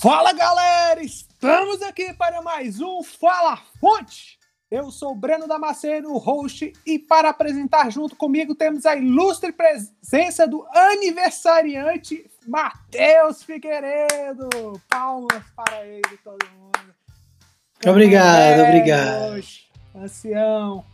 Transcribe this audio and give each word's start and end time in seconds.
Fala 0.00 0.32
galera, 0.32 1.02
estamos 1.02 1.82
aqui 1.82 2.12
para 2.12 2.40
mais 2.40 2.80
um 2.80 3.02
Fala 3.02 3.58
Fonte. 3.80 4.38
Eu 4.70 4.92
sou 4.92 5.10
o 5.10 5.14
Breno 5.16 5.48
Damasceno, 5.48 6.16
host, 6.18 6.72
e 6.86 7.00
para 7.00 7.30
apresentar 7.30 7.90
junto 7.90 8.14
comigo 8.14 8.54
temos 8.54 8.86
a 8.86 8.94
ilustre 8.94 9.50
presença 9.50 10.46
do 10.46 10.64
aniversariante 10.72 12.30
Matheus 12.46 13.42
Figueiredo. 13.42 14.48
Palmas 14.88 15.42
para 15.56 15.84
ele, 15.84 16.16
todo 16.22 16.46
mundo. 16.56 16.94
Obrigado, 17.84 18.60
obrigado. 18.60 19.42
Ancião. 19.96 20.84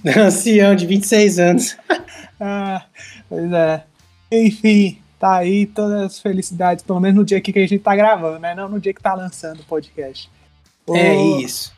Ancião 0.16 0.74
de 0.74 0.86
26 0.86 1.38
anos. 1.38 1.76
ah, 2.40 2.86
pois 3.28 3.52
é. 3.52 3.84
Enfim, 4.32 5.02
tá 5.18 5.36
aí 5.36 5.66
todas 5.66 6.02
as 6.02 6.20
felicidades, 6.20 6.84
pelo 6.84 7.00
menos 7.00 7.16
no 7.16 7.24
dia 7.24 7.40
que 7.40 7.56
a 7.58 7.66
gente 7.66 7.78
tá 7.78 7.94
gravando, 7.96 8.38
né? 8.38 8.54
Não 8.54 8.68
no 8.68 8.80
dia 8.80 8.94
que 8.94 9.02
tá 9.02 9.14
lançando 9.14 9.60
o 9.60 9.64
podcast. 9.64 10.30
É 10.90 11.14
isso. 11.40 11.72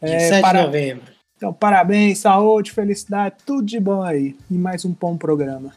É, 0.00 0.18
7 0.18 0.40
para... 0.40 0.60
de 0.60 0.66
novembro. 0.66 1.16
Então, 1.36 1.52
parabéns, 1.52 2.18
saúde, 2.18 2.72
felicidade, 2.72 3.36
tudo 3.44 3.66
de 3.66 3.78
bom 3.78 4.02
aí. 4.02 4.36
E 4.50 4.54
mais 4.54 4.84
um 4.84 4.92
bom 4.92 5.16
programa. 5.16 5.74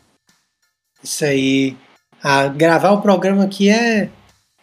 Isso 1.04 1.26
aí. 1.26 1.78
Ah, 2.24 2.48
gravar 2.48 2.92
o 2.92 3.02
programa 3.02 3.44
aqui 3.44 3.70
é, 3.70 4.10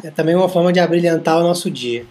é 0.02 0.10
também 0.10 0.34
uma 0.34 0.48
forma 0.48 0.72
de 0.72 0.80
abrilhantar 0.80 1.38
o 1.38 1.42
nosso 1.42 1.70
dia. 1.70 2.06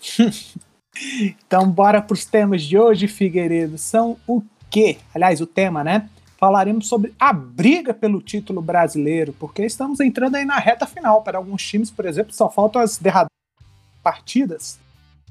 então, 1.20 1.70
bora 1.70 2.00
para 2.00 2.14
os 2.14 2.24
temas 2.24 2.62
de 2.62 2.78
hoje, 2.78 3.08
Figueiredo. 3.08 3.76
São 3.76 4.16
o 4.26 4.42
quê? 4.70 4.98
Aliás, 5.14 5.40
o 5.40 5.46
tema, 5.46 5.84
né? 5.84 6.08
Falaremos 6.44 6.88
sobre 6.88 7.14
a 7.18 7.32
briga 7.32 7.94
pelo 7.94 8.20
título 8.20 8.60
brasileiro, 8.60 9.32
porque 9.40 9.64
estamos 9.64 9.98
entrando 9.98 10.34
aí 10.34 10.44
na 10.44 10.58
reta 10.58 10.86
final. 10.86 11.22
Para 11.22 11.38
alguns 11.38 11.66
times, 11.66 11.90
por 11.90 12.04
exemplo, 12.04 12.34
só 12.34 12.50
faltam 12.50 12.82
as 12.82 12.98
derradeiras 12.98 13.30
partidas. 14.02 14.78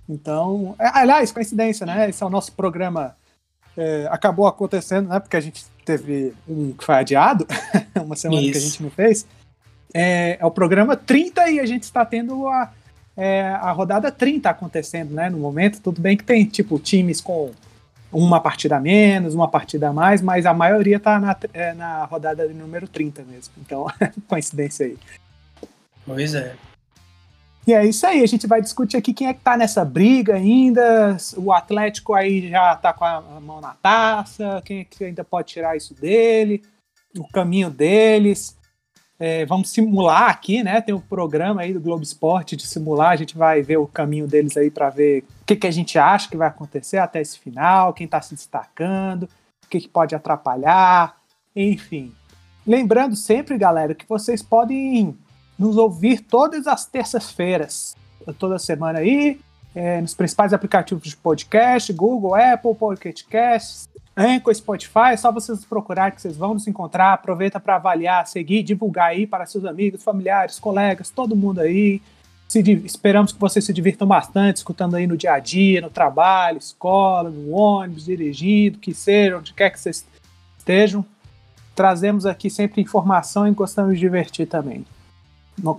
Então, 0.09 0.75
é, 0.79 0.87
aliás, 0.87 1.31
coincidência, 1.31 1.85
né? 1.85 2.09
Esse 2.09 2.23
é 2.23 2.25
o 2.25 2.31
nosso 2.31 2.51
programa. 2.53 3.15
É, 3.77 4.07
acabou 4.09 4.47
acontecendo, 4.47 5.09
né? 5.09 5.19
Porque 5.19 5.37
a 5.37 5.39
gente 5.39 5.63
teve 5.85 6.33
um 6.49 6.71
que 6.71 6.83
foi 6.83 6.95
adiado, 6.95 7.45
uma 8.03 8.15
semana 8.15 8.41
Isso. 8.41 8.51
que 8.51 8.57
a 8.57 8.61
gente 8.61 8.83
não 8.83 8.89
fez. 8.89 9.27
É, 9.93 10.39
é, 10.41 10.45
o 10.45 10.49
programa 10.49 10.95
30 10.95 11.47
e 11.51 11.59
a 11.59 11.65
gente 11.67 11.83
está 11.83 12.03
tendo 12.03 12.47
a, 12.47 12.71
é, 13.15 13.49
a 13.49 13.71
rodada 13.71 14.11
30 14.11 14.49
acontecendo, 14.49 15.13
né? 15.13 15.29
No 15.29 15.37
momento, 15.37 15.79
tudo 15.79 16.01
bem 16.01 16.17
que 16.17 16.23
tem, 16.23 16.43
tipo, 16.45 16.79
times 16.79 17.21
com 17.21 17.51
uma 18.13 18.39
partida 18.39 18.77
a 18.77 18.79
menos, 18.79 19.33
uma 19.33 19.47
partida 19.47 19.89
a 19.89 19.93
mais, 19.93 20.21
mas 20.21 20.45
a 20.45 20.53
maioria 20.53 20.99
tá 20.99 21.19
na, 21.19 21.35
é, 21.53 21.73
na 21.73 22.05
rodada 22.05 22.47
de 22.47 22.53
número 22.53 22.87
30 22.87 23.23
mesmo. 23.23 23.53
Então, 23.59 23.87
coincidência 24.27 24.85
aí. 24.85 24.97
Pois 26.05 26.33
é. 26.35 26.55
E 27.65 27.73
é 27.73 27.85
isso 27.85 28.05
aí, 28.05 28.21
a 28.21 28.25
gente 28.25 28.45
vai 28.45 28.61
discutir 28.61 28.97
aqui 28.97 29.13
quem 29.13 29.27
é 29.27 29.33
que 29.33 29.39
tá 29.39 29.55
nessa 29.55 29.85
briga 29.85 30.35
ainda. 30.35 31.17
O 31.37 31.51
Atlético 31.53 32.13
aí 32.13 32.49
já 32.49 32.75
tá 32.75 32.91
com 32.91 33.05
a 33.05 33.21
mão 33.39 33.61
na 33.61 33.73
taça, 33.73 34.61
quem 34.65 34.81
é 34.81 34.83
que 34.83 35.05
ainda 35.05 35.23
pode 35.23 35.47
tirar 35.47 35.77
isso 35.77 35.93
dele, 35.93 36.61
o 37.17 37.25
caminho 37.29 37.69
deles. 37.69 38.57
É, 39.17 39.45
vamos 39.45 39.69
simular 39.69 40.29
aqui, 40.29 40.61
né? 40.61 40.81
Tem 40.81 40.93
um 40.93 40.99
programa 40.99 41.61
aí 41.61 41.73
do 41.73 41.79
Globo 41.79 42.03
Esporte 42.03 42.57
de 42.57 42.67
simular, 42.67 43.11
a 43.11 43.15
gente 43.15 43.37
vai 43.37 43.61
ver 43.61 43.77
o 43.77 43.87
caminho 43.87 44.27
deles 44.27 44.57
aí 44.57 44.69
para 44.69 44.89
ver 44.89 45.23
o 45.43 45.45
que, 45.45 45.57
que 45.57 45.67
a 45.67 45.71
gente 45.71 45.99
acha 45.99 46.29
que 46.29 46.37
vai 46.37 46.47
acontecer 46.47 46.97
até 46.99 47.19
esse 47.19 47.37
final, 47.37 47.93
quem 47.93 48.05
está 48.05 48.21
se 48.21 48.33
destacando, 48.33 49.23
o 49.23 49.67
que, 49.69 49.81
que 49.81 49.89
pode 49.89 50.15
atrapalhar, 50.15 51.17
enfim. 51.53 52.13
Lembrando 52.65 53.13
sempre, 53.13 53.57
galera, 53.57 53.93
que 53.93 54.07
vocês 54.07 54.41
podem 54.41 55.17
nos 55.59 55.75
ouvir 55.75 56.21
todas 56.21 56.65
as 56.65 56.85
terças-feiras, 56.85 57.93
toda 58.39 58.57
semana 58.57 58.99
aí, 58.99 59.37
é, 59.75 59.99
nos 59.99 60.13
principais 60.13 60.53
aplicativos 60.53 61.03
de 61.03 61.17
podcast, 61.17 61.91
Google, 61.91 62.35
Apple, 62.35 62.73
Pocket 62.73 63.23
Casts, 63.29 63.89
Anchor, 64.15 64.55
Spotify, 64.55 65.11
é 65.11 65.17
só 65.17 65.29
vocês 65.29 65.65
procurar 65.65 66.11
que 66.11 66.21
vocês 66.21 66.37
vão 66.37 66.53
nos 66.53 66.67
encontrar. 66.67 67.11
Aproveita 67.11 67.59
para 67.59 67.75
avaliar, 67.75 68.25
seguir, 68.27 68.63
divulgar 68.63 69.09
aí 69.09 69.27
para 69.27 69.45
seus 69.45 69.65
amigos, 69.65 70.03
familiares, 70.03 70.57
colegas, 70.57 71.09
todo 71.09 71.35
mundo 71.35 71.59
aí. 71.59 72.01
Esperamos 72.85 73.31
que 73.31 73.39
vocês 73.39 73.65
se 73.65 73.73
divirtam 73.73 74.07
bastante, 74.07 74.57
escutando 74.57 74.95
aí 74.95 75.07
no 75.07 75.17
dia 75.17 75.33
a 75.33 75.39
dia, 75.39 75.81
no 75.81 75.89
trabalho, 75.89 76.57
escola, 76.57 77.29
no 77.29 77.51
ônibus, 77.51 78.05
dirigindo, 78.05 78.77
que 78.77 78.93
seja, 78.93 79.37
onde 79.37 79.53
quer 79.53 79.71
que 79.71 79.79
vocês 79.79 80.05
estejam. 80.57 81.03
Trazemos 81.75 82.25
aqui 82.25 82.49
sempre 82.49 82.81
informação 82.81 83.47
e 83.47 83.51
gostamos 83.51 83.95
de 83.95 83.99
divertir 83.99 84.47
também, 84.47 84.85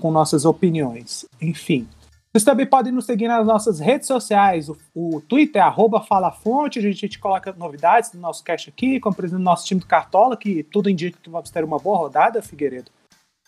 com 0.00 0.10
nossas 0.10 0.44
opiniões. 0.44 1.24
Enfim. 1.40 1.86
Vocês 2.34 2.42
também 2.42 2.66
podem 2.66 2.92
nos 2.92 3.06
seguir 3.06 3.28
nas 3.28 3.46
nossas 3.46 3.78
redes 3.78 4.08
sociais. 4.08 4.68
O, 4.68 4.76
o 4.92 5.20
Twitter 5.20 5.62
é 5.62 6.00
FalaFonte, 6.04 6.80
a 6.80 6.82
gente, 6.82 7.16
coloca 7.16 7.54
novidades 7.56 8.10
do 8.10 8.18
nosso 8.18 8.42
cast 8.42 8.68
aqui, 8.70 8.98
como 8.98 9.14
por 9.14 9.24
exemplo 9.24 9.44
nosso 9.44 9.64
time 9.64 9.80
do 9.80 9.86
Cartola, 9.86 10.36
que 10.36 10.64
tudo 10.64 10.90
indica 10.90 11.16
que 11.22 11.30
vamos 11.30 11.50
ter 11.50 11.62
uma 11.62 11.78
boa 11.78 11.96
rodada, 11.96 12.42
Figueiredo. 12.42 12.90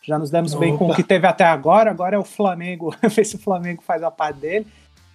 Já 0.06 0.18
nos 0.18 0.30
demos 0.30 0.52
Opa. 0.52 0.60
bem 0.60 0.76
com 0.76 0.88
o 0.88 0.94
que 0.94 1.02
teve 1.02 1.26
até 1.26 1.44
agora, 1.44 1.90
agora 1.90 2.14
é 2.14 2.18
o 2.18 2.24
Flamengo, 2.24 2.94
ver 3.02 3.24
se 3.24 3.34
o 3.34 3.38
Flamengo 3.38 3.82
faz 3.82 4.02
a 4.02 4.10
parte 4.10 4.38
dele. 4.38 4.66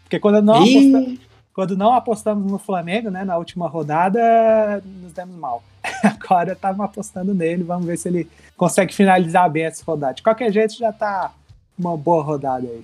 Porque 0.04 0.20
quando 0.20 0.42
não, 0.42 0.56
apostamos, 0.56 1.20
quando 1.54 1.78
não 1.78 1.94
apostamos 1.94 2.52
no 2.52 2.60
Flamengo, 2.60 3.10
né, 3.10 3.24
na 3.24 3.38
última 3.38 3.70
rodada, 3.70 4.84
nos 5.02 5.14
demos 5.14 5.38
mal. 5.38 5.64
Agora 6.04 6.52
estamos 6.52 6.82
apostando 6.82 7.34
nele, 7.34 7.64
vamos 7.64 7.86
ver 7.86 7.98
se 7.98 8.10
ele 8.10 8.30
consegue 8.58 8.94
finalizar 8.94 9.50
bem 9.50 9.64
essa 9.64 9.82
rodada. 9.86 10.16
De 10.16 10.24
qualquer 10.24 10.52
jeito, 10.52 10.78
já 10.78 10.90
está 10.90 11.32
uma 11.80 11.96
boa 11.96 12.22
rodada 12.22 12.68
aí. 12.68 12.84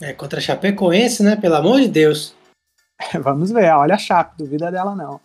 É, 0.00 0.14
contra 0.14 0.38
a 0.38 0.42
Chapecoense, 0.42 1.22
né? 1.22 1.36
Pelo 1.36 1.56
amor 1.56 1.78
de 1.80 1.88
Deus. 1.88 2.34
Vamos 3.22 3.50
ver, 3.50 3.72
olha 3.74 3.94
a 3.94 3.98
Chape, 3.98 4.36
duvida 4.38 4.70
dela 4.70 4.94
não. 4.94 5.20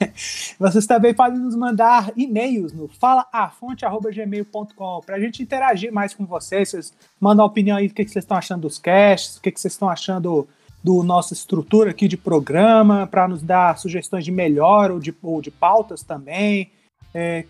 Vocês 0.58 0.86
também 0.86 1.14
podem 1.14 1.38
nos 1.38 1.56
mandar 1.56 2.12
e-mails 2.16 2.72
no 2.72 2.88
falaafonte.gmail.com 2.88 5.00
para 5.04 5.16
a 5.16 5.20
gente 5.20 5.42
interagir 5.42 5.92
mais 5.92 6.14
com 6.14 6.26
vocês. 6.26 6.70
Vocês 6.70 6.92
mandam 7.20 7.44
a 7.44 7.48
opinião 7.48 7.76
aí 7.76 7.88
do 7.88 7.94
que, 7.94 8.06
vocês 8.06 8.24
estão 8.24 8.36
achando 8.36 8.62
dos 8.62 8.78
casts, 8.78 9.36
o 9.36 9.40
que, 9.40 9.50
que 9.50 9.60
vocês 9.60 9.72
estão 9.72 9.88
achando 9.88 10.46
do 10.82 11.02
nossa 11.02 11.32
estrutura 11.32 11.90
aqui 11.90 12.06
de 12.06 12.16
programa, 12.16 13.06
para 13.06 13.26
nos 13.26 13.42
dar 13.42 13.78
sugestões 13.78 14.24
de 14.24 14.30
melhor 14.30 14.90
ou 14.90 15.00
de, 15.00 15.14
ou 15.22 15.40
de 15.40 15.50
pautas 15.50 16.02
também. 16.02 16.70
É, 17.14 17.46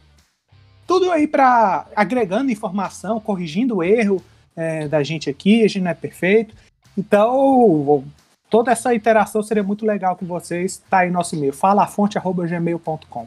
tudo 0.87 1.11
aí 1.11 1.27
para 1.27 1.87
agregando 1.97 2.53
informação, 2.53 3.19
corrigindo 3.19 3.77
o 3.77 3.83
erro 3.83 4.23
é, 4.55 4.87
da 4.87 5.03
gente 5.03 5.29
aqui, 5.29 5.65
a 5.65 5.69
gente 5.69 5.81
não 5.81 5.91
é 5.91 5.95
perfeito. 5.95 6.55
Então, 6.97 8.05
toda 8.55 8.71
essa 8.71 8.95
interação 8.95 9.43
seria 9.43 9.65
muito 9.65 9.85
legal 9.85 10.15
com 10.15 10.25
vocês. 10.25 10.81
Tá 10.89 10.99
aí 10.99 11.11
nosso 11.11 11.35
e-mail, 11.35 11.53
falafonte.gmail.com. 11.53 13.27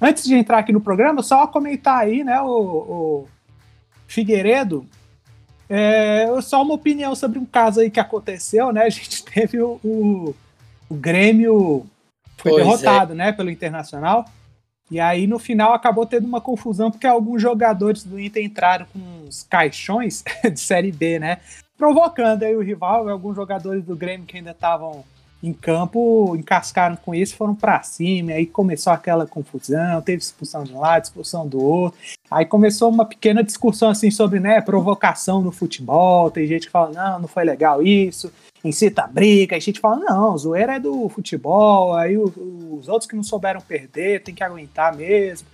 Antes 0.00 0.22
de 0.22 0.36
entrar 0.36 0.58
aqui 0.58 0.72
no 0.72 0.80
programa, 0.80 1.20
só 1.20 1.48
comentar 1.48 1.98
aí, 1.98 2.22
né, 2.22 2.40
o, 2.40 2.46
o 2.46 3.28
Figueiredo, 4.06 4.86
é, 5.68 6.28
só 6.42 6.62
uma 6.62 6.74
opinião 6.74 7.12
sobre 7.16 7.40
um 7.40 7.44
caso 7.44 7.80
aí 7.80 7.90
que 7.90 7.98
aconteceu, 7.98 8.72
né? 8.72 8.84
A 8.84 8.88
gente 8.88 9.24
teve 9.26 9.60
o, 9.60 9.80
o, 9.82 10.32
o 10.88 10.94
Grêmio 10.94 11.84
foi 12.36 12.52
pois 12.52 12.64
derrotado, 12.64 13.14
é. 13.14 13.16
né, 13.16 13.32
pelo 13.32 13.50
Internacional. 13.50 14.26
E 14.88 15.00
aí, 15.00 15.26
no 15.26 15.40
final, 15.40 15.72
acabou 15.72 16.06
tendo 16.06 16.28
uma 16.28 16.40
confusão, 16.40 16.88
porque 16.88 17.06
alguns 17.08 17.42
jogadores 17.42 18.04
do 18.04 18.20
Inter 18.20 18.44
entraram 18.44 18.86
com 18.92 19.00
uns 19.26 19.42
caixões 19.42 20.22
de 20.52 20.60
Série 20.60 20.92
B, 20.92 21.18
né? 21.18 21.38
Provocando 21.82 22.44
aí 22.44 22.54
o 22.54 22.62
rival, 22.62 23.08
alguns 23.08 23.34
jogadores 23.34 23.82
do 23.82 23.96
Grêmio 23.96 24.24
que 24.24 24.36
ainda 24.36 24.52
estavam 24.52 25.02
em 25.42 25.52
campo 25.52 26.36
encascaram 26.36 26.94
com 26.94 27.12
isso, 27.12 27.34
foram 27.34 27.56
para 27.56 27.82
cima, 27.82 28.30
aí 28.30 28.46
começou 28.46 28.92
aquela 28.92 29.26
confusão, 29.26 30.00
teve 30.00 30.22
expulsão 30.22 30.62
de 30.62 30.72
um 30.72 30.78
lado, 30.78 31.02
expulsão 31.02 31.44
do 31.44 31.60
outro. 31.60 31.98
Aí 32.30 32.46
começou 32.46 32.88
uma 32.88 33.04
pequena 33.04 33.42
discussão 33.42 33.88
assim 33.88 34.12
sobre, 34.12 34.38
né, 34.38 34.60
provocação 34.60 35.42
no 35.42 35.50
futebol. 35.50 36.30
Tem 36.30 36.46
gente 36.46 36.66
que 36.66 36.72
fala: 36.72 36.92
"Não, 36.92 37.18
não 37.22 37.26
foi 37.26 37.42
legal 37.42 37.82
isso" 37.82 38.32
incita 38.64 39.02
a 39.02 39.08
briga, 39.08 39.56
a 39.56 39.58
gente 39.58 39.80
fala, 39.80 39.96
não, 39.96 40.38
zoeira 40.38 40.76
é 40.76 40.78
do 40.78 41.08
futebol, 41.08 41.96
aí 41.96 42.16
os, 42.16 42.32
os 42.36 42.88
outros 42.88 43.10
que 43.10 43.16
não 43.16 43.24
souberam 43.24 43.60
perder 43.60 44.22
tem 44.22 44.32
que 44.32 44.44
aguentar 44.44 44.96
mesmo. 44.96 45.48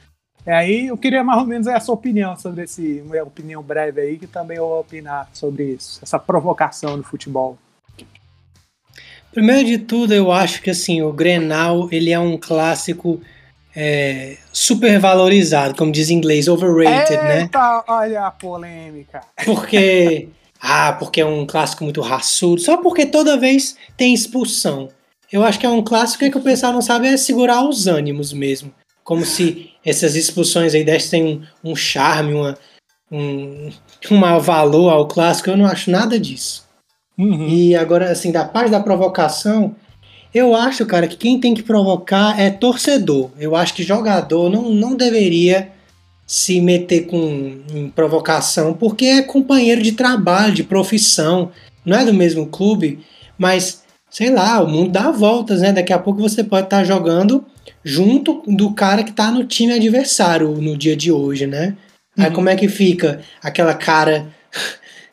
E 0.46 0.50
aí 0.50 0.86
eu 0.86 0.96
queria 0.96 1.22
mais 1.22 1.40
ou 1.40 1.46
menos 1.46 1.66
a 1.66 1.78
sua 1.80 1.94
opinião 1.94 2.36
sobre 2.36 2.64
esse, 2.64 3.02
minha 3.04 3.22
opinião 3.22 3.62
breve 3.62 4.00
aí, 4.00 4.18
que 4.18 4.26
também 4.26 4.56
eu 4.56 4.66
vou 4.66 4.80
opinar 4.80 5.28
sobre 5.32 5.64
isso, 5.74 6.00
essa 6.02 6.18
provocação 6.18 6.96
no 6.96 7.02
futebol. 7.02 7.58
Primeiro 9.32 9.66
de 9.66 9.78
tudo, 9.78 10.14
eu 10.14 10.32
acho 10.32 10.62
que 10.62 10.70
assim, 10.70 11.02
o 11.02 11.12
Grenal, 11.12 11.88
ele 11.92 12.10
é 12.10 12.18
um 12.18 12.38
clássico 12.38 13.20
é, 13.76 14.38
super 14.52 14.98
valorizado, 14.98 15.74
como 15.76 15.92
diz 15.92 16.10
em 16.10 16.14
inglês, 16.14 16.48
overrated, 16.48 17.12
Eita, 17.12 17.22
né? 17.22 17.40
Eita, 17.42 17.84
olha 17.86 18.26
a 18.26 18.30
polêmica. 18.30 19.20
Porque 19.44 20.28
ah, 20.60 20.94
porque 20.94 21.20
é 21.20 21.26
um 21.26 21.46
clássico 21.46 21.84
muito 21.84 22.00
raçudo, 22.00 22.60
só 22.60 22.78
porque 22.78 23.06
toda 23.06 23.36
vez 23.36 23.76
tem 23.96 24.12
expulsão. 24.12 24.88
Eu 25.30 25.44
acho 25.44 25.58
que 25.58 25.66
é 25.66 25.68
um 25.68 25.84
clássico 25.84 26.28
que 26.28 26.38
o 26.38 26.42
pessoal 26.42 26.72
não 26.72 26.80
sabe 26.80 27.06
é 27.06 27.16
segurar 27.16 27.62
os 27.62 27.86
ânimos 27.86 28.32
mesmo. 28.32 28.72
Como 29.08 29.24
se 29.24 29.70
essas 29.82 30.14
expulsões 30.16 30.74
aí 30.74 30.84
dessem 30.84 31.42
um, 31.64 31.70
um 31.70 31.74
charme, 31.74 32.34
uma, 32.34 32.58
um, 33.10 33.70
um 34.10 34.16
mau 34.18 34.38
valor 34.38 34.90
ao 34.90 35.08
clássico, 35.08 35.48
eu 35.48 35.56
não 35.56 35.64
acho 35.64 35.90
nada 35.90 36.20
disso. 36.20 36.66
Uhum. 37.16 37.48
E 37.48 37.74
agora, 37.74 38.10
assim, 38.10 38.30
da 38.30 38.44
parte 38.44 38.70
da 38.70 38.80
provocação, 38.80 39.74
eu 40.34 40.54
acho, 40.54 40.84
cara, 40.84 41.08
que 41.08 41.16
quem 41.16 41.40
tem 41.40 41.54
que 41.54 41.62
provocar 41.62 42.38
é 42.38 42.50
torcedor. 42.50 43.30
Eu 43.38 43.56
acho 43.56 43.72
que 43.72 43.82
jogador 43.82 44.50
não, 44.50 44.68
não 44.68 44.94
deveria 44.94 45.72
se 46.26 46.60
meter 46.60 47.06
com 47.06 47.62
em 47.74 47.88
provocação, 47.88 48.74
porque 48.74 49.06
é 49.06 49.22
companheiro 49.22 49.80
de 49.80 49.92
trabalho, 49.92 50.52
de 50.52 50.64
profissão, 50.64 51.50
não 51.82 51.96
é 51.96 52.04
do 52.04 52.12
mesmo 52.12 52.44
clube, 52.44 52.98
mas 53.38 53.82
sei 54.10 54.28
lá, 54.28 54.62
o 54.62 54.68
mundo 54.68 54.90
dá 54.90 55.10
voltas, 55.10 55.62
né? 55.62 55.72
Daqui 55.72 55.94
a 55.94 55.98
pouco 55.98 56.20
você 56.20 56.44
pode 56.44 56.66
estar 56.66 56.84
jogando 56.84 57.42
junto 57.88 58.42
do 58.46 58.74
cara 58.74 59.02
que 59.02 59.08
está 59.08 59.30
no 59.30 59.44
time 59.44 59.72
adversário 59.72 60.50
no 60.60 60.76
dia 60.76 60.94
de 60.94 61.10
hoje, 61.10 61.46
né? 61.46 61.74
Uhum. 62.14 62.24
Aí 62.24 62.30
como 62.30 62.50
é 62.50 62.54
que 62.54 62.68
fica 62.68 63.22
aquela 63.42 63.72
cara 63.72 64.26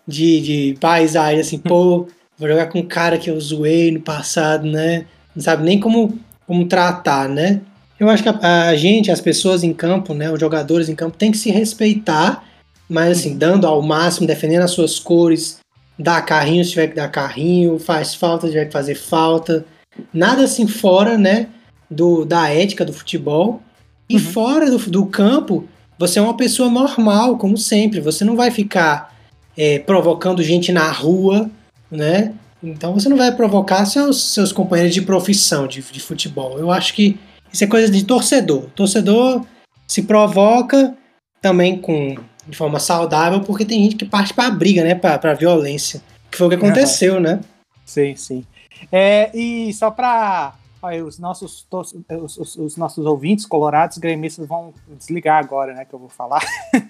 de, 0.05 0.41
de 0.41 0.77
paisagem 0.81 1.39
assim, 1.39 1.57
pô, 1.57 2.05
vou 2.37 2.49
jogar 2.49 2.65
com 2.65 2.79
um 2.79 2.85
cara 2.85 3.17
que 3.17 3.29
eu 3.29 3.39
zoei 3.39 3.91
no 3.91 4.01
passado, 4.01 4.67
né? 4.67 5.05
Não 5.33 5.41
sabe 5.41 5.63
nem 5.63 5.79
como, 5.79 6.19
como 6.45 6.65
tratar, 6.65 7.29
né? 7.29 7.61
Eu 7.97 8.09
acho 8.09 8.21
que 8.21 8.27
a, 8.27 8.67
a 8.67 8.75
gente, 8.75 9.09
as 9.09 9.21
pessoas 9.21 9.63
em 9.63 9.71
campo, 9.71 10.13
né, 10.13 10.29
os 10.29 10.39
jogadores 10.39 10.89
em 10.89 10.95
campo, 10.95 11.15
tem 11.15 11.31
que 11.31 11.37
se 11.37 11.49
respeitar, 11.49 12.43
mas 12.89 13.19
assim, 13.19 13.37
dando 13.37 13.65
ao 13.65 13.81
máximo, 13.81 14.27
defendendo 14.27 14.63
as 14.63 14.71
suas 14.71 14.99
cores, 14.99 15.59
dá 15.97 16.21
carrinho 16.21 16.65
se 16.65 16.71
tiver 16.71 16.87
que 16.87 16.95
dar 16.95 17.07
carrinho, 17.07 17.79
faz 17.79 18.13
falta 18.13 18.47
se 18.47 18.51
tiver 18.51 18.65
que 18.65 18.73
fazer 18.73 18.95
falta. 18.95 19.65
Nada 20.13 20.43
assim 20.43 20.67
fora, 20.67 21.17
né, 21.17 21.47
do, 21.89 22.25
da 22.25 22.49
ética 22.49 22.85
do 22.85 22.93
futebol. 22.93 23.61
E 24.09 24.15
uhum. 24.15 24.21
fora 24.21 24.69
do, 24.69 24.77
do 24.77 25.05
campo, 25.05 25.67
você 25.97 26.19
é 26.19 26.21
uma 26.21 26.37
pessoa 26.37 26.69
normal, 26.69 27.37
como 27.37 27.57
sempre. 27.57 27.99
Você 28.01 28.23
não 28.23 28.35
vai 28.35 28.51
ficar 28.51 29.15
é, 29.57 29.79
provocando 29.79 30.43
gente 30.43 30.71
na 30.71 30.91
rua, 30.91 31.49
né? 31.89 32.33
Então 32.61 32.93
você 32.93 33.07
não 33.07 33.17
vai 33.17 33.31
provocar 33.31 33.85
seus, 33.85 34.33
seus 34.33 34.51
companheiros 34.51 34.93
de 34.93 35.01
profissão 35.01 35.67
de, 35.67 35.81
de 35.81 35.99
futebol. 35.99 36.57
Eu 36.57 36.71
acho 36.71 36.93
que 36.93 37.17
isso 37.51 37.63
é 37.63 37.67
coisa 37.67 37.91
de 37.91 38.03
torcedor. 38.03 38.63
Torcedor 38.75 39.45
se 39.87 40.03
provoca 40.03 40.95
também 41.41 41.77
com 41.79 42.15
de 42.47 42.55
forma 42.55 42.79
saudável, 42.79 43.41
porque 43.41 43.65
tem 43.65 43.83
gente 43.83 43.95
que 43.95 44.05
parte 44.05 44.33
para 44.33 44.47
a 44.47 44.51
briga, 44.51 44.83
né, 44.83 44.93
para 44.93 45.33
violência, 45.33 46.01
que 46.29 46.37
foi 46.37 46.47
o 46.47 46.49
que 46.49 46.55
aconteceu, 46.55 47.15
uhum. 47.15 47.19
né? 47.19 47.39
Sim, 47.83 48.15
sim. 48.15 48.45
É, 48.91 49.31
e 49.33 49.73
só 49.73 49.89
para 49.89 50.53
Aí, 50.85 51.01
os 51.01 51.17
nossos, 51.19 51.67
os, 51.71 52.37
os, 52.37 52.55
os, 52.55 52.77
nossos 52.77 53.05
ouvintes 53.05 53.45
colorados 53.45 53.97
gremistas 53.97 54.47
vão 54.47 54.73
desligar 54.97 55.43
agora, 55.43 55.73
né? 55.73 55.85
Que 55.85 55.93
eu 55.93 55.99
vou 55.99 56.09
falar. 56.09 56.41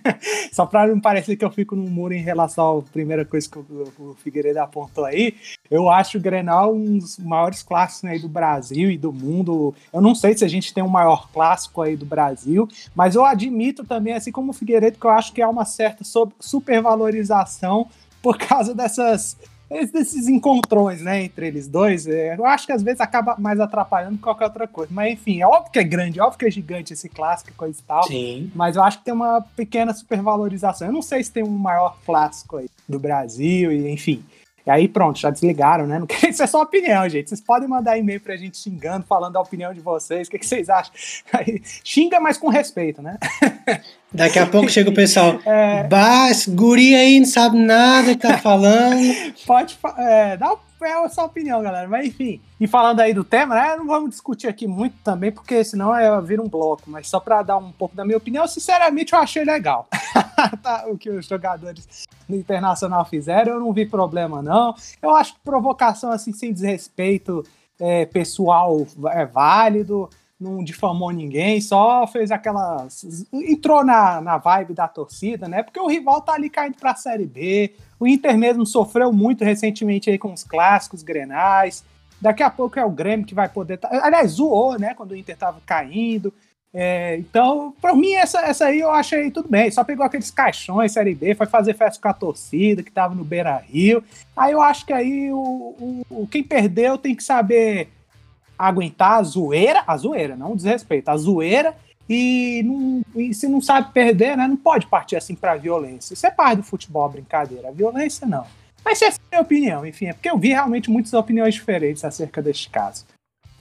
Só 0.51 0.65
para 0.65 0.88
não 0.88 1.00
parecer 1.00 1.36
que 1.36 1.45
eu 1.45 1.51
fico 1.51 1.75
num 1.75 1.89
muro 1.89 2.13
em 2.13 2.21
relação 2.21 2.80
à 2.80 2.81
primeira 2.81 3.25
coisa 3.25 3.50
que 3.50 3.57
o, 3.57 3.94
o 4.00 4.15
Figueiredo 4.15 4.59
apontou 4.59 5.06
aí. 5.06 5.36
Eu 5.69 5.89
acho 5.89 6.18
o 6.18 6.21
Grenal 6.21 6.74
um 6.74 6.97
dos 6.97 7.18
maiores 7.18 7.63
clássicos 7.63 8.09
aí 8.09 8.19
do 8.19 8.30
Brasil 8.30 8.92
e 8.92 8.97
do 8.97 9.12
mundo. 9.12 9.74
Eu 9.94 10.01
não 10.01 10.13
sei 10.13 10.38
se 10.38 10.45
a 10.45 10.47
gente 10.47 10.74
tem 10.74 10.83
um 10.83 10.89
maior 10.89 11.30
clássico 11.31 11.81
aí 11.81 11.95
do 11.95 12.06
Brasil, 12.06 12.68
mas 12.94 13.15
eu 13.15 13.25
admito 13.25 13.83
também, 13.83 14.13
assim 14.13 14.31
como 14.31 14.51
o 14.51 14.53
Figueiredo, 14.53 15.00
que 15.00 15.06
eu 15.06 15.12
acho 15.12 15.33
que 15.33 15.42
há 15.42 15.50
uma 15.50 15.65
certa 15.65 16.03
supervalorização 16.39 17.88
por 18.21 18.38
causa 18.38 18.74
dessas 18.74 19.38
desses 19.69 20.27
encontrões, 20.27 21.01
né, 21.01 21.23
entre 21.23 21.47
eles 21.47 21.67
dois, 21.67 22.07
é, 22.07 22.35
eu 22.38 22.45
acho 22.45 22.65
que 22.65 22.71
às 22.71 22.83
vezes 22.83 23.01
acaba 23.01 23.35
mais 23.38 23.59
atrapalhando 23.59 24.17
que 24.17 24.23
qualquer 24.23 24.45
outra 24.45 24.67
coisa. 24.67 24.91
Mas 24.94 25.13
enfim, 25.13 25.41
é 25.41 25.47
óbvio 25.47 25.71
que 25.71 25.79
é 25.79 25.83
grande, 25.83 26.19
é 26.19 26.23
óbvio 26.23 26.39
que 26.39 26.45
é 26.45 26.51
gigante 26.51 26.94
esse 26.94 27.09
clássico 27.09 27.50
e 27.50 27.53
coisa 27.53 27.79
e 27.79 27.83
tal. 27.83 28.03
Sim. 28.03 28.51
Mas 28.53 28.75
eu 28.75 28.83
acho 28.83 29.00
que 29.00 29.06
tem 29.06 29.13
uma 29.13 29.41
pequena 29.56 29.94
supervalorização. 29.94 30.88
Eu 30.88 30.94
não 30.94 31.01
sei 31.01 31.23
se 31.23 31.31
tem 31.31 31.44
um 31.44 31.50
maior 31.50 31.97
clássico 32.06 32.57
aí 32.57 32.69
do 32.88 33.00
Brasil, 33.00 33.71
e 33.71 33.91
enfim. 33.91 34.23
E 34.65 34.71
aí 34.71 34.88
pronto, 34.88 35.19
já 35.19 35.29
desligaram, 35.29 35.85
né? 35.85 36.00
Não 36.00 36.07
quer 36.07 36.29
isso 36.29 36.41
é 36.41 36.47
só 36.47 36.62
opinião, 36.62 37.07
gente. 37.07 37.29
Vocês 37.29 37.41
podem 37.41 37.67
mandar 37.67 37.97
e-mail 37.97 38.19
pra 38.19 38.35
gente 38.35 38.57
xingando, 38.57 39.06
falando 39.06 39.35
a 39.38 39.41
opinião 39.41 39.73
de 39.73 39.79
vocês. 39.79 40.27
O 40.27 40.31
que, 40.31 40.39
que 40.39 40.45
vocês 40.45 40.69
acham? 40.69 40.94
Aí, 41.31 41.62
xinga, 41.83 42.19
mas 42.19 42.38
com 42.38 42.50
respeito, 42.50 43.01
né? 43.01 43.17
Daqui 44.12 44.39
a 44.39 44.45
pouco 44.45 44.69
chega 44.69 44.89
o 44.89 44.94
pessoal. 44.94 45.39
É... 45.45 45.88
Esse 46.31 46.50
guri 46.50 46.95
aí 46.95 47.19
não 47.19 47.27
sabe 47.27 47.57
nada 47.57 48.15
que 48.15 48.21
tá 48.21 48.38
falando. 48.38 49.13
Pode 49.45 49.77
é, 49.97 50.38
dar 50.38 50.53
é 50.85 51.05
a 51.05 51.09
sua 51.09 51.25
opinião, 51.25 51.61
galera. 51.61 51.87
Mas 51.87 52.07
enfim. 52.07 52.41
E 52.59 52.67
falando 52.67 52.99
aí 52.99 53.13
do 53.13 53.23
tema, 53.23 53.55
né? 53.55 53.75
Não 53.75 53.85
vamos 53.85 54.09
discutir 54.09 54.47
aqui 54.47 54.67
muito 54.67 54.95
também, 55.03 55.31
porque 55.31 55.63
senão 55.63 55.95
é 55.95 56.21
vir 56.21 56.39
um 56.39 56.47
bloco. 56.47 56.83
Mas 56.87 57.07
só 57.07 57.19
para 57.19 57.43
dar 57.43 57.57
um 57.57 57.71
pouco 57.71 57.95
da 57.95 58.05
minha 58.05 58.17
opinião, 58.17 58.47
sinceramente, 58.47 59.13
eu 59.13 59.19
achei 59.19 59.43
legal. 59.43 59.87
tá, 60.61 60.85
o 60.87 60.97
que 60.97 61.09
os 61.09 61.25
jogadores 61.25 62.05
no 62.27 62.35
Internacional 62.35 63.05
fizeram, 63.05 63.53
eu 63.53 63.59
não 63.59 63.73
vi 63.73 63.85
problema, 63.85 64.41
não. 64.41 64.75
Eu 65.01 65.15
acho 65.15 65.33
que 65.33 65.39
provocação, 65.41 66.11
assim, 66.11 66.33
sem 66.33 66.53
desrespeito 66.53 67.43
é, 67.79 68.05
pessoal 68.05 68.85
é 69.11 69.25
válido 69.25 70.09
não 70.39 70.63
difamou 70.63 71.11
ninguém, 71.11 71.61
só 71.61 72.05
fez 72.07 72.29
aquela. 72.31 72.87
entrou 73.33 73.85
na, 73.85 74.19
na 74.19 74.37
vibe 74.37 74.73
da 74.73 74.87
torcida, 74.87 75.47
né? 75.47 75.63
Porque 75.63 75.79
o 75.79 75.87
rival 75.87 76.21
tá 76.21 76.33
ali 76.33 76.49
caindo 76.49 76.77
pra 76.77 76.95
Série 76.95 77.25
B. 77.25 77.73
O 77.99 78.05
Inter 78.05 78.37
mesmo 78.37 78.65
sofreu 78.65 79.13
muito 79.13 79.43
recentemente 79.43 80.09
aí 80.09 80.17
com 80.17 80.33
os 80.33 80.43
clássicos 80.43 81.03
grenais. 81.03 81.83
Daqui 82.19 82.43
a 82.43 82.49
pouco 82.49 82.79
é 82.79 82.85
o 82.85 82.91
Grêmio 82.91 83.25
que 83.25 83.35
vai 83.35 83.47
poder. 83.47 83.77
Tá... 83.77 83.89
Aliás, 84.03 84.31
zoou, 84.31 84.77
né? 84.77 84.93
Quando 84.93 85.11
o 85.11 85.15
Inter 85.15 85.37
tava 85.37 85.61
caindo. 85.65 86.33
É, 86.77 87.15
então, 87.15 87.73
para 87.81 87.95
mim, 87.95 88.15
essa, 88.15 88.41
essa 88.41 88.65
aí 88.65 88.81
eu 88.81 88.91
achei 88.91 89.31
tudo 89.31 89.47
bem. 89.47 89.71
Só 89.71 89.81
pegou 89.85 90.05
aqueles 90.05 90.29
caixões 90.29 90.91
Série 90.91 91.15
B, 91.15 91.33
foi 91.33 91.47
fazer 91.47 91.73
festa 91.73 92.01
com 92.01 92.09
a 92.09 92.13
torcida 92.13 92.83
que 92.83 92.91
tava 92.91 93.15
no 93.15 93.23
Beira 93.23 93.55
Rio. 93.55 94.03
Aí 94.35 94.51
eu 94.51 94.61
acho 94.61 94.85
que 94.85 94.91
aí 94.91 95.31
o, 95.31 96.03
o, 96.09 96.27
quem 96.27 96.43
perdeu 96.43 96.97
tem 96.97 97.15
que 97.15 97.23
saber 97.23 97.87
aguentar 98.57 99.19
a 99.19 99.24
zoeira, 99.24 99.84
a 99.86 99.98
zoeira, 99.98 100.36
não 100.36 100.54
o 100.54 100.56
desrespeito, 100.56 101.10
a 101.10 101.18
zoeira 101.18 101.75
e, 102.10 102.62
não, 102.63 103.02
e 103.16 103.34
se 103.34 103.48
não 103.48 103.60
sabe 103.60 103.92
perder, 103.92 104.38
né, 104.38 104.48
não 104.48 104.57
pode 104.57 104.88
partir 104.88 105.16
assim 105.16 105.36
para 105.36 105.56
violência. 105.56 106.13
Isso 106.13 106.25
é 106.25 106.31
parte 106.31 106.57
do 106.57 106.63
futebol, 106.63 107.10
brincadeira. 107.10 107.69
A 107.69 107.72
violência 107.72 108.28
não. 108.28 108.46
Mas 108.84 109.02
essa 109.02 109.19
é 109.31 109.38
a 109.38 109.38
minha 109.38 109.42
opinião, 109.42 109.86
enfim, 109.86 110.07
é 110.07 110.13
porque 110.13 110.30
eu 110.30 110.38
vi 110.38 110.50
realmente 110.50 110.92
muitas 110.92 111.12
opiniões 111.13 111.56
diferentes 111.56 112.06
acerca 112.06 112.42
deste 112.42 112.69
caso. 112.69 113.04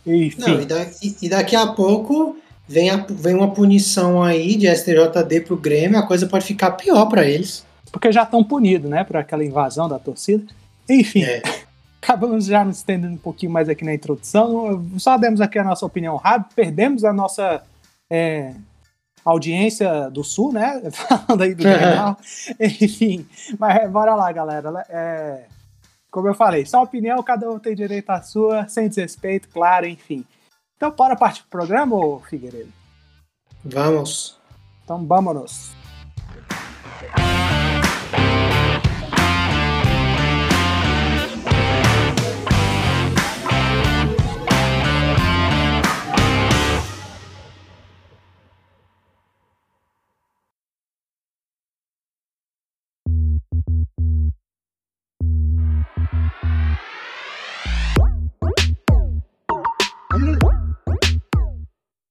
Enfim. 0.06 0.40
Não, 0.42 0.60
e, 0.60 0.66
daqui, 0.66 1.16
e 1.22 1.28
daqui 1.30 1.56
a 1.56 1.66
pouco 1.68 2.36
vem, 2.68 2.90
a, 2.90 2.96
vem 3.08 3.34
uma 3.34 3.50
punição 3.50 4.22
aí 4.22 4.54
de 4.54 4.68
STJD 4.68 5.40
pro 5.40 5.56
Grêmio, 5.56 5.98
a 5.98 6.06
coisa 6.06 6.26
pode 6.26 6.44
ficar 6.44 6.72
pior 6.72 7.06
para 7.06 7.26
eles. 7.26 7.64
Porque 7.90 8.12
já 8.12 8.24
estão 8.24 8.44
punidos, 8.44 8.90
né, 8.90 9.02
por 9.02 9.16
aquela 9.16 9.42
invasão 9.42 9.88
da 9.88 9.98
torcida. 9.98 10.44
Enfim. 10.88 11.22
É. 11.22 11.40
acabamos 12.04 12.44
já 12.44 12.62
nos 12.62 12.76
estendendo 12.76 13.14
um 13.14 13.18
pouquinho 13.18 13.50
mais 13.50 13.68
aqui 13.68 13.84
na 13.84 13.94
introdução. 13.94 14.86
Só 14.98 15.16
demos 15.16 15.40
aqui 15.40 15.58
a 15.58 15.64
nossa 15.64 15.86
opinião 15.86 16.16
rápida, 16.16 16.54
perdemos 16.54 17.02
a 17.02 17.12
nossa 17.12 17.62
é, 18.10 18.54
audiência 19.24 20.10
do 20.10 20.22
Sul, 20.22 20.52
né? 20.52 20.82
Falando 20.92 21.42
aí 21.42 21.54
do 21.54 21.62
jornal. 21.62 22.18
Enfim, 22.60 23.26
mas 23.58 23.90
bora 23.90 24.14
lá, 24.14 24.30
galera. 24.30 24.84
É, 24.88 25.46
como 26.10 26.28
eu 26.28 26.34
falei, 26.34 26.66
só 26.66 26.82
opinião, 26.82 27.22
cada 27.22 27.50
um 27.50 27.58
tem 27.58 27.74
direito 27.74 28.10
à 28.10 28.22
sua, 28.22 28.68
sem 28.68 28.88
desrespeito, 28.88 29.48
claro, 29.48 29.86
enfim. 29.86 30.24
Então, 30.76 30.90
bora 30.90 31.16
partir 31.16 31.40
pro 31.42 31.58
programa, 31.58 31.96
Figueiredo? 32.28 32.72
Vamos. 33.64 34.38
Então, 34.84 35.04
vamos. 35.06 35.83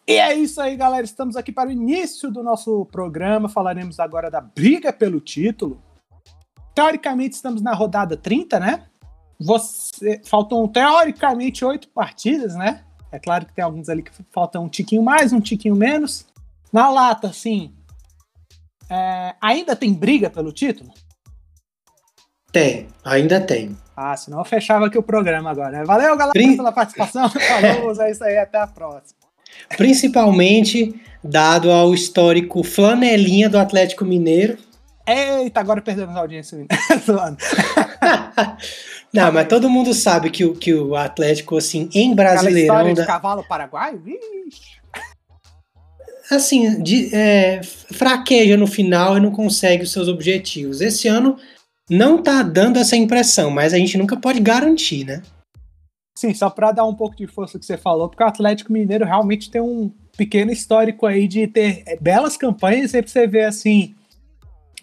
E 0.05 0.17
é 0.17 0.35
isso 0.35 0.61
aí, 0.61 0.75
galera. 0.75 1.05
Estamos 1.05 1.35
aqui 1.35 1.51
para 1.51 1.69
o 1.69 1.71
início 1.71 2.29
do 2.29 2.43
nosso 2.43 2.85
programa. 2.87 3.47
Falaremos 3.47 3.99
agora 3.99 4.29
da 4.29 4.41
briga 4.41 4.91
pelo 4.91 5.19
título. 5.19 5.81
Teoricamente, 6.75 7.35
estamos 7.35 7.61
na 7.61 7.73
rodada 7.73 8.17
30, 8.17 8.59
né? 8.59 8.85
Você, 9.39 10.21
faltam 10.25 10.67
teoricamente 10.67 11.65
oito 11.65 11.87
partidas, 11.89 12.55
né? 12.55 12.83
É 13.11 13.17
claro 13.17 13.45
que 13.45 13.53
tem 13.53 13.63
alguns 13.63 13.89
ali 13.89 14.03
que 14.03 14.11
faltam 14.31 14.65
um 14.65 14.69
tiquinho 14.69 15.01
mais, 15.01 15.31
um 15.31 15.39
tiquinho 15.39 15.75
menos. 15.75 16.27
Na 16.71 16.89
lata, 16.89 17.31
sim. 17.31 17.73
É, 18.89 19.35
ainda 19.41 19.75
tem 19.75 19.93
briga 19.93 20.29
pelo 20.29 20.51
título? 20.51 20.93
Tem, 22.53 22.87
ainda 23.03 23.41
tem. 23.41 23.75
Ah, 23.97 24.15
senão 24.15 24.37
eu 24.37 24.45
fechava 24.45 24.85
aqui 24.85 24.97
o 24.97 25.03
programa 25.03 25.49
agora. 25.49 25.79
Né? 25.79 25.83
Valeu, 25.83 26.15
galera, 26.15 26.33
Prin... 26.33 26.55
pela 26.55 26.71
participação. 26.71 27.27
Falou, 27.33 27.99
é 27.99 28.11
isso 28.11 28.23
aí, 28.23 28.37
até 28.37 28.59
a 28.59 28.67
próxima. 28.67 29.17
Principalmente 29.75 31.01
dado 31.23 31.71
ao 31.71 31.95
histórico 31.95 32.63
flanelinha 32.63 33.49
do 33.49 33.57
Atlético 33.57 34.05
Mineiro. 34.05 34.59
Eita, 35.05 35.59
agora 35.59 35.81
perdemos 35.81 36.15
a 36.15 36.19
audiência. 36.19 36.57
Não, 39.11 39.31
mas 39.31 39.47
todo 39.47 39.69
mundo 39.69 39.91
sabe 39.91 40.29
que 40.29 40.45
o, 40.45 40.53
que 40.53 40.75
o 40.75 40.95
Atlético, 40.95 41.57
assim, 41.57 41.89
em 41.91 42.13
Brasileirão... 42.13 42.75
Aquela 42.75 42.91
história 42.91 43.01
de 43.01 43.07
cavalo 43.07 43.43
paraguaio? 43.43 43.99
Assim, 46.29 46.83
de, 46.83 47.09
é, 47.15 47.61
fraqueja 47.63 48.55
no 48.57 48.67
final 48.67 49.17
e 49.17 49.19
não 49.19 49.31
consegue 49.31 49.83
os 49.83 49.91
seus 49.91 50.07
objetivos. 50.07 50.81
Esse 50.81 51.07
ano 51.07 51.37
não 51.89 52.21
tá 52.21 52.41
dando 52.43 52.79
essa 52.79 52.95
impressão, 52.95 53.51
mas 53.51 53.73
a 53.73 53.77
gente 53.77 53.97
nunca 53.97 54.15
pode 54.17 54.39
garantir, 54.39 55.05
né? 55.05 55.21
Sim, 56.15 56.33
só 56.33 56.49
para 56.49 56.71
dar 56.71 56.85
um 56.85 56.93
pouco 56.93 57.15
de 57.15 57.27
força 57.27 57.57
que 57.57 57.65
você 57.65 57.77
falou, 57.77 58.07
porque 58.07 58.23
o 58.23 58.27
Atlético 58.27 58.71
Mineiro 58.71 59.05
realmente 59.05 59.49
tem 59.49 59.61
um 59.61 59.91
pequeno 60.15 60.51
histórico 60.51 61.05
aí 61.05 61.27
de 61.27 61.47
ter 61.47 61.83
é, 61.85 61.97
belas 61.97 62.37
campanhas, 62.37 62.93
aí 62.93 63.01
você 63.01 63.25
vê 63.27 63.43
assim, 63.43 63.95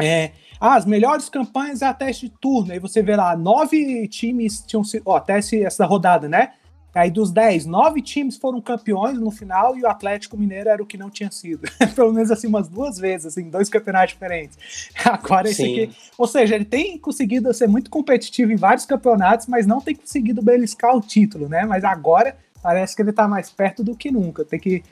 é, 0.00 0.32
ah, 0.60 0.74
as 0.74 0.84
melhores 0.84 1.28
campanhas 1.28 1.82
é 1.82 1.86
a 1.86 1.94
teste 1.94 2.28
turno, 2.40 2.72
aí 2.72 2.78
você 2.78 3.02
vê 3.02 3.16
lá, 3.16 3.36
nove 3.36 4.06
times 4.08 4.60
tinham 4.66 4.84
sido, 4.84 5.04
ó, 5.06 5.16
até 5.16 5.38
essa 5.38 5.86
rodada, 5.86 6.28
né? 6.28 6.52
Aí 6.94 7.10
dos 7.10 7.30
10, 7.30 7.66
nove 7.66 8.02
times 8.02 8.36
foram 8.36 8.60
campeões 8.60 9.18
no 9.18 9.30
final 9.30 9.76
e 9.76 9.82
o 9.82 9.86
Atlético 9.86 10.36
Mineiro 10.36 10.68
era 10.68 10.82
o 10.82 10.86
que 10.86 10.98
não 10.98 11.08
tinha 11.08 11.30
sido. 11.30 11.62
Pelo 11.94 12.12
menos 12.12 12.30
assim 12.30 12.48
umas 12.48 12.68
duas 12.68 12.98
vezes, 12.98 13.26
assim, 13.26 13.48
dois 13.48 13.68
campeonatos 13.68 14.14
diferentes. 14.14 14.58
Agora 15.04 15.48
esse 15.48 15.62
Sim. 15.62 15.82
aqui, 15.82 15.96
ou 16.18 16.26
seja, 16.26 16.56
ele 16.56 16.64
tem 16.64 16.98
conseguido 16.98 17.52
ser 17.54 17.68
muito 17.68 17.90
competitivo 17.90 18.50
em 18.50 18.56
vários 18.56 18.84
campeonatos, 18.84 19.46
mas 19.46 19.66
não 19.66 19.80
tem 19.80 19.94
conseguido 19.94 20.42
beliscar 20.42 20.96
o 20.96 21.00
título, 21.00 21.48
né? 21.48 21.64
Mas 21.64 21.84
agora 21.84 22.36
parece 22.62 22.96
que 22.96 23.02
ele 23.02 23.12
tá 23.12 23.28
mais 23.28 23.50
perto 23.50 23.84
do 23.84 23.96
que 23.96 24.10
nunca. 24.10 24.44
Tem 24.44 24.58
que 24.58 24.82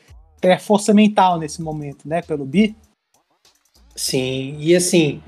ter 0.40 0.60
força 0.60 0.94
mental 0.94 1.38
nesse 1.38 1.60
momento, 1.60 2.08
né, 2.08 2.22
pelo 2.22 2.44
bi. 2.44 2.76
Sim, 3.96 4.56
e 4.60 4.76
assim, 4.76 5.20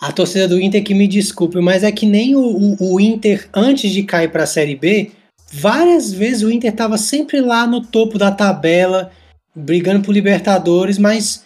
a 0.00 0.12
torcida 0.12 0.48
do 0.48 0.60
Inter 0.60 0.82
que 0.82 0.94
me 0.94 1.06
desculpe, 1.06 1.60
mas 1.60 1.84
é 1.84 1.92
que 1.92 2.04
nem 2.04 2.34
o, 2.34 2.40
o, 2.40 2.94
o 2.94 3.00
Inter 3.00 3.48
antes 3.54 3.92
de 3.92 4.02
cair 4.02 4.30
para 4.30 4.42
a 4.42 4.46
Série 4.46 4.74
B, 4.74 5.12
Várias 5.52 6.12
vezes 6.12 6.42
o 6.42 6.50
Inter 6.50 6.70
estava 6.70 6.98
sempre 6.98 7.40
lá 7.40 7.66
no 7.66 7.80
topo 7.80 8.18
da 8.18 8.30
tabela, 8.30 9.10
brigando 9.54 10.04
por 10.04 10.12
Libertadores, 10.12 10.98
mas 10.98 11.44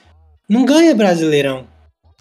não 0.48 0.64
ganha 0.64 0.94
Brasileirão. 0.94 1.66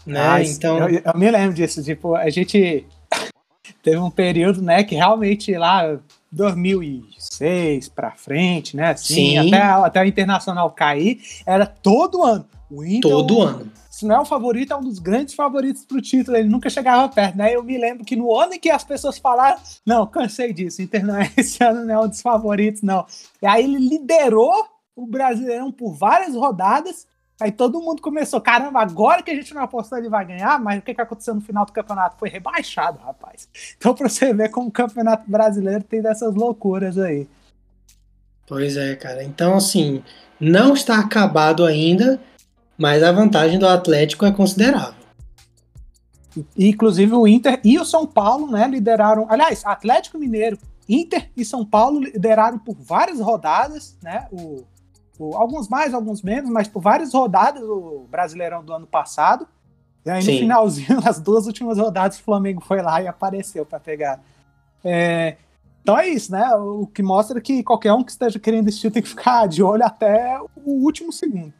Né? 0.05 0.19
Ah, 0.19 0.43
então... 0.43 0.89
Eu, 0.89 1.01
eu, 1.05 1.19
me 1.19 1.29
lembro 1.29 1.53
disso, 1.53 1.83
tipo, 1.83 2.15
a 2.15 2.29
gente 2.29 2.85
teve 3.81 3.97
um 3.97 4.11
período, 4.11 4.61
né, 4.61 4.83
que 4.83 4.95
realmente 4.95 5.55
lá 5.55 5.97
2006 6.31 7.89
para 7.89 8.11
frente, 8.11 8.75
né, 8.75 8.91
assim, 8.91 9.31
Sim. 9.31 9.37
até, 9.37 9.61
até 9.61 10.01
o 10.01 10.05
Internacional 10.05 10.69
cair, 10.71 11.19
era 11.45 11.65
todo 11.65 12.23
ano. 12.23 12.45
O 12.69 12.83
Inter, 12.83 13.09
todo 13.09 13.41
ano 13.41 13.71
se 13.99 14.05
não 14.05 14.15
é 14.15 14.19
o 14.21 14.25
favorito, 14.25 14.71
é 14.71 14.77
um 14.77 14.81
dos 14.81 14.97
grandes 14.97 15.33
favoritos 15.33 15.83
pro 15.83 16.01
título. 16.01 16.37
Ele 16.37 16.47
nunca 16.47 16.69
chegava 16.69 17.09
perto, 17.09 17.35
né? 17.35 17.53
Eu 17.53 17.61
me 17.61 17.77
lembro 17.77 18.05
que 18.05 18.15
no 18.15 18.33
ano 18.33 18.53
em 18.53 18.59
que 18.59 18.69
as 18.69 18.81
pessoas 18.81 19.17
falaram, 19.17 19.59
não, 19.85 20.07
cansei 20.07 20.53
disso, 20.53 20.81
Inter 20.81 21.05
não 21.05 21.17
é 21.17 21.29
esse 21.35 21.61
ano, 21.61 21.83
não 21.83 21.93
é 21.93 21.99
um 21.99 22.07
dos 22.07 22.21
favoritos, 22.21 22.81
não. 22.81 23.05
E 23.41 23.45
aí 23.45 23.65
ele 23.65 23.77
liderou 23.77 24.53
o 24.95 25.05
Brasileirão 25.05 25.69
por 25.69 25.93
várias 25.93 26.33
rodadas. 26.33 27.05
Aí 27.41 27.51
todo 27.51 27.81
mundo 27.81 28.01
começou, 28.01 28.39
caramba, 28.39 28.81
agora 28.81 29.21
que 29.21 29.31
a 29.31 29.35
gente 29.35 29.53
não 29.53 29.63
apostou 29.63 29.97
ele 29.97 30.07
vai 30.07 30.25
ganhar, 30.25 30.57
mas 30.61 30.79
o 30.79 30.81
que, 30.81 30.93
que 30.93 31.01
aconteceu 31.01 31.35
no 31.35 31.41
final 31.41 31.65
do 31.65 31.73
campeonato? 31.73 32.17
Foi 32.17 32.29
rebaixado, 32.29 32.99
rapaz. 32.99 33.49
Então 33.77 33.93
pra 33.93 34.07
você 34.07 34.33
ver 34.33 34.49
como 34.49 34.69
o 34.69 34.71
campeonato 34.71 35.29
brasileiro 35.29 35.83
tem 35.83 36.01
dessas 36.01 36.33
loucuras 36.33 36.97
aí. 36.97 37.27
Pois 38.47 38.77
é, 38.77 38.95
cara. 38.95 39.23
Então, 39.25 39.55
assim, 39.55 40.01
não 40.39 40.73
está 40.73 40.99
acabado 40.99 41.65
ainda, 41.65 42.19
mas 42.79 43.03
a 43.03 43.11
vantagem 43.11 43.59
do 43.59 43.67
Atlético 43.67 44.25
é 44.25 44.31
considerável. 44.31 44.97
Inclusive 46.57 47.13
o 47.13 47.27
Inter 47.27 47.59
e 47.63 47.77
o 47.77 47.83
São 47.83 48.07
Paulo, 48.07 48.49
né, 48.49 48.65
lideraram. 48.67 49.27
Aliás, 49.29 49.65
Atlético 49.65 50.17
Mineiro, 50.17 50.57
Inter 50.87 51.29
e 51.35 51.43
São 51.43 51.65
Paulo 51.65 51.99
lideraram 51.99 52.57
por 52.57 52.75
várias 52.79 53.19
rodadas, 53.19 53.97
né? 54.01 54.27
O, 54.31 54.63
o, 55.19 55.35
alguns 55.35 55.67
mais, 55.67 55.93
alguns 55.93 56.21
menos, 56.21 56.49
mas 56.49 56.67
por 56.67 56.81
várias 56.81 57.13
rodadas 57.13 57.61
o 57.63 58.07
Brasileirão 58.09 58.63
do 58.63 58.73
ano 58.73 58.87
passado. 58.87 59.45
E 60.05 60.09
aí 60.09 60.21
Sim. 60.21 60.33
no 60.33 60.39
finalzinho, 60.39 61.01
nas 61.03 61.19
duas 61.19 61.47
últimas 61.47 61.77
rodadas, 61.77 62.17
o 62.17 62.23
Flamengo 62.23 62.61
foi 62.61 62.81
lá 62.81 63.01
e 63.01 63.07
apareceu 63.07 63.65
para 63.65 63.79
pegar. 63.79 64.21
É, 64.83 65.35
então 65.81 65.97
é 65.97 66.07
isso, 66.07 66.31
né? 66.31 66.49
O 66.55 66.87
que 66.87 67.03
mostra 67.03 67.41
que 67.41 67.61
qualquer 67.61 67.91
um 67.91 68.03
que 68.03 68.11
esteja 68.11 68.39
querendo 68.39 68.69
assistir 68.69 68.89
tem 68.89 69.03
que 69.03 69.09
ficar 69.09 69.47
de 69.47 69.61
olho 69.61 69.83
até 69.83 70.39
o 70.65 70.83
último 70.85 71.11
segundo. 71.11 71.53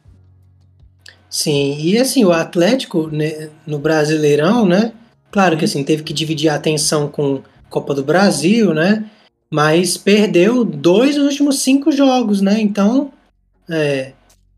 Sim, 1.30 1.76
e 1.78 1.96
assim, 1.96 2.24
o 2.24 2.32
Atlético 2.32 3.06
né, 3.06 3.48
no 3.64 3.78
Brasileirão, 3.78 4.66
né? 4.66 4.92
Claro 5.30 5.56
que 5.56 5.64
assim, 5.64 5.84
teve 5.84 6.02
que 6.02 6.12
dividir 6.12 6.48
a 6.50 6.56
atenção 6.56 7.08
com 7.08 7.40
Copa 7.70 7.94
do 7.94 8.02
Brasil, 8.02 8.74
né? 8.74 9.08
Mas 9.48 9.96
perdeu 9.96 10.64
dois 10.64 11.16
últimos 11.16 11.60
cinco 11.60 11.92
jogos, 11.92 12.40
né? 12.40 12.60
Então, 12.60 13.12
é, 13.68 14.12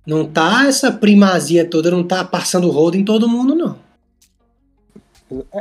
não 0.07 0.25
tá 0.25 0.67
essa 0.67 0.91
primazia 0.91 1.69
toda, 1.69 1.91
não 1.91 2.03
tá 2.03 2.25
passando 2.25 2.71
rodo 2.71 2.97
em 2.97 3.05
todo 3.05 3.29
mundo, 3.29 3.55
não. 3.55 3.77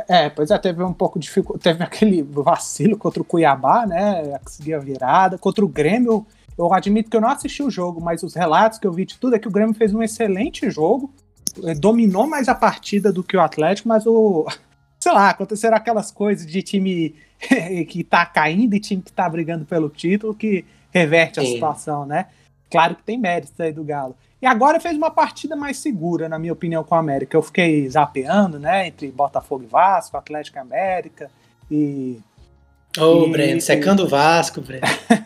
É, 0.08 0.28
pois 0.28 0.50
é, 0.50 0.58
teve 0.58 0.82
um 0.82 0.92
pouco 0.92 1.18
de 1.18 1.26
dificuldade, 1.26 1.62
teve 1.62 1.82
aquele 1.84 2.22
vacilo 2.22 2.96
contra 2.96 3.20
o 3.20 3.24
Cuiabá, 3.24 3.86
né? 3.86 4.38
Conseguir 4.42 4.74
a 4.74 4.78
virada. 4.78 5.36
Contra 5.36 5.64
o 5.64 5.68
Grêmio, 5.68 6.26
eu 6.56 6.72
admito 6.72 7.10
que 7.10 7.16
eu 7.16 7.20
não 7.20 7.28
assisti 7.28 7.62
o 7.62 7.70
jogo, 7.70 8.00
mas 8.00 8.22
os 8.22 8.34
relatos 8.34 8.78
que 8.78 8.86
eu 8.86 8.92
vi 8.92 9.04
de 9.04 9.18
tudo 9.18 9.36
é 9.36 9.38
que 9.38 9.48
o 9.48 9.50
Grêmio 9.50 9.74
fez 9.74 9.94
um 9.94 10.02
excelente 10.02 10.70
jogo, 10.70 11.12
eh, 11.64 11.74
dominou 11.74 12.26
mais 12.26 12.48
a 12.48 12.54
partida 12.54 13.12
do 13.12 13.22
que 13.22 13.36
o 13.36 13.40
Atlético, 13.40 13.88
mas 13.88 14.06
o. 14.06 14.46
Sei 15.00 15.10
lá, 15.10 15.30
aconteceram 15.30 15.76
aquelas 15.76 16.12
coisas 16.12 16.46
de 16.46 16.62
time 16.62 17.16
que 17.88 18.04
tá 18.04 18.24
caindo 18.24 18.74
e 18.74 18.80
time 18.80 19.02
que 19.02 19.12
tá 19.12 19.28
brigando 19.28 19.64
pelo 19.64 19.88
título 19.88 20.32
que 20.32 20.64
reverte 20.92 21.40
a 21.40 21.42
Sim. 21.42 21.54
situação, 21.54 22.06
né? 22.06 22.26
Claro 22.70 22.94
que 22.94 23.02
tem 23.02 23.18
mérito 23.18 23.60
aí 23.60 23.72
do 23.72 23.82
Galo. 23.82 24.16
E 24.40 24.46
agora 24.46 24.80
fez 24.80 24.96
uma 24.96 25.10
partida 25.10 25.54
mais 25.54 25.78
segura, 25.78 26.28
na 26.28 26.38
minha 26.38 26.52
opinião, 26.52 26.82
com 26.82 26.94
o 26.94 26.98
América. 26.98 27.36
Eu 27.36 27.42
fiquei 27.42 27.88
zapeando, 27.88 28.58
né, 28.58 28.88
entre 28.88 29.10
Botafogo 29.10 29.62
e 29.62 29.66
Vasco, 29.66 30.16
Atlético 30.16 30.58
e 30.58 30.60
América, 30.60 31.30
e 31.70 32.20
Ô, 32.98 33.24
oh, 33.24 33.28
Breno, 33.30 33.60
secando 33.60 34.04
o 34.04 34.08
Vasco, 34.08 34.60
Breno. 34.60 34.82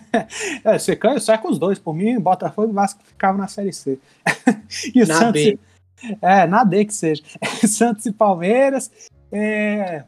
é, 0.65 0.79
secando, 0.79 1.19
seca 1.19 1.49
os 1.49 1.59
dois. 1.59 1.79
Por 1.79 1.95
mim, 1.95 2.19
Botafogo 2.21 2.71
e 2.71 2.75
Vasco 2.75 3.03
ficavam 3.05 3.41
na 3.41 3.49
Série 3.49 3.73
C. 3.73 3.99
e 4.95 5.03
o 5.03 5.07
na 5.07 5.15
Santos. 5.15 5.43
B. 5.43 5.59
É, 6.23 6.47
na 6.47 6.63
D 6.63 6.85
que 6.85 6.95
seja. 6.95 7.23
Santos 7.67 8.07
e 8.07 8.13
Palmeiras. 8.13 8.91
É... 9.33 10.05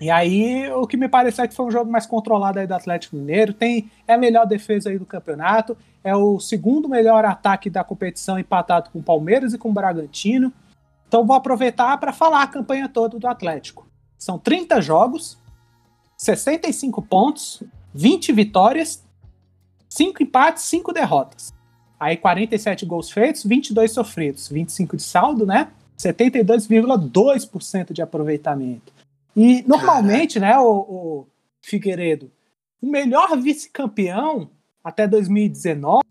E 0.00 0.08
aí, 0.08 0.70
o 0.70 0.86
que 0.86 0.96
me 0.96 1.08
pareceu 1.08 1.44
é 1.44 1.48
que 1.48 1.54
foi 1.54 1.66
um 1.66 1.70
jogo 1.72 1.90
mais 1.90 2.06
controlado 2.06 2.60
aí 2.60 2.66
do 2.68 2.74
Atlético 2.74 3.16
Mineiro. 3.16 3.52
Tem, 3.52 3.90
é 4.06 4.14
a 4.14 4.18
melhor 4.18 4.46
defesa 4.46 4.90
aí 4.90 4.98
do 4.98 5.04
campeonato. 5.04 5.76
É 6.04 6.14
o 6.14 6.38
segundo 6.38 6.88
melhor 6.88 7.24
ataque 7.24 7.68
da 7.68 7.82
competição, 7.82 8.38
empatado 8.38 8.90
com 8.90 9.00
o 9.00 9.02
Palmeiras 9.02 9.52
e 9.52 9.58
com 9.58 9.70
o 9.70 9.72
Bragantino. 9.72 10.52
Então, 11.08 11.26
vou 11.26 11.34
aproveitar 11.34 11.98
para 11.98 12.12
falar 12.12 12.42
a 12.42 12.46
campanha 12.46 12.88
toda 12.88 13.18
do 13.18 13.26
Atlético. 13.26 13.88
São 14.16 14.38
30 14.38 14.80
jogos, 14.80 15.36
65 16.18 17.00
pontos, 17.02 17.62
20 17.94 18.32
vitórias, 18.32 19.04
5 19.88 20.22
empates, 20.22 20.64
5 20.64 20.92
derrotas. 20.92 21.54
Aí 21.98 22.16
47 22.16 22.84
gols 22.84 23.10
feitos, 23.10 23.44
22 23.44 23.92
sofridos, 23.92 24.48
25 24.48 24.96
de 24.96 25.02
saldo, 25.02 25.46
né? 25.46 25.68
72,2% 25.96 27.92
de 27.92 28.02
aproveitamento. 28.02 28.92
E 29.34 29.62
normalmente, 29.66 30.38
né, 30.38 30.58
o, 30.58 30.68
o 30.68 31.26
Figueiredo, 31.60 32.30
o 32.80 32.86
melhor 32.86 33.36
vice-campeão 33.40 34.50
até 34.82 35.06
2019, 35.06 36.02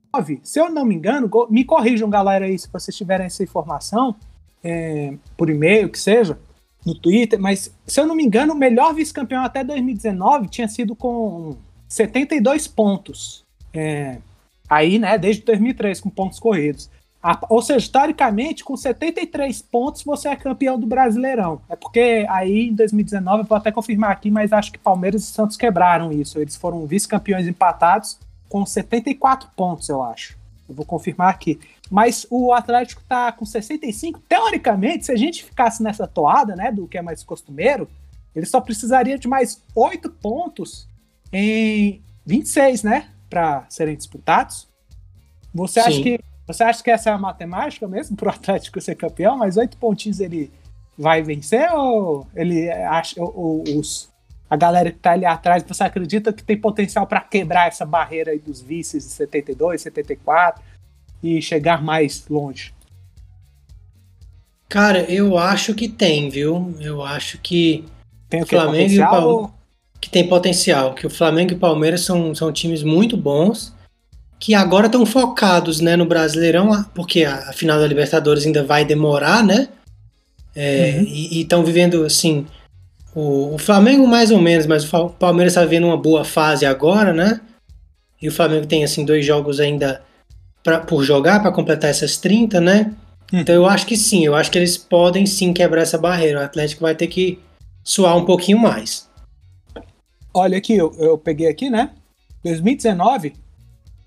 se 0.44 0.60
eu 0.60 0.70
não 0.70 0.86
me 0.86 0.96
engano, 0.96 1.30
me 1.50 1.64
corrijam, 1.64 2.10
galera, 2.10 2.46
aí, 2.46 2.58
se 2.58 2.70
vocês 2.72 2.96
tiverem 2.96 3.26
essa 3.26 3.44
informação, 3.44 4.16
é, 4.64 5.14
por 5.38 5.50
e-mail, 5.50 5.90
que 5.90 6.00
seja, 6.00 6.38
no 6.86 6.96
Twitter, 6.96 7.40
mas 7.40 7.74
se 7.86 8.00
eu 8.00 8.06
não 8.06 8.16
me 8.16 8.24
engano, 8.24 8.54
o 8.54 8.58
melhor 8.58 8.94
vice-campeão 8.94 9.44
até 9.44 9.64
2019 9.64 10.48
tinha 10.48 10.68
sido 10.68 10.96
com 10.96 11.56
72 11.88 12.68
pontos. 12.68 13.46
É, 13.74 14.18
aí, 14.70 14.98
né, 14.98 15.18
desde 15.18 15.44
2003, 15.44 16.00
com 16.00 16.10
pontos 16.10 16.40
corridos. 16.40 16.90
A, 17.22 17.38
ou 17.50 17.62
seja, 17.62 17.80
historicamente, 17.80 18.64
com 18.64 18.78
73 18.78 19.62
pontos, 19.64 20.04
você 20.04 20.30
é 20.30 20.36
campeão 20.36 20.80
do 20.80 20.88
Brasileirão. 20.88 21.62
É 21.68 21.76
porque 21.76 22.26
aí 22.30 22.70
em 22.70 22.74
2019, 22.74 23.44
eu 23.44 23.48
vou 23.48 23.58
até 23.58 23.72
confirmar 23.72 24.12
aqui, 24.12 24.32
mas 24.32 24.54
acho 24.54 24.72
que 24.72 24.78
Palmeiras 24.78 25.24
e 25.24 25.28
Santos 25.28 25.58
quebraram 25.58 26.12
isso. 26.12 26.40
Eles 26.40 26.56
foram 26.56 26.86
vice-campeões 26.86 27.48
empatados 27.48 28.18
com 28.48 28.66
74 28.66 29.50
pontos, 29.56 29.90
eu 29.90 30.02
acho. 30.02 30.38
Eu 30.68 30.76
vou 30.76 30.86
confirmar 30.86 31.30
aqui. 31.30 31.60
Mas 31.90 32.26
o 32.30 32.54
Atlético 32.54 33.02
tá 33.08 33.32
com 33.32 33.46
65. 33.46 34.20
Teoricamente, 34.28 35.06
se 35.06 35.12
a 35.12 35.16
gente 35.16 35.44
ficasse 35.44 35.82
nessa 35.82 36.08
toada, 36.08 36.56
né, 36.56 36.72
do 36.72 36.88
que 36.88 36.98
é 36.98 37.02
mais 37.02 37.24
costumeiro, 37.24 37.88
ele 38.36 38.46
só 38.46 38.62
precisaria 38.62 39.18
de 39.18 39.28
mais 39.28 39.64
8 39.76 40.10
pontos 40.10 40.88
em 41.32 42.02
26, 42.26 42.84
né, 42.84 43.10
para 43.30 43.66
serem 43.70 43.96
disputados. 43.96 44.68
Você 45.54 45.80
acha 45.80 46.02
que 46.02 46.20
você 46.48 46.64
acha 46.64 46.82
que 46.82 46.90
essa 46.90 47.10
é 47.10 47.14
a 47.14 47.18
matemática 47.18 47.86
mesmo 47.90 48.16
para 48.16 48.28
o 48.28 48.32
Atlético 48.32 48.80
ser 48.80 48.96
campeão? 48.96 49.38
Mas 49.38 49.58
oito 49.58 49.76
pontinhos 49.76 50.22
ele 50.22 50.50
vai 50.98 51.22
vencer 51.22 51.70
ou 51.74 52.26
ele 52.34 52.70
acha 52.72 53.22
ou, 53.22 53.64
os 53.78 54.10
a 54.50 54.56
galera 54.56 54.92
que 54.92 54.98
tá 54.98 55.12
ali 55.12 55.26
atrás, 55.26 55.64
você 55.68 55.84
acredita 55.84 56.32
que 56.32 56.44
tem 56.44 56.58
potencial 56.58 57.06
para 57.06 57.22
quebrar 57.22 57.68
essa 57.68 57.86
barreira 57.86 58.32
aí 58.32 58.40
dos 58.40 58.62
vices 58.62 59.04
de 59.04 59.12
72, 59.12 59.82
74 59.82 60.64
e 61.22 61.42
chegar 61.42 61.84
mais 61.84 62.26
longe? 62.30 62.74
Cara, 64.70 65.00
eu 65.04 65.38
acho 65.38 65.74
que 65.74 65.88
tem, 65.88 66.30
viu? 66.30 66.76
Eu 66.80 67.02
acho 67.02 67.38
que 67.40 67.86
tem 68.30 68.42
o 68.42 68.46
Flamengo 68.46 68.92
e 68.92 69.02
o 69.02 69.10
Palmeiras 69.10 69.58
que 70.00 70.10
tem 70.10 70.28
potencial, 70.28 70.94
que 70.94 71.08
o 71.08 71.10
Flamengo 71.10 71.54
e 71.54 71.56
o 71.56 71.60
Palmeiras 71.60 72.02
são, 72.02 72.34
são 72.36 72.52
times 72.52 72.84
muito 72.84 73.18
bons 73.18 73.76
que 74.40 74.54
agora 74.54 74.86
estão 74.86 75.06
focados 75.06 75.82
né, 75.82 75.96
no 75.96 76.06
Brasileirão, 76.06 76.86
porque 76.94 77.24
a, 77.24 77.50
a, 77.50 77.54
final 77.54 77.80
da 77.80 77.88
Libertadores 77.88 78.46
ainda 78.46 78.64
vai 78.64 78.86
demorar, 78.86 79.44
né? 79.44 79.68
É, 80.56 80.98
uhum. 80.98 81.06
E 81.06 81.42
estão 81.42 81.64
vivendo 81.64 82.04
assim. 82.04 82.46
O, 83.18 83.56
o, 83.56 83.58
Flamengo 83.58 84.06
mais 84.06 84.30
ou 84.30 84.40
menos, 84.40 84.68
mas 84.68 84.84
o 84.94 85.10
Palmeiras 85.10 85.54
está 85.54 85.64
vivendo 85.64 85.86
uma 85.86 85.98
boa 85.98 86.24
fase 86.24 86.68
agora, 86.68 87.12
né? 87.12 87.42
E 88.22 88.28
o 88.28 88.32
Flamengo 88.32 88.68
tem 88.68 88.84
assim 88.84 89.04
dois 89.04 89.26
jogos 89.26 89.60
ainda 89.60 90.04
pra, 90.62 90.82
por 90.82 91.04
jogar 91.04 91.42
para 91.42 91.52
completar 91.52 91.90
essas 91.90 92.18
30, 92.18 92.62
né? 92.62 92.94
Uhum. 93.34 93.40
Então 93.40 93.56
eu 93.56 93.66
acho 93.66 93.88
que 93.88 93.98
sim, 93.98 94.24
eu 94.24 94.36
acho 94.36 94.52
que 94.52 94.60
eles 94.60 94.78
podem 94.78 95.26
sim 95.26 95.52
quebrar 95.52 95.82
essa 95.82 95.98
barreira. 95.98 96.42
O 96.42 96.44
Atlético 96.44 96.84
vai 96.84 96.94
ter 96.94 97.08
que 97.08 97.40
suar 97.84 98.16
um 98.16 98.24
pouquinho 98.24 98.60
mais. 98.60 99.10
Olha 100.32 100.60
aqui, 100.60 100.78
eu, 100.78 100.94
eu 101.00 101.18
peguei 101.18 101.48
aqui, 101.48 101.72
né? 101.72 101.90
2019, 102.44 103.34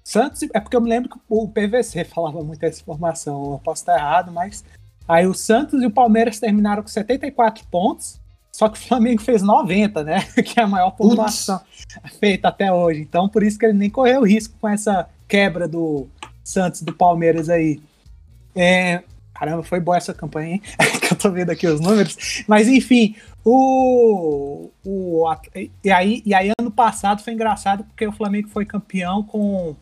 Santos, 0.05 0.41
é 0.55 0.61
porque 0.61 0.77
eu 0.77 0.81
me 0.81 0.89
lembro 0.89 1.11
que 1.11 1.19
o 1.29 1.49
PVC 1.49 2.05
falava 2.15 2.45
muito 2.45 2.63
essa 2.63 2.81
informação, 2.81 3.55
eu 3.55 3.59
posso 3.59 3.83
estar 3.83 3.99
errado, 3.99 4.31
mas 4.31 4.65
aí 5.09 5.27
o 5.27 5.35
Santos 5.35 5.83
e 5.83 5.87
o 5.87 5.91
Palmeiras 5.91 6.39
terminaram 6.39 6.81
com 6.81 6.89
74 6.89 7.67
pontos, 7.69 8.20
só 8.61 8.69
que 8.69 8.79
o 8.79 8.83
Flamengo 8.83 9.23
fez 9.23 9.41
90, 9.41 10.05
né? 10.05 10.21
Que 10.45 10.61
é 10.61 10.65
a 10.65 10.67
maior 10.67 10.91
pontuação 10.91 11.59
feita 12.19 12.49
até 12.49 12.71
hoje. 12.71 13.01
Então, 13.01 13.27
por 13.27 13.43
isso 13.43 13.59
que 13.59 13.65
ele 13.65 13.73
nem 13.73 13.89
correu 13.89 14.23
risco 14.23 14.55
com 14.61 14.69
essa 14.69 15.09
quebra 15.27 15.67
do 15.67 16.07
Santos 16.45 16.83
do 16.83 16.93
Palmeiras 16.93 17.49
aí. 17.49 17.81
É, 18.55 19.03
caramba, 19.33 19.63
foi 19.63 19.81
boa 19.81 19.97
essa 19.97 20.13
campanha, 20.13 20.57
hein? 20.57 20.63
que 21.01 21.15
eu 21.15 21.17
tô 21.17 21.31
vendo 21.31 21.49
aqui 21.49 21.67
os 21.67 21.81
números. 21.81 22.45
Mas 22.47 22.69
enfim, 22.69 23.17
o, 23.43 24.69
o 24.85 25.25
e 25.83 25.91
aí 25.91 26.23
e 26.27 26.35
aí 26.35 26.53
ano 26.61 26.71
passado 26.71 27.23
foi 27.23 27.33
engraçado 27.33 27.85
porque 27.85 28.07
o 28.07 28.13
Flamengo 28.13 28.51
foi 28.51 28.67
campeão 28.67 29.23
com 29.23 29.75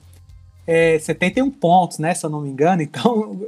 é, 0.68 1.00
71 1.00 1.50
pontos, 1.50 1.98
né? 1.98 2.14
Se 2.14 2.24
eu 2.24 2.30
não 2.30 2.42
me 2.42 2.48
engano. 2.48 2.80
Então, 2.80 3.40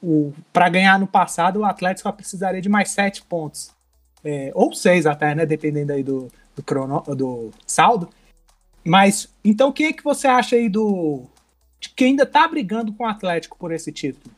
para 0.54 0.70
ganhar 0.70 0.98
no 0.98 1.06
passado, 1.06 1.60
o 1.60 1.64
Atlético 1.66 2.10
precisaria 2.14 2.62
de 2.62 2.68
mais 2.70 2.88
7 2.88 3.22
pontos. 3.24 3.76
É, 4.24 4.50
ou 4.54 4.72
6 4.72 5.06
até, 5.06 5.34
né? 5.34 5.46
Dependendo 5.46 5.92
aí 5.92 6.02
do, 6.02 6.28
do, 6.54 6.62
crono, 6.62 7.02
do 7.14 7.50
saldo. 7.66 8.08
Mas, 8.84 9.28
então, 9.44 9.72
quem 9.72 9.86
é 9.86 9.92
que 9.92 10.04
você 10.04 10.26
acha 10.26 10.56
aí 10.56 10.68
do. 10.68 11.24
De 11.80 11.90
que 11.90 12.04
ainda 12.04 12.26
tá 12.26 12.46
brigando 12.48 12.92
com 12.92 13.04
o 13.04 13.08
Atlético 13.08 13.56
por 13.56 13.72
esse 13.72 13.92
título? 13.92 14.34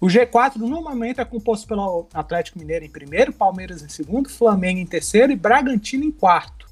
O 0.00 0.06
G4 0.06 0.56
normalmente 0.56 1.20
é 1.20 1.24
composto 1.24 1.68
pelo 1.68 2.06
Atlético 2.14 2.58
Mineiro 2.58 2.84
em 2.84 2.90
primeiro, 2.90 3.32
Palmeiras 3.32 3.82
em 3.82 3.88
segundo, 3.88 4.30
Flamengo 4.30 4.80
em 4.80 4.86
terceiro 4.86 5.30
e 5.30 5.36
Bragantino 5.36 6.04
em 6.04 6.10
quarto. 6.10 6.66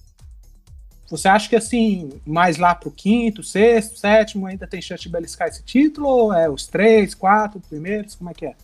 Você 1.10 1.28
acha 1.28 1.48
que 1.48 1.56
assim, 1.56 2.20
mais 2.26 2.58
lá 2.58 2.74
pro 2.74 2.90
quinto, 2.90 3.42
sexto, 3.42 3.98
sétimo, 3.98 4.46
ainda 4.46 4.66
tem 4.66 4.80
chance 4.80 5.02
de 5.02 5.08
beliscar 5.08 5.48
esse 5.48 5.62
título? 5.62 6.06
Ou 6.06 6.32
é 6.32 6.48
os 6.48 6.66
três, 6.66 7.14
quatro 7.14 7.60
primeiros? 7.60 8.14
Como 8.14 8.30
é 8.30 8.34
que 8.34 8.46
é? 8.46 8.54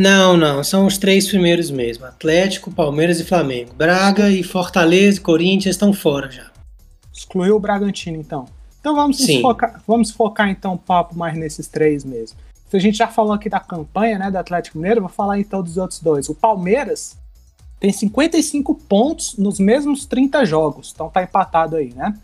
Não, 0.00 0.34
não, 0.34 0.64
são 0.64 0.86
os 0.86 0.96
três 0.96 1.28
primeiros 1.28 1.70
mesmo: 1.70 2.06
Atlético, 2.06 2.70
Palmeiras 2.70 3.20
e 3.20 3.24
Flamengo. 3.24 3.74
Braga 3.74 4.30
e 4.30 4.42
Fortaleza 4.42 5.18
e 5.18 5.20
Corinthians 5.20 5.74
estão 5.74 5.92
fora 5.92 6.30
já. 6.30 6.50
Excluiu 7.12 7.56
o 7.56 7.60
Bragantino, 7.60 8.16
então. 8.16 8.46
Então 8.80 8.94
vamos 8.94 9.22
focar, 9.42 9.82
vamos 9.86 10.10
focar 10.10 10.48
então 10.48 10.72
o 10.72 10.78
papo 10.78 11.14
mais 11.18 11.36
nesses 11.36 11.68
três 11.68 12.02
mesmo. 12.02 12.38
Se 12.70 12.78
a 12.78 12.80
gente 12.80 12.96
já 12.96 13.08
falou 13.08 13.34
aqui 13.34 13.50
da 13.50 13.60
campanha, 13.60 14.18
né, 14.18 14.30
do 14.30 14.38
Atlético 14.38 14.78
Mineiro, 14.78 15.02
vou 15.02 15.10
falar 15.10 15.38
então 15.38 15.62
dos 15.62 15.76
outros 15.76 16.00
dois. 16.00 16.30
O 16.30 16.34
Palmeiras 16.34 17.18
tem 17.78 17.92
55 17.92 18.74
pontos 18.74 19.36
nos 19.36 19.58
mesmos 19.58 20.06
30 20.06 20.46
jogos. 20.46 20.92
Então 20.94 21.10
tá 21.10 21.22
empatado 21.22 21.76
aí, 21.76 21.92
né? 21.92 22.16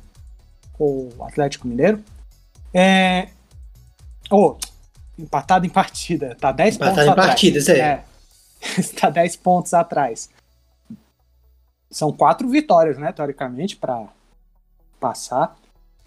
Com 0.72 1.10
o 1.18 1.24
Atlético 1.24 1.68
Mineiro. 1.68 2.02
É... 2.72 3.28
Oh, 4.30 4.56
empatado 5.18 5.66
em 5.66 5.70
partida. 5.70 6.36
Tá 6.38 6.52
10 6.52 6.76
empatado 6.76 6.94
pontos 6.94 7.06
em 7.06 7.10
atrás. 7.10 7.28
partidas, 7.28 7.68
é. 7.68 7.78
é. 7.78 8.04
Está 8.78 9.10
10 9.10 9.36
pontos 9.36 9.74
atrás. 9.74 10.30
São 11.90 12.12
quatro 12.12 12.48
vitórias, 12.48 12.98
né? 12.98 13.12
Teoricamente, 13.12 13.76
para 13.76 14.06
passar. 14.98 15.56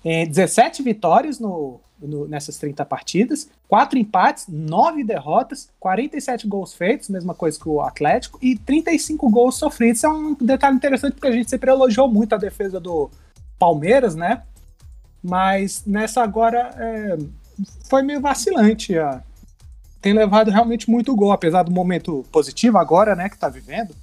É, 0.04 0.26
17 0.26 0.82
vitórias 0.82 1.39
no, 1.39 1.80
no, 2.02 2.28
nessas 2.28 2.58
30 2.58 2.86
partidas, 2.86 3.50
quatro 3.67 3.98
empates, 3.98 4.45
nove 4.48 5.04
derrotas, 5.04 5.69
47 5.80 6.48
gols 6.48 6.74
feitos, 6.74 7.10
mesma 7.10 7.34
coisa 7.34 7.60
que 7.60 7.67
o 7.67 7.82
Atlético, 7.82 8.39
e 8.41 8.58
35 8.58 9.30
gols 9.30 9.56
sofridos. 9.58 9.98
Isso 10.00 10.08
é 10.08 10.10
um 10.10 10.34
detalhe 10.36 10.76
interessante 10.76 11.13
porque 11.13 11.28
a 11.28 11.32
gente 11.32 11.50
sempre 11.50 11.69
elogiou 11.69 12.08
muito 12.08 12.34
a 12.34 12.38
defesa 12.38 12.80
do 12.80 13.10
Palmeiras, 13.58 14.15
né? 14.15 14.43
Mas 15.22 15.84
nessa 15.86 16.24
agora 16.24 16.72
é, 16.78 17.17
foi 17.89 18.02
meio 18.02 18.22
vacilante. 18.22 18.98
Ó. 18.98 19.19
Tem 20.02 20.13
levado 20.13 20.52
realmente 20.52 20.89
muito 20.89 21.15
gol, 21.15 21.32
apesar 21.32 21.63
do 21.63 21.72
momento 21.72 22.26
positivo 22.32 22.78
agora, 22.78 23.15
né, 23.15 23.30
que 23.30 23.38
tá 23.38 23.50
vivendo, 23.50 23.93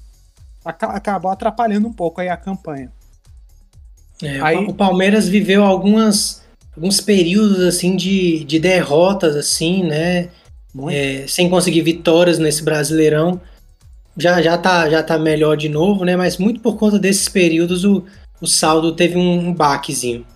acabou 0.64 1.30
atrapalhando 1.30 1.88
um 1.88 1.92
pouco 1.92 2.20
aí 2.20 2.28
a 2.28 2.36
campanha. 2.36 2.90
É, 4.22 4.40
aí, 4.40 4.56
o 4.56 4.72
Palmeiras 4.72 5.28
viveu 5.28 5.64
algumas 5.64 6.44
alguns 6.74 7.00
períodos 7.00 7.60
assim 7.60 7.96
de, 7.96 8.44
de 8.44 8.58
derrotas 8.58 9.36
assim, 9.36 9.82
né? 9.82 10.28
É, 10.90 11.24
sem 11.26 11.48
conseguir 11.48 11.82
vitórias 11.82 12.38
nesse 12.38 12.62
Brasileirão. 12.62 13.40
Já 14.16 14.40
já 14.42 14.56
tá 14.56 14.88
já 14.88 15.02
tá 15.02 15.18
melhor 15.18 15.56
de 15.56 15.68
novo, 15.68 16.04
né? 16.04 16.16
Mas 16.16 16.38
muito 16.38 16.60
por 16.60 16.76
conta 16.76 16.98
desses 16.98 17.28
períodos 17.28 17.84
o, 17.84 18.04
o 18.40 18.46
saldo 18.46 18.92
teve 18.92 19.16
um 19.16 19.52
baquezinho. 19.52 20.26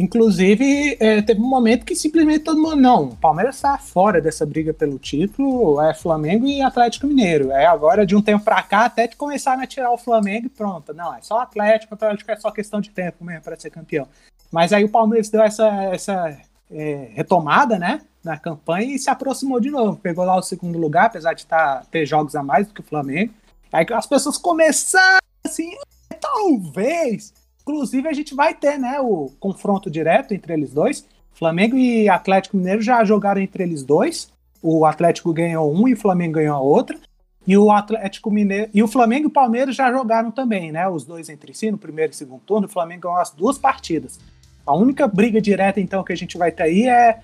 Inclusive, 0.00 0.96
é, 0.98 1.20
teve 1.20 1.42
um 1.42 1.46
momento 1.46 1.84
que 1.84 1.94
simplesmente 1.94 2.38
todo 2.38 2.58
mundo, 2.58 2.76
não, 2.76 3.04
o 3.10 3.16
Palmeiras 3.16 3.56
está 3.56 3.76
fora 3.76 4.18
dessa 4.18 4.46
briga 4.46 4.72
pelo 4.72 4.98
título, 4.98 5.78
é 5.78 5.92
Flamengo 5.92 6.46
e 6.46 6.62
Atlético 6.62 7.06
Mineiro. 7.06 7.50
É 7.50 7.66
agora, 7.66 8.06
de 8.06 8.16
um 8.16 8.22
tempo 8.22 8.42
para 8.42 8.62
cá, 8.62 8.86
até 8.86 9.06
que 9.06 9.14
começaram 9.14 9.62
a 9.62 9.66
tirar 9.66 9.90
o 9.92 9.98
Flamengo 9.98 10.46
e 10.46 10.48
pronto. 10.48 10.94
Não, 10.94 11.14
é 11.14 11.20
só 11.20 11.40
Atlético, 11.40 11.92
Atlético 11.92 12.30
é 12.30 12.36
só 12.36 12.50
questão 12.50 12.80
de 12.80 12.88
tempo 12.88 13.22
mesmo 13.22 13.42
para 13.42 13.60
ser 13.60 13.68
campeão. 13.68 14.08
Mas 14.50 14.72
aí 14.72 14.82
o 14.84 14.88
Palmeiras 14.88 15.28
deu 15.28 15.42
essa, 15.42 15.68
essa 15.92 16.34
é, 16.70 17.10
retomada, 17.12 17.78
né? 17.78 18.00
Na 18.24 18.38
campanha 18.38 18.94
e 18.94 18.98
se 18.98 19.10
aproximou 19.10 19.60
de 19.60 19.70
novo. 19.70 19.98
Pegou 19.98 20.24
lá 20.24 20.34
o 20.34 20.42
segundo 20.42 20.78
lugar, 20.78 21.08
apesar 21.08 21.34
de 21.34 21.44
tá, 21.44 21.82
ter 21.90 22.06
jogos 22.06 22.34
a 22.34 22.42
mais 22.42 22.66
do 22.66 22.72
que 22.72 22.80
o 22.80 22.84
Flamengo. 22.84 23.34
Aí 23.70 23.84
as 23.92 24.06
pessoas 24.06 24.38
começaram 24.38 25.18
assim, 25.44 25.76
talvez. 26.18 27.34
Inclusive, 27.70 28.08
a 28.08 28.12
gente 28.12 28.34
vai 28.34 28.52
ter, 28.52 28.78
né, 28.78 29.00
o 29.00 29.30
confronto 29.38 29.88
direto 29.88 30.34
entre 30.34 30.52
eles 30.52 30.72
dois. 30.72 31.06
Flamengo 31.32 31.76
e 31.76 32.08
Atlético 32.08 32.56
Mineiro 32.56 32.82
já 32.82 33.04
jogaram 33.04 33.40
entre 33.40 33.62
eles 33.62 33.84
dois. 33.84 34.28
O 34.60 34.84
Atlético 34.84 35.32
ganhou 35.32 35.72
um 35.72 35.86
e 35.86 35.92
o 35.92 35.96
Flamengo 35.96 36.34
ganhou 36.34 36.56
a 36.56 36.60
outra. 36.60 36.98
E 37.46 37.56
o 37.56 37.70
Atlético 37.70 38.28
Mineiro 38.30 38.68
e 38.74 38.82
o 38.82 38.88
Flamengo 38.88 39.26
e 39.26 39.28
o 39.28 39.32
Palmeiras 39.32 39.76
já 39.76 39.90
jogaram 39.90 40.32
também, 40.32 40.72
né? 40.72 40.88
Os 40.88 41.04
dois 41.04 41.28
entre 41.28 41.54
si 41.54 41.70
no 41.70 41.78
primeiro 41.78 42.12
e 42.12 42.16
segundo 42.16 42.40
turno. 42.40 42.66
O 42.66 42.70
Flamengo 42.70 43.02
ganhou 43.02 43.18
as 43.18 43.30
duas 43.30 43.56
partidas. 43.56 44.18
A 44.66 44.74
única 44.74 45.06
briga 45.06 45.40
direta, 45.40 45.80
então, 45.80 46.02
que 46.02 46.12
a 46.12 46.16
gente 46.16 46.36
vai 46.36 46.50
ter 46.50 46.64
aí 46.64 46.88
é 46.88 47.20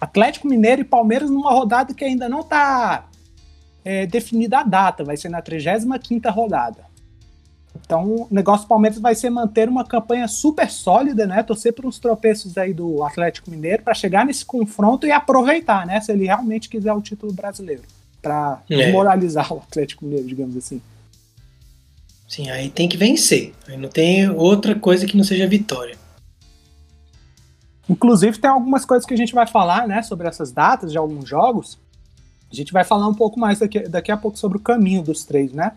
Atlético 0.00 0.48
Mineiro 0.48 0.80
e 0.80 0.84
Palmeiras 0.84 1.30
numa 1.30 1.52
rodada 1.52 1.92
que 1.94 2.04
ainda 2.04 2.28
não 2.28 2.40
está 2.40 3.04
é, 3.84 4.06
definida 4.06 4.60
a 4.60 4.62
data, 4.62 5.04
vai 5.04 5.16
ser 5.18 5.28
na 5.28 5.42
35 5.42 6.30
rodada. 6.30 6.91
Então, 7.92 8.06
o 8.06 8.28
negócio 8.30 8.64
do 8.64 8.68
Palmeiras 8.68 8.98
vai 8.98 9.14
ser 9.14 9.28
manter 9.28 9.68
uma 9.68 9.84
campanha 9.84 10.26
super 10.26 10.70
sólida, 10.70 11.26
né? 11.26 11.42
Torcer 11.42 11.74
por 11.74 11.84
uns 11.84 11.98
tropeços 11.98 12.56
aí 12.56 12.72
do 12.72 13.02
Atlético 13.04 13.50
Mineiro 13.50 13.82
para 13.82 13.92
chegar 13.92 14.24
nesse 14.24 14.46
confronto 14.46 15.06
e 15.06 15.12
aproveitar, 15.12 15.86
né? 15.86 16.00
Se 16.00 16.10
ele 16.10 16.24
realmente 16.24 16.70
quiser 16.70 16.94
o 16.94 17.02
título 17.02 17.34
brasileiro, 17.34 17.82
para 18.22 18.62
é. 18.70 18.76
desmoralizar 18.76 19.52
o 19.52 19.58
Atlético 19.58 20.06
Mineiro, 20.06 20.26
digamos 20.26 20.56
assim. 20.56 20.80
Sim, 22.26 22.48
aí 22.48 22.70
tem 22.70 22.88
que 22.88 22.96
vencer. 22.96 23.52
Aí 23.68 23.76
não 23.76 23.90
tem 23.90 24.30
outra 24.30 24.74
coisa 24.74 25.04
que 25.04 25.14
não 25.14 25.24
seja 25.24 25.46
vitória. 25.46 25.98
Inclusive, 27.86 28.38
tem 28.38 28.48
algumas 28.48 28.86
coisas 28.86 29.04
que 29.04 29.12
a 29.12 29.18
gente 29.18 29.34
vai 29.34 29.46
falar, 29.46 29.86
né, 29.86 30.00
sobre 30.00 30.26
essas 30.26 30.50
datas 30.50 30.90
de 30.92 30.96
alguns 30.96 31.28
jogos. 31.28 31.78
A 32.50 32.54
gente 32.54 32.72
vai 32.72 32.84
falar 32.84 33.06
um 33.06 33.14
pouco 33.14 33.38
mais 33.38 33.58
daqui, 33.58 33.80
daqui 33.80 34.10
a 34.10 34.16
pouco 34.16 34.38
sobre 34.38 34.56
o 34.56 34.62
caminho 34.62 35.02
dos 35.02 35.24
três, 35.24 35.52
né? 35.52 35.72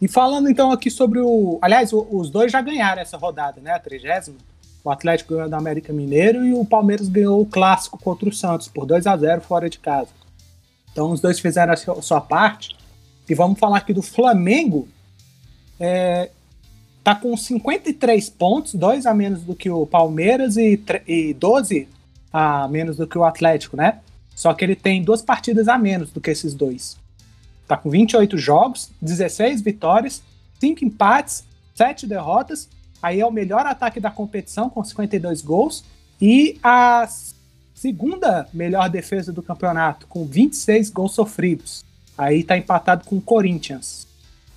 E 0.00 0.06
falando 0.06 0.50
então 0.50 0.70
aqui 0.70 0.90
sobre 0.90 1.20
o. 1.20 1.58
Aliás, 1.62 1.90
os 1.92 2.30
dois 2.30 2.52
já 2.52 2.60
ganharam 2.60 3.00
essa 3.00 3.16
rodada, 3.16 3.60
né? 3.60 3.72
A 3.72 3.78
trigésima. 3.78 4.36
O 4.84 4.90
Atlético 4.90 5.34
ganhou 5.34 5.48
da 5.48 5.56
América 5.56 5.92
Mineiro 5.92 6.44
e 6.44 6.54
o 6.54 6.64
Palmeiras 6.64 7.08
ganhou 7.08 7.40
o 7.40 7.46
clássico 7.46 7.98
contra 7.98 8.28
o 8.28 8.32
Santos 8.32 8.68
por 8.68 8.86
2 8.86 9.06
a 9.06 9.16
0 9.16 9.40
fora 9.40 9.68
de 9.68 9.78
casa. 9.78 10.10
Então 10.92 11.10
os 11.10 11.20
dois 11.20 11.40
fizeram 11.40 11.72
a 11.72 11.76
sua 11.76 12.20
parte. 12.20 12.76
E 13.28 13.34
vamos 13.34 13.58
falar 13.58 13.78
aqui 13.78 13.92
do 13.92 14.02
Flamengo. 14.02 14.86
É, 15.80 16.30
tá 17.02 17.14
com 17.14 17.36
53 17.36 18.30
pontos, 18.30 18.74
dois 18.74 19.06
a 19.06 19.12
menos 19.12 19.42
do 19.42 19.54
que 19.54 19.68
o 19.68 19.86
Palmeiras 19.86 20.56
e, 20.56 20.80
e 21.06 21.34
12 21.34 21.88
a 22.32 22.68
menos 22.68 22.96
do 22.96 23.06
que 23.06 23.18
o 23.18 23.24
Atlético, 23.24 23.76
né? 23.76 24.00
Só 24.34 24.52
que 24.54 24.64
ele 24.64 24.76
tem 24.76 25.02
duas 25.02 25.22
partidas 25.22 25.66
a 25.68 25.78
menos 25.78 26.12
do 26.12 26.20
que 26.20 26.30
esses 26.30 26.54
dois. 26.54 26.96
Tá 27.66 27.76
com 27.76 27.90
28 27.90 28.38
jogos, 28.38 28.90
16 29.00 29.60
vitórias, 29.60 30.22
5 30.60 30.84
empates, 30.84 31.44
7 31.74 32.06
derrotas. 32.06 32.68
Aí 33.02 33.20
é 33.20 33.26
o 33.26 33.30
melhor 33.30 33.66
ataque 33.66 34.00
da 34.00 34.10
competição, 34.10 34.70
com 34.70 34.82
52 34.82 35.42
gols. 35.42 35.84
E 36.20 36.58
a 36.62 37.08
segunda 37.74 38.48
melhor 38.52 38.88
defesa 38.88 39.32
do 39.32 39.42
campeonato, 39.42 40.06
com 40.06 40.24
26 40.24 40.90
gols 40.90 41.14
sofridos. 41.14 41.84
Aí 42.16 42.42
tá 42.42 42.56
empatado 42.56 43.04
com 43.04 43.16
o 43.16 43.20
Corinthians. 43.20 44.06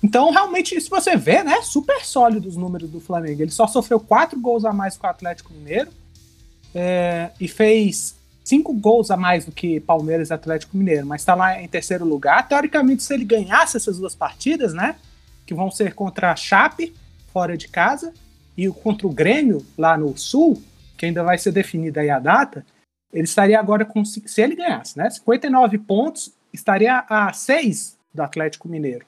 Então, 0.02 0.30
realmente, 0.30 0.80
se 0.80 0.88
você 0.88 1.14
vê, 1.16 1.42
né, 1.42 1.60
super 1.62 2.02
sólido 2.04 2.48
os 2.48 2.56
números 2.56 2.88
do 2.88 3.00
Flamengo. 3.00 3.42
Ele 3.42 3.50
só 3.50 3.66
sofreu 3.66 4.00
4 4.00 4.40
gols 4.40 4.64
a 4.64 4.72
mais 4.72 4.96
que 4.96 5.04
o 5.04 5.08
Atlético 5.10 5.52
Mineiro 5.52 5.90
é, 6.74 7.30
e 7.38 7.46
fez 7.46 8.14
5 8.44 8.72
gols 8.74 9.10
a 9.10 9.16
mais 9.16 9.44
do 9.44 9.52
que 9.52 9.80
Palmeiras 9.80 10.30
e 10.30 10.34
Atlético 10.34 10.76
Mineiro, 10.76 11.06
mas 11.06 11.22
está 11.22 11.34
lá 11.34 11.60
em 11.60 11.68
terceiro 11.68 12.04
lugar. 12.04 12.48
Teoricamente, 12.48 13.02
se 13.02 13.14
ele 13.14 13.24
ganhasse 13.24 13.76
essas 13.76 13.98
duas 13.98 14.14
partidas, 14.14 14.74
né, 14.74 14.96
que 15.46 15.54
vão 15.54 15.70
ser 15.70 15.94
contra 15.94 16.32
a 16.32 16.36
Chape, 16.36 16.94
fora 17.32 17.56
de 17.56 17.68
casa, 17.68 18.12
e 18.56 18.68
contra 18.68 19.06
o 19.06 19.12
Grêmio, 19.12 19.64
lá 19.78 19.96
no 19.96 20.16
Sul, 20.16 20.62
que 20.96 21.06
ainda 21.06 21.22
vai 21.22 21.38
ser 21.38 21.52
definida 21.52 22.00
aí 22.00 22.10
a 22.10 22.18
data, 22.18 22.64
ele 23.12 23.24
estaria 23.24 23.58
agora 23.58 23.84
com, 23.84 24.04
se 24.04 24.40
ele 24.40 24.54
ganhasse, 24.54 24.96
né, 24.98 25.08
59 25.10 25.78
pontos 25.78 26.32
estaria 26.52 27.04
a 27.08 27.32
6 27.32 27.96
do 28.12 28.22
Atlético 28.22 28.68
Mineiro. 28.68 29.06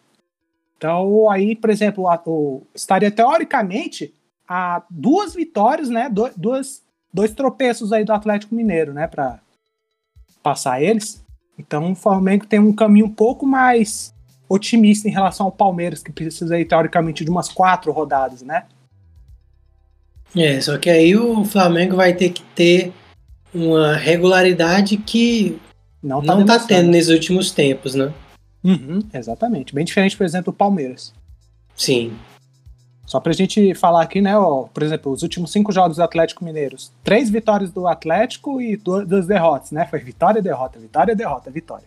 Então, 0.83 1.31
aí, 1.31 1.55
por 1.55 1.71
exemplo, 1.71 2.09
a, 2.09 2.21
o, 2.27 2.67
estaria 2.75 3.11
teoricamente 3.11 4.13
a 4.49 4.83
duas 4.91 5.35
vitórias, 5.35 5.89
né? 5.89 6.09
Do, 6.09 6.29
duas, 6.37 6.83
dois 7.13 7.33
tropeços 7.33 7.93
aí 7.93 8.05
do 8.05 8.13
Atlético 8.13 8.55
Mineiro, 8.55 8.93
né? 8.93 9.07
Para 9.07 9.41
passar 10.43 10.83
eles. 10.83 11.23
Então, 11.59 11.93
o 11.93 11.95
Flamengo 11.95 12.47
tem 12.47 12.59
um 12.59 12.73
caminho 12.73 13.07
um 13.07 13.15
pouco 13.15 13.47
mais 13.47 14.15
otimista 14.49 15.09
em 15.09 15.13
relação 15.13 15.47
ao 15.47 15.53
Palmeiras, 15.53 16.03
que 16.03 16.13
precisa 16.13 16.55
aí, 16.55 16.65
teoricamente, 16.65 17.25
de 17.25 17.31
umas 17.31 17.49
quatro 17.49 17.93
rodadas, 17.93 18.43
né? 18.43 18.65
É, 20.35 20.61
só 20.61 20.79
que 20.79 20.89
aí 20.89 21.15
o 21.15 21.45
Flamengo 21.45 21.97
vai 21.97 22.15
ter 22.15 22.31
que 22.31 22.43
ter 22.55 22.93
uma 23.55 23.95
regularidade 23.95 24.97
que 24.97 25.61
não 26.03 26.23
tá, 26.23 26.35
não 26.35 26.45
tá 26.45 26.59
tendo 26.59 26.91
nesses 26.91 27.11
últimos 27.11 27.51
tempos, 27.51 27.95
né? 27.95 28.13
Uhum, 28.65 29.01
exatamente. 29.13 29.75
Bem 29.75 29.85
diferente, 29.85 30.17
por 30.17 30.25
exemplo, 30.25 30.53
do 30.53 30.57
Palmeiras. 30.57 31.13
Sim. 31.77 32.17
Só 33.05 33.21
pra 33.21 33.33
gente 33.33 33.75
falar 33.75 34.03
aqui, 34.03 34.21
né, 34.21 34.39
ó, 34.39 34.63
por 34.73 34.83
exemplo, 34.83 35.13
os 35.13 35.23
últimos 35.23 35.53
cinco 35.53 35.73
jogos 35.73 35.97
do 35.97 36.03
Atlético 36.03 36.45
Mineiros. 36.45 36.93
Três 37.03 37.29
vitórias 37.29 37.71
do 37.71 37.87
Atlético 37.87 38.61
e 38.61 38.77
duas 38.77 39.27
derrotas, 39.27 39.71
né? 39.73 39.87
Foi 39.87 39.99
vitória, 39.99 40.41
derrota, 40.41 40.79
vitória, 40.79 41.15
derrota, 41.15 41.51
vitória. 41.51 41.85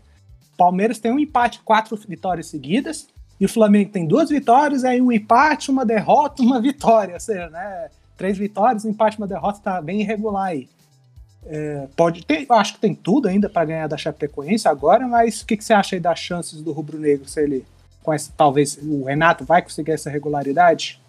Palmeiras 0.57 0.99
tem 0.99 1.11
um 1.11 1.19
empate, 1.19 1.61
quatro 1.63 1.97
vitórias 2.07 2.47
seguidas. 2.47 3.07
E 3.39 3.45
o 3.45 3.49
Flamengo 3.49 3.91
tem 3.91 4.07
duas 4.07 4.29
vitórias, 4.29 4.85
aí 4.85 5.01
um 5.01 5.11
empate, 5.11 5.69
uma 5.69 5.85
derrota, 5.85 6.41
uma 6.41 6.61
vitória. 6.61 7.15
Ou 7.15 7.19
seja, 7.19 7.49
né? 7.49 7.89
Três 8.17 8.37
vitórias, 8.37 8.85
um 8.85 8.89
empate, 8.89 9.17
uma 9.17 9.27
derrota, 9.27 9.59
tá 9.61 9.81
bem 9.81 10.01
irregular 10.01 10.45
aí. 10.45 10.69
É, 11.47 11.87
pode 11.95 12.25
ter, 12.25 12.45
acho 12.49 12.73
que 12.73 12.79
tem 12.79 12.95
tudo 12.95 13.27
ainda 13.27 13.47
para 13.47 13.65
ganhar 13.65 13.87
da 13.87 13.97
Chapecoense 13.97 14.67
agora, 14.67 15.07
mas 15.07 15.41
o 15.41 15.45
que, 15.45 15.55
que, 15.55 15.63
você 15.63 15.73
acha 15.73 15.95
aí 15.95 15.99
das 15.99 16.17
chances 16.17 16.61
do 16.61 16.71
Rubro 16.71 16.97
Negro 16.97 17.27
se 17.27 17.39
ele 17.39 17.63
com 18.01 18.11
essa, 18.11 18.31
talvez 18.35 18.79
o 18.81 19.03
Renato 19.03 19.45
vai 19.45 19.61
conseguir 19.61 19.91
essa 19.91 20.09
regularidade? 20.09 20.99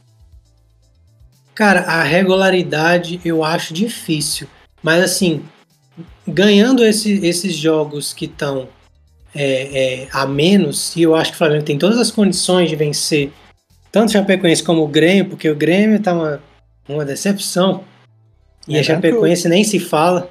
Cara, 1.56 1.80
a 1.80 2.02
regularidade 2.02 3.20
eu 3.24 3.42
acho 3.42 3.74
difícil, 3.74 4.46
mas 4.82 5.02
assim, 5.02 5.42
ganhando 6.28 6.84
esse, 6.84 7.26
esses 7.26 7.56
jogos 7.56 8.12
que 8.12 8.26
estão 8.26 8.68
é, 9.34 10.02
é, 10.02 10.08
a 10.12 10.26
menos, 10.26 10.94
e 10.94 11.02
eu 11.02 11.16
acho 11.16 11.30
que 11.30 11.36
o 11.36 11.38
Flamengo 11.38 11.64
tem 11.64 11.78
todas 11.78 11.98
as 11.98 12.10
condições 12.10 12.68
de 12.68 12.76
vencer 12.76 13.32
tanto 13.96 14.10
o 14.10 14.12
Chapecoense 14.12 14.62
como 14.62 14.82
o 14.82 14.88
Grêmio, 14.88 15.24
porque 15.24 15.48
o 15.48 15.56
Grêmio 15.56 15.98
tá 15.98 16.12
uma, 16.12 16.42
uma 16.86 17.02
decepção. 17.02 17.82
E 18.68 18.76
é 18.76 18.80
a 18.80 18.82
Chapecoense 18.82 19.48
nem 19.48 19.64
se 19.64 19.80
fala. 19.80 20.28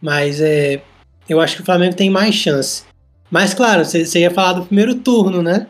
Mas 0.00 0.40
é, 0.40 0.82
eu 1.28 1.40
acho 1.40 1.54
que 1.54 1.62
o 1.62 1.64
Flamengo 1.64 1.94
tem 1.94 2.10
mais 2.10 2.34
chance. 2.34 2.82
Mas 3.30 3.54
claro, 3.54 3.84
você 3.84 4.18
ia 4.18 4.32
falar 4.32 4.54
do 4.54 4.66
primeiro 4.66 4.96
turno, 4.96 5.42
né? 5.42 5.68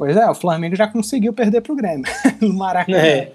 Pois 0.00 0.16
é, 0.16 0.26
o 0.30 0.34
Flamengo 0.34 0.74
já 0.74 0.88
conseguiu 0.88 1.30
perder 1.30 1.60
pro 1.60 1.76
Grêmio 1.76 2.10
no 2.40 2.54
Maracanã. 2.54 2.96
É. 2.96 3.32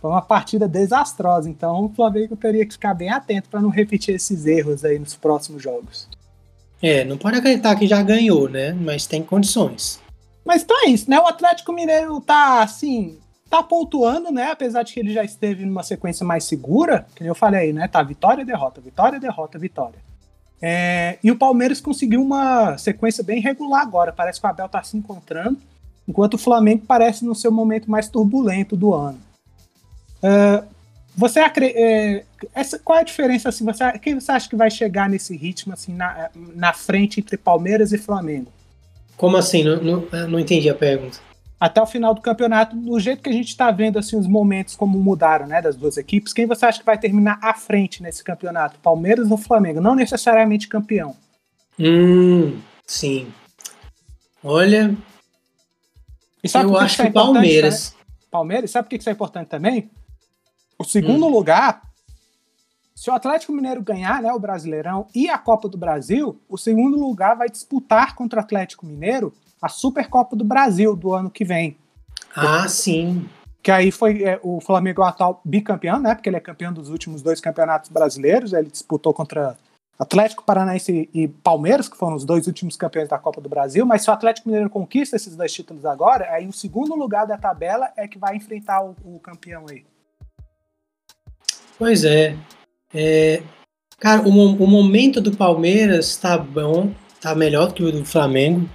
Foi 0.00 0.10
uma 0.10 0.20
partida 0.20 0.66
desastrosa, 0.66 1.48
então 1.48 1.84
o 1.84 1.88
Flamengo 1.90 2.34
teria 2.34 2.66
que 2.66 2.72
ficar 2.72 2.92
bem 2.92 3.08
atento 3.08 3.48
para 3.48 3.60
não 3.60 3.68
repetir 3.68 4.16
esses 4.16 4.44
erros 4.44 4.84
aí 4.84 4.98
nos 4.98 5.14
próximos 5.14 5.62
jogos. 5.62 6.08
É, 6.82 7.04
não 7.04 7.16
pode 7.16 7.36
acreditar 7.36 7.76
que 7.76 7.86
já 7.86 8.02
ganhou, 8.02 8.48
né? 8.48 8.72
Mas 8.72 9.06
tem 9.06 9.22
condições. 9.22 10.00
Mas 10.44 10.64
então 10.64 10.76
é 10.84 10.88
isso, 10.88 11.08
né? 11.08 11.20
O 11.20 11.26
Atlético 11.28 11.72
Mineiro 11.72 12.20
tá 12.20 12.64
assim, 12.64 13.20
tá 13.48 13.62
pontuando, 13.62 14.32
né? 14.32 14.50
Apesar 14.50 14.82
de 14.82 14.92
que 14.92 14.98
ele 14.98 15.12
já 15.12 15.22
esteve 15.22 15.64
numa 15.64 15.84
sequência 15.84 16.26
mais 16.26 16.42
segura, 16.42 17.06
que 17.14 17.24
eu 17.24 17.34
falei 17.36 17.60
aí, 17.60 17.72
né? 17.72 17.86
Tá 17.86 18.02
vitória, 18.02 18.44
derrota, 18.44 18.80
vitória, 18.80 19.20
derrota, 19.20 19.56
vitória. 19.56 20.00
É, 20.60 21.20
e 21.22 21.30
o 21.30 21.38
Palmeiras 21.38 21.80
conseguiu 21.80 22.20
uma 22.20 22.76
sequência 22.76 23.22
bem 23.22 23.40
regular 23.40 23.82
agora. 23.82 24.12
Parece 24.12 24.40
que 24.40 24.46
o 24.48 24.50
Abel 24.50 24.68
tá 24.68 24.82
se 24.82 24.96
encontrando, 24.96 25.58
enquanto 26.06 26.34
o 26.34 26.38
Flamengo 26.38 26.84
parece 26.86 27.24
no 27.24 27.34
seu 27.34 27.50
momento 27.50 27.90
mais 27.90 28.08
turbulento 28.08 28.76
do 28.76 28.92
ano. 28.94 29.18
É, 30.22 30.62
você 31.14 31.40
é, 31.40 32.24
essa, 32.54 32.78
qual 32.78 32.98
é 32.98 33.02
a 33.02 33.04
diferença 33.04 33.48
assim? 33.48 33.64
Você, 33.64 33.98
quem 33.98 34.14
você 34.14 34.32
acha 34.32 34.48
que 34.48 34.56
vai 34.56 34.70
chegar 34.70 35.08
nesse 35.08 35.36
ritmo 35.36 35.72
assim 35.72 35.94
na, 35.94 36.30
na 36.54 36.72
frente 36.72 37.20
entre 37.20 37.36
Palmeiras 37.36 37.92
e 37.92 37.98
Flamengo? 37.98 38.50
Como 39.16 39.36
assim? 39.36 39.62
Não, 39.62 39.82
não, 39.82 40.28
não 40.28 40.40
entendi 40.40 40.68
a 40.68 40.74
pergunta 40.74 41.20
até 41.62 41.80
o 41.80 41.86
final 41.86 42.12
do 42.12 42.20
campeonato, 42.20 42.74
do 42.74 42.98
jeito 42.98 43.22
que 43.22 43.30
a 43.30 43.32
gente 43.32 43.50
está 43.50 43.70
vendo 43.70 43.96
assim 43.96 44.18
os 44.18 44.26
momentos 44.26 44.74
como 44.74 44.98
mudaram, 44.98 45.46
né, 45.46 45.62
das 45.62 45.76
duas 45.76 45.96
equipes, 45.96 46.32
quem 46.32 46.44
você 46.44 46.66
acha 46.66 46.80
que 46.80 46.84
vai 46.84 46.98
terminar 46.98 47.38
à 47.40 47.54
frente 47.54 48.02
nesse 48.02 48.24
campeonato? 48.24 48.80
Palmeiras 48.80 49.30
ou 49.30 49.38
Flamengo? 49.38 49.80
Não 49.80 49.94
necessariamente 49.94 50.66
campeão. 50.66 51.14
Hum, 51.78 52.58
sim. 52.84 53.28
Olha, 54.42 54.92
eu 56.42 56.76
acho 56.78 56.96
que, 56.96 57.02
é 57.02 57.10
Palmeiras. 57.10 57.94
Né? 57.96 58.04
Palmeiras, 58.30 58.70
sabe 58.70 58.84
por 58.84 58.90
que 58.90 58.96
isso 58.96 59.08
é 59.08 59.12
importante 59.12 59.48
também? 59.48 59.90
O 60.78 60.84
segundo 60.84 61.26
hum. 61.26 61.30
lugar, 61.30 61.82
se 62.94 63.10
o 63.10 63.12
Atlético 63.12 63.52
Mineiro 63.52 63.82
ganhar, 63.82 64.22
né, 64.22 64.32
o 64.32 64.38
Brasileirão 64.38 65.06
e 65.14 65.28
a 65.28 65.38
Copa 65.38 65.68
do 65.68 65.78
Brasil, 65.78 66.40
o 66.48 66.56
segundo 66.58 66.98
lugar 66.98 67.36
vai 67.36 67.48
disputar 67.48 68.14
contra 68.14 68.40
o 68.40 68.42
Atlético 68.42 68.86
Mineiro 68.86 69.32
a 69.60 69.68
Supercopa 69.68 70.34
do 70.34 70.44
Brasil 70.44 70.96
do 70.96 71.14
ano 71.14 71.30
que 71.30 71.44
vem. 71.44 71.76
Ah, 72.34 72.66
sim. 72.68 73.28
Que 73.62 73.70
aí 73.70 73.92
foi 73.92 74.24
é, 74.24 74.40
o 74.42 74.60
Flamengo 74.60 75.04
é 75.04 75.08
atual 75.08 75.40
bicampeão, 75.44 76.00
né? 76.00 76.14
Porque 76.14 76.28
ele 76.28 76.36
é 76.36 76.40
campeão 76.40 76.72
dos 76.72 76.88
últimos 76.88 77.22
dois 77.22 77.40
campeonatos 77.40 77.88
brasileiros. 77.88 78.52
Ele 78.52 78.68
disputou 78.68 79.14
contra 79.14 79.56
Atlético 80.02 80.44
Paranaense 80.44 81.08
e 81.14 81.28
Palmeiras, 81.28 81.88
que 81.88 81.96
foram 81.96 82.16
os 82.16 82.24
dois 82.24 82.46
últimos 82.48 82.76
campeões 82.76 83.08
da 83.08 83.18
Copa 83.18 83.40
do 83.40 83.48
Brasil. 83.48 83.86
Mas 83.86 84.02
se 84.02 84.10
o 84.10 84.12
Atlético 84.12 84.48
Mineiro 84.48 84.68
conquista 84.68 85.14
esses 85.14 85.36
dois 85.36 85.52
títulos 85.52 85.86
agora, 85.86 86.28
aí 86.30 86.46
o 86.46 86.52
segundo 86.52 86.94
lugar 86.96 87.26
da 87.26 87.38
tabela 87.38 87.88
é 87.96 88.08
que 88.08 88.18
vai 88.18 88.36
enfrentar 88.36 88.82
o, 88.84 88.96
o 89.04 89.20
campeão 89.20 89.64
aí. 89.70 89.84
Pois 91.78 92.04
é. 92.04 92.36
é 92.92 93.42
cara, 93.98 94.22
o, 94.22 94.28
o 94.28 94.66
momento 94.66 95.20
do 95.20 95.36
Palmeiras 95.36 96.16
tá 96.16 96.36
bom, 96.36 96.90
tá 97.20 97.34
melhor 97.34 97.68
do 97.68 97.74
que 97.74 97.84
o 97.84 97.92
do 97.92 98.04
Flamengo. 98.04 98.68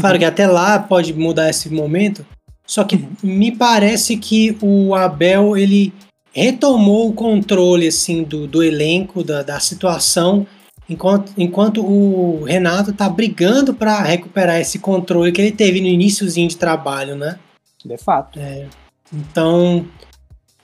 Claro 0.00 0.18
que 0.18 0.24
até 0.24 0.46
lá 0.46 0.78
pode 0.78 1.12
mudar 1.12 1.50
esse 1.50 1.68
momento, 1.68 2.26
só 2.66 2.82
que 2.82 2.96
uhum. 2.96 3.14
me 3.22 3.54
parece 3.54 4.16
que 4.16 4.56
o 4.62 4.94
Abel 4.94 5.56
ele 5.56 5.92
retomou 6.32 7.10
o 7.10 7.12
controle 7.12 7.86
assim 7.86 8.24
do, 8.24 8.46
do 8.46 8.62
elenco, 8.62 9.22
da, 9.22 9.42
da 9.42 9.60
situação, 9.60 10.46
enquanto, 10.88 11.32
enquanto 11.36 11.84
o 11.84 12.44
Renato 12.44 12.92
tá 12.92 13.08
brigando 13.08 13.74
para 13.74 14.02
recuperar 14.02 14.60
esse 14.60 14.78
controle 14.78 15.32
que 15.32 15.40
ele 15.40 15.52
teve 15.52 15.80
no 15.80 15.86
iníciozinho 15.86 16.48
de 16.48 16.56
trabalho, 16.56 17.16
né? 17.16 17.38
De 17.84 17.96
fato. 17.96 18.38
É, 18.38 18.66
então, 19.12 19.86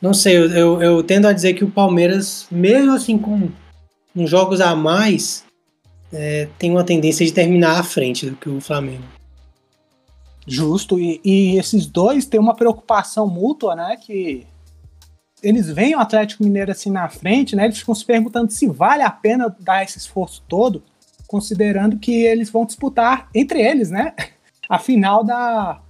não 0.00 0.14
sei, 0.14 0.37
eu, 0.37 0.50
eu, 0.50 0.83
eu, 0.83 1.02
tendo 1.02 1.26
a 1.26 1.33
dizer 1.33 1.54
que 1.54 1.64
o 1.64 1.70
Palmeiras, 1.70 2.46
mesmo 2.50 2.92
assim 2.92 3.18
com, 3.18 3.48
com 4.14 4.26
jogos 4.26 4.61
a 4.61 4.74
mais, 4.74 5.44
é, 6.12 6.48
tem 6.59 6.70
uma 6.70 6.85
tendência 6.85 7.26
de 7.26 7.33
terminar 7.33 7.78
à 7.78 7.83
frente 7.83 8.28
do 8.28 8.37
que 8.37 8.48
o 8.48 8.61
Flamengo. 8.61 9.04
Justo, 10.46 10.98
e, 10.98 11.20
e, 11.22 11.59
esses 11.59 11.87
dois 11.87 12.24
têm 12.24 12.40
uma 12.40 12.54
preocupação 12.54 13.26
mútua, 13.26 13.76
né? 13.76 13.96
Que 13.96 14.46
eles 15.42 15.70
veem 15.70 15.94
o 15.94 16.01
Atlético 16.01 16.42
Mineiro 16.42 16.70
assim 16.70 16.90
na 16.90 17.09
frente, 17.09 17.55
né? 17.55 17.64
Eles 17.64 17.79
ficam 17.79 17.94
se 17.94 18.05
perguntando 18.05 18.53
se 18.53 18.66
vale 18.66 19.03
a 19.03 19.11
pena 19.11 19.55
dar 19.61 19.83
esse 19.83 19.98
esforço 19.98 20.42
todo. 20.48 20.83
considerando 21.27 21.98
que 21.98 22.24
eles 22.24 22.48
vão 22.48 22.64
disputar 22.64 23.29
entre 23.35 23.61
eles, 23.61 23.90
né? 23.90 24.14
A 24.68 24.79
final 24.79 25.22
da 25.24 25.81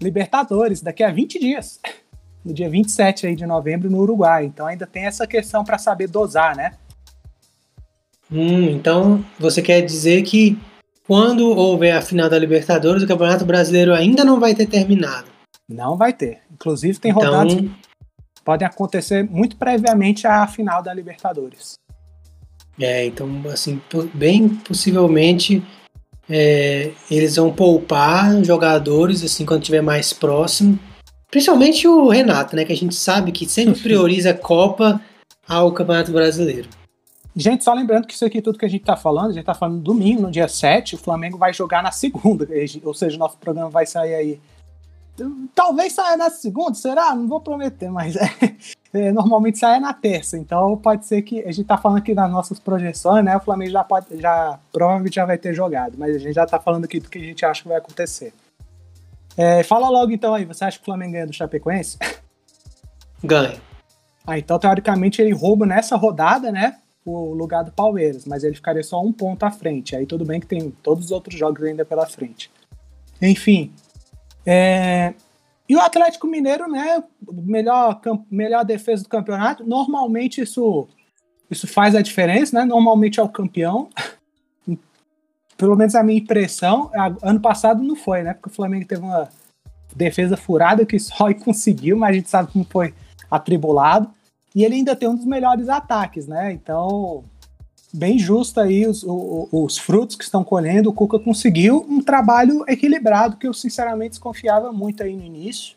Libertadores 0.00 0.80
daqui 0.80 1.02
a 1.02 1.10
20 1.10 1.40
dias, 1.40 1.80
no 2.44 2.52
dia 2.52 2.68
27 2.68 3.26
aí 3.26 3.34
de 3.34 3.46
novembro 3.46 3.90
no 3.90 3.98
Uruguai. 3.98 4.44
Então 4.44 4.66
ainda 4.66 4.86
tem 4.86 5.06
essa 5.06 5.26
questão 5.26 5.64
para 5.64 5.78
saber 5.78 6.08
dosar, 6.08 6.56
né? 6.56 6.72
Hum, 8.30 8.70
então 8.70 9.24
você 9.38 9.62
quer 9.62 9.80
dizer 9.82 10.22
que 10.22 10.58
quando 11.06 11.48
houver 11.48 11.92
a 11.92 12.02
final 12.02 12.28
da 12.28 12.38
Libertadores, 12.38 13.02
o 13.02 13.08
Campeonato 13.08 13.44
Brasileiro 13.44 13.94
ainda 13.94 14.24
não 14.24 14.38
vai 14.38 14.54
ter 14.54 14.66
terminado? 14.66 15.28
Não 15.68 15.96
vai 15.96 16.12
ter. 16.12 16.40
Inclusive 16.52 16.98
tem 16.98 17.10
então... 17.10 17.24
rodadas 17.24 17.54
podem 18.48 18.66
acontecer 18.66 19.28
muito 19.28 19.58
previamente 19.58 20.26
à 20.26 20.46
final 20.46 20.82
da 20.82 20.94
Libertadores. 20.94 21.74
É, 22.80 23.04
então, 23.04 23.28
assim, 23.52 23.78
bem 24.14 24.48
possivelmente 24.48 25.62
é, 26.26 26.92
eles 27.10 27.36
vão 27.36 27.52
poupar 27.52 28.42
jogadores, 28.42 29.22
assim, 29.22 29.44
quando 29.44 29.64
tiver 29.64 29.82
mais 29.82 30.14
próximo. 30.14 30.78
Principalmente 31.30 31.86
o 31.86 32.08
Renato, 32.08 32.56
né? 32.56 32.64
Que 32.64 32.72
a 32.72 32.76
gente 32.76 32.94
sabe 32.94 33.32
que 33.32 33.46
sempre 33.46 33.78
prioriza 33.82 34.30
a 34.30 34.34
Copa 34.34 34.98
ao 35.46 35.70
Campeonato 35.72 36.10
Brasileiro. 36.10 36.70
Gente, 37.36 37.62
só 37.62 37.74
lembrando 37.74 38.06
que 38.06 38.14
isso 38.14 38.24
aqui, 38.24 38.40
tudo 38.40 38.58
que 38.58 38.64
a 38.64 38.70
gente 38.70 38.82
tá 38.82 38.96
falando, 38.96 39.28
a 39.28 39.34
gente 39.34 39.44
tá 39.44 39.52
falando 39.52 39.78
domingo, 39.78 40.22
no 40.22 40.30
dia 40.30 40.48
7, 40.48 40.94
o 40.94 40.98
Flamengo 40.98 41.36
vai 41.36 41.52
jogar 41.52 41.82
na 41.82 41.92
segunda, 41.92 42.48
ou 42.82 42.94
seja, 42.94 43.16
o 43.16 43.18
nosso 43.18 43.36
programa 43.36 43.68
vai 43.68 43.84
sair 43.84 44.14
aí 44.14 44.40
Talvez 45.54 45.92
saia 45.92 46.16
na 46.16 46.30
segunda, 46.30 46.74
será? 46.74 47.14
Não 47.14 47.26
vou 47.26 47.40
prometer, 47.40 47.90
mas 47.90 48.16
é, 48.16 48.30
é, 48.92 49.12
normalmente 49.12 49.58
sai 49.58 49.80
na 49.80 49.92
terça. 49.92 50.36
Então 50.36 50.76
pode 50.76 51.06
ser 51.06 51.22
que 51.22 51.42
a 51.42 51.52
gente 51.52 51.66
tá 51.66 51.76
falando 51.76 51.98
aqui 51.98 52.14
das 52.14 52.30
nossas 52.30 52.58
projeções, 52.58 53.24
né? 53.24 53.36
O 53.36 53.40
Flamengo 53.40 53.70
já 53.70 53.84
pode, 53.84 54.20
já 54.20 54.58
provavelmente 54.72 55.14
já 55.14 55.24
vai 55.24 55.38
ter 55.38 55.54
jogado, 55.54 55.96
mas 55.98 56.14
a 56.14 56.18
gente 56.18 56.34
já 56.34 56.46
tá 56.46 56.60
falando 56.60 56.84
aqui 56.84 57.00
do 57.00 57.08
que 57.08 57.18
a 57.18 57.22
gente 57.22 57.44
acha 57.44 57.62
que 57.62 57.68
vai 57.68 57.78
acontecer. 57.78 58.32
É, 59.36 59.62
fala 59.62 59.88
logo 59.88 60.10
então 60.10 60.34
aí, 60.34 60.44
você 60.44 60.64
acha 60.64 60.78
que 60.78 60.82
o 60.82 60.86
Flamengo 60.86 61.12
ganha 61.12 61.26
do 61.26 61.32
Chapecoense? 61.32 61.98
Ganha. 63.22 63.60
Ah, 64.26 64.38
então 64.38 64.58
teoricamente 64.58 65.22
ele 65.22 65.32
rouba 65.32 65.64
nessa 65.64 65.96
rodada, 65.96 66.52
né? 66.52 66.76
O 67.04 67.32
lugar 67.32 67.64
do 67.64 67.72
Palmeiras, 67.72 68.26
mas 68.26 68.44
ele 68.44 68.54
ficaria 68.54 68.82
só 68.82 69.00
um 69.02 69.12
ponto 69.12 69.44
à 69.44 69.50
frente. 69.50 69.96
Aí 69.96 70.04
tudo 70.04 70.24
bem 70.24 70.38
que 70.38 70.46
tem 70.46 70.70
todos 70.82 71.06
os 71.06 71.10
outros 71.10 71.38
jogos 71.38 71.62
ainda 71.64 71.84
pela 71.84 72.06
frente. 72.06 72.50
Enfim, 73.22 73.72
é, 74.50 75.12
e 75.68 75.76
o 75.76 75.80
Atlético 75.80 76.26
Mineiro, 76.26 76.66
né? 76.66 77.04
Melhor, 77.30 78.00
melhor 78.30 78.64
defesa 78.64 79.02
do 79.02 79.08
campeonato. 79.10 79.62
Normalmente 79.62 80.40
isso, 80.40 80.88
isso 81.50 81.66
faz 81.66 81.94
a 81.94 82.00
diferença, 82.00 82.58
né? 82.58 82.64
Normalmente 82.64 83.20
é 83.20 83.22
o 83.22 83.28
campeão. 83.28 83.90
Pelo 85.58 85.76
menos 85.76 85.94
a 85.94 86.02
minha 86.02 86.18
impressão. 86.18 86.90
Ano 87.20 87.40
passado 87.40 87.82
não 87.82 87.94
foi, 87.94 88.22
né? 88.22 88.32
Porque 88.32 88.48
o 88.48 88.54
Flamengo 88.54 88.86
teve 88.86 89.02
uma 89.02 89.28
defesa 89.94 90.34
furada 90.34 90.86
que 90.86 90.96
só 90.98 91.32
conseguiu, 91.34 91.98
mas 91.98 92.10
a 92.10 92.14
gente 92.14 92.30
sabe 92.30 92.50
como 92.50 92.64
foi 92.64 92.94
atribulado. 93.30 94.10
E 94.54 94.64
ele 94.64 94.76
ainda 94.76 94.96
tem 94.96 95.10
um 95.10 95.14
dos 95.14 95.26
melhores 95.26 95.68
ataques, 95.68 96.26
né? 96.26 96.52
Então 96.52 97.22
bem 97.92 98.18
justo 98.18 98.60
aí 98.60 98.86
os, 98.86 99.02
os, 99.02 99.48
os, 99.50 99.78
frutos 99.78 100.16
que 100.16 100.24
estão 100.24 100.44
colhendo. 100.44 100.90
O 100.90 100.92
Cuca 100.92 101.18
conseguiu 101.18 101.84
um 101.88 102.02
trabalho 102.02 102.64
equilibrado 102.68 103.36
que 103.36 103.46
eu 103.46 103.54
sinceramente 103.54 104.10
desconfiava 104.10 104.72
muito 104.72 105.02
aí 105.02 105.14
no 105.14 105.24
início. 105.24 105.76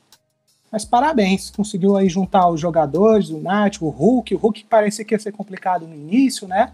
Mas 0.72 0.86
parabéns, 0.86 1.50
conseguiu 1.50 1.98
aí 1.98 2.08
juntar 2.08 2.48
os 2.50 2.60
jogadores, 2.60 3.30
o 3.30 3.40
Nath, 3.40 3.82
o 3.82 3.90
Hulk. 3.90 4.36
O 4.36 4.38
Hulk 4.38 4.64
parecia 4.66 5.04
que 5.04 5.14
ia 5.14 5.20
ser 5.20 5.34
complicado 5.34 5.86
no 5.86 5.94
início, 5.94 6.48
né? 6.48 6.72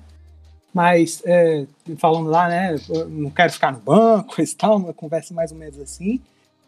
Mas 0.74 1.24
é, 1.26 1.66
falando 1.98 2.30
lá, 2.30 2.48
né? 2.48 2.76
Não 3.10 3.32
quero 3.32 3.52
ficar 3.52 3.72
no 3.72 3.80
banco 3.80 4.40
e 4.42 4.48
tal, 4.48 4.78
uma 4.78 4.94
conversa 4.94 5.34
mais 5.34 5.52
ou 5.52 5.58
menos 5.58 5.80
assim. 5.80 6.22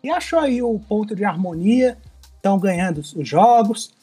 E 0.03 0.09
achou 0.09 0.39
aí 0.39 0.61
o 0.61 0.79
ponto 0.79 1.15
de 1.15 1.23
harmonia, 1.23 1.97
estão 2.35 2.57
ganhando 2.57 2.99
os 2.99 3.27
jogos. 3.27 3.93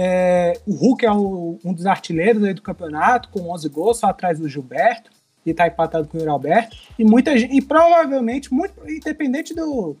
É, 0.00 0.52
o 0.64 0.74
Hulk 0.76 1.04
é 1.04 1.10
o, 1.10 1.58
um 1.64 1.72
dos 1.72 1.84
artilheiros 1.84 2.54
do 2.54 2.62
campeonato, 2.62 3.30
com 3.30 3.52
11 3.52 3.68
gols, 3.68 3.98
só 3.98 4.06
atrás 4.06 4.38
do 4.38 4.48
Gilberto, 4.48 5.10
e 5.44 5.50
está 5.50 5.66
empatado 5.66 6.06
com 6.06 6.16
o 6.16 6.20
Yuri 6.20 6.30
Alberto. 6.30 6.76
E 6.96 7.04
muita 7.04 7.34
e 7.34 7.60
provavelmente, 7.60 8.54
muito 8.54 8.88
independente 8.88 9.52
do. 9.52 9.96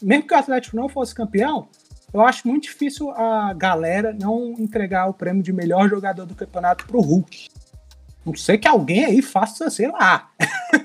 Mesmo 0.00 0.26
que 0.26 0.34
o 0.34 0.38
Atlético 0.38 0.74
não 0.74 0.88
fosse 0.88 1.14
campeão, 1.14 1.68
eu 2.14 2.22
acho 2.22 2.48
muito 2.48 2.64
difícil 2.64 3.10
a 3.10 3.52
galera 3.52 4.16
não 4.18 4.54
entregar 4.58 5.06
o 5.06 5.14
prêmio 5.14 5.42
de 5.42 5.52
melhor 5.52 5.88
jogador 5.88 6.24
do 6.24 6.34
campeonato 6.34 6.86
pro 6.86 7.00
Hulk. 7.00 7.48
Não 8.24 8.34
sei 8.34 8.56
que 8.56 8.68
alguém 8.68 9.04
aí 9.04 9.20
faça, 9.20 9.68
sei 9.68 9.88
lá, 9.88 10.30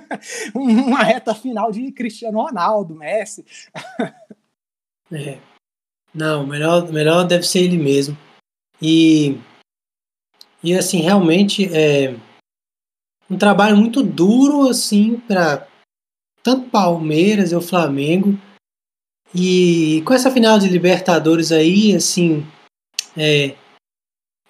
uma 0.53 1.03
reta 1.03 1.34
final 1.34 1.71
de 1.71 1.91
Cristiano 1.91 2.41
Ronaldo, 2.41 2.95
Messi. 2.95 3.45
é. 5.12 5.38
Não, 6.13 6.45
melhor, 6.45 6.91
melhor 6.91 7.23
deve 7.25 7.43
ser 7.43 7.60
ele 7.60 7.77
mesmo. 7.77 8.17
E, 8.81 9.37
e 10.63 10.73
assim, 10.73 11.01
realmente 11.01 11.65
é 11.73 12.15
um 13.29 13.37
trabalho 13.37 13.75
muito 13.75 14.01
duro 14.01 14.69
assim 14.69 15.17
para 15.27 15.67
tanto 16.43 16.69
Palmeiras 16.69 17.51
e 17.51 17.55
o 17.55 17.61
Flamengo. 17.61 18.39
E 19.35 20.01
com 20.05 20.13
essa 20.13 20.31
final 20.31 20.57
de 20.57 20.69
Libertadores 20.69 21.51
aí, 21.51 21.93
assim, 21.95 22.45
é, 23.15 23.55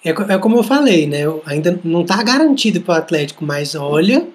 é, 0.04 0.10
é 0.10 0.38
como 0.38 0.58
eu 0.58 0.64
falei, 0.64 1.08
né? 1.08 1.22
Ainda 1.46 1.80
não 1.84 2.06
tá 2.06 2.22
garantido 2.22 2.82
para 2.82 2.96
o 2.96 2.98
Atlético, 2.98 3.44
mas 3.44 3.74
olha, 3.74 4.28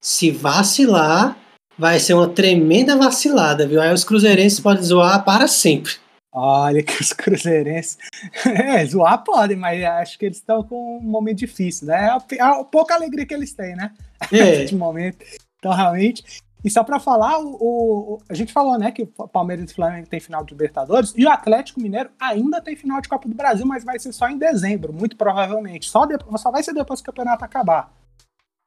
se 0.00 0.30
vacilar, 0.30 1.36
vai 1.76 1.98
ser 1.98 2.14
uma 2.14 2.28
tremenda 2.28 2.96
vacilada, 2.96 3.66
viu? 3.66 3.80
Aí 3.80 3.92
os 3.92 4.04
cruzeirenses 4.04 4.60
podem 4.60 4.82
zoar 4.82 5.24
para 5.24 5.48
sempre. 5.48 6.01
Olha 6.32 6.82
que 6.82 7.00
os 7.00 7.12
cruzeirenses. 7.12 7.98
É, 8.46 8.84
zoar 8.86 9.22
podem, 9.22 9.56
mas 9.56 9.82
acho 9.84 10.18
que 10.18 10.24
eles 10.24 10.38
estão 10.38 10.62
com 10.62 10.96
um 10.96 11.00
momento 11.00 11.38
difícil, 11.38 11.88
né? 11.88 12.16
É 12.30 12.40
a, 12.40 12.60
a 12.60 12.64
pouca 12.64 12.94
alegria 12.94 13.26
que 13.26 13.34
eles 13.34 13.52
têm, 13.52 13.76
né? 13.76 13.92
É. 14.32 14.72
Momento. 14.74 15.24
Então, 15.58 15.72
realmente. 15.72 16.24
E 16.64 16.70
só 16.70 16.84
para 16.84 17.00
falar, 17.00 17.40
o, 17.40 17.56
o, 17.60 18.22
a 18.28 18.34
gente 18.34 18.52
falou, 18.52 18.78
né, 18.78 18.92
que 18.92 19.02
o 19.02 19.28
Palmeiras 19.28 19.68
e 19.68 19.72
o 19.72 19.74
Flamengo 19.74 20.06
tem 20.06 20.20
final 20.20 20.44
de 20.44 20.52
Libertadores 20.52 21.12
e 21.16 21.26
o 21.26 21.30
Atlético 21.30 21.80
Mineiro 21.80 22.08
ainda 22.20 22.60
tem 22.60 22.76
final 22.76 23.00
de 23.00 23.08
Copa 23.08 23.28
do 23.28 23.34
Brasil, 23.34 23.66
mas 23.66 23.82
vai 23.84 23.98
ser 23.98 24.12
só 24.12 24.28
em 24.28 24.38
dezembro, 24.38 24.92
muito 24.92 25.16
provavelmente. 25.16 25.90
Só, 25.90 26.06
de, 26.06 26.16
só 26.36 26.52
vai 26.52 26.62
ser 26.62 26.72
depois 26.72 27.00
que 27.00 27.10
o 27.10 27.12
campeonato 27.12 27.44
acabar. 27.44 27.92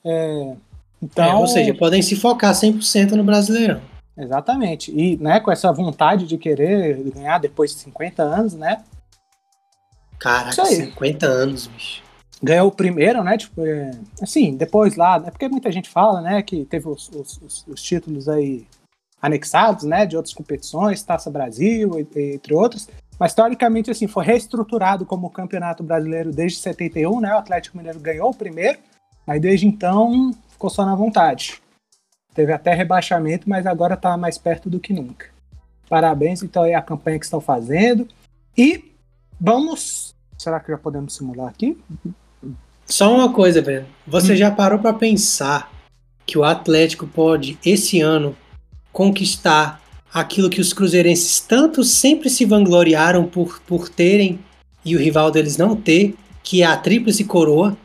É, 0.04 0.56
então, 1.02 1.26
é, 1.26 1.36
ou 1.36 1.48
seja, 1.48 1.74
podem 1.74 2.02
se 2.02 2.18
focar 2.18 2.54
100% 2.54 3.12
no 3.12 3.24
Brasileirão. 3.24 3.82
Exatamente. 4.18 4.92
E 4.92 5.18
né, 5.18 5.40
com 5.40 5.52
essa 5.52 5.72
vontade 5.72 6.26
de 6.26 6.38
querer 6.38 7.04
ganhar 7.12 7.38
depois 7.38 7.72
de 7.72 7.80
50 7.82 8.24
anos, 8.24 8.54
né? 8.54 8.84
Caraca, 10.20 10.66
50 10.66 11.26
anos, 11.26 11.68
bicho. 11.68 12.04
Ganhou 12.42 12.68
o 12.68 12.72
primeiro, 12.72 13.24
né? 13.24 13.38
Tipo, 13.38 13.66
é, 13.66 13.92
assim, 14.22 14.56
depois 14.56 14.96
lá, 14.96 15.18
é 15.26 15.32
porque 15.32 15.48
muita 15.50 15.72
gente 15.72 15.90
fala, 15.90 16.22
né, 16.22 16.42
que 16.42 16.66
teve 16.66 16.88
os, 16.88 17.10
os, 17.10 17.66
os, 17.68 17.82
títulos 17.82 18.30
aí 18.30 18.68
anexados, 19.22 19.84
né, 19.84 20.06
de 20.06 20.16
outras 20.16 20.34
competições, 20.34 21.02
Taça 21.02 21.32
Brasil, 21.32 21.98
entre 22.00 22.54
outros. 22.54 22.88
Mas, 23.20 23.34
teoricamente, 23.34 23.90
assim, 23.90 24.08
foi 24.08 24.26
reestruturado 24.26 25.06
como 25.06 25.30
Campeonato 25.30 25.84
Brasileiro 25.84 26.32
desde 26.32 26.60
71, 26.60 27.22
né? 27.22 27.34
O 27.34 27.38
Atlético 27.38 27.78
Mineiro 27.78 28.00
ganhou 28.00 28.30
o 28.30 28.36
primeiro, 28.36 28.78
aí 29.26 29.40
desde 29.40 29.66
então 29.66 30.32
ficou 30.50 30.70
só 30.70 30.86
na 30.86 30.96
vontade. 30.96 31.62
Teve 32.36 32.52
até 32.52 32.74
rebaixamento, 32.74 33.50
mas 33.50 33.66
agora 33.66 33.94
está 33.94 34.18
mais 34.18 34.38
perto 34.38 34.70
do 34.70 34.80
que 34.80 34.92
nunca. 34.92 35.28
Parabéns, 35.90 36.44
então, 36.44 36.64
aí 36.64 36.74
a 36.74 36.82
campanha 36.82 37.18
que 37.18 37.26
estão 37.26 37.40
fazendo. 37.40 38.08
E 38.58 38.92
vamos. 39.40 40.14
Será 40.38 40.60
que 40.60 40.70
já 40.70 40.78
podemos 40.78 41.16
simular 41.16 41.48
aqui? 41.48 41.78
Só 42.86 43.16
uma 43.16 43.32
coisa, 43.32 43.62
velho. 43.62 43.86
Você 44.06 44.34
hum. 44.34 44.36
já 44.36 44.52
parou 44.52 44.80
para 44.80 44.94
pensar 44.94 45.72
que 46.26 46.38
o 46.38 46.44
Atlético 46.44 47.08
pode, 47.08 47.58
esse 47.66 48.02
ano, 48.02 48.36
conquistar 48.92 49.82
aquilo 50.14 50.50
que 50.50 50.60
os 50.60 50.74
cruzeirenses 50.74 51.40
tanto 51.40 51.84
sempre 51.84 52.30
se 52.30 52.46
vangloriaram 52.46 53.26
por, 53.26 53.62
por 53.62 53.88
terem 53.88 54.40
e 54.84 54.96
o 54.96 55.00
rival 55.00 55.32
deles 55.32 55.58
não 55.58 55.76
ter, 55.76 56.16
que 56.44 56.62
é 56.62 56.66
a 56.66 56.76
Tríplice 56.76 57.24
Coroa? 57.24 57.78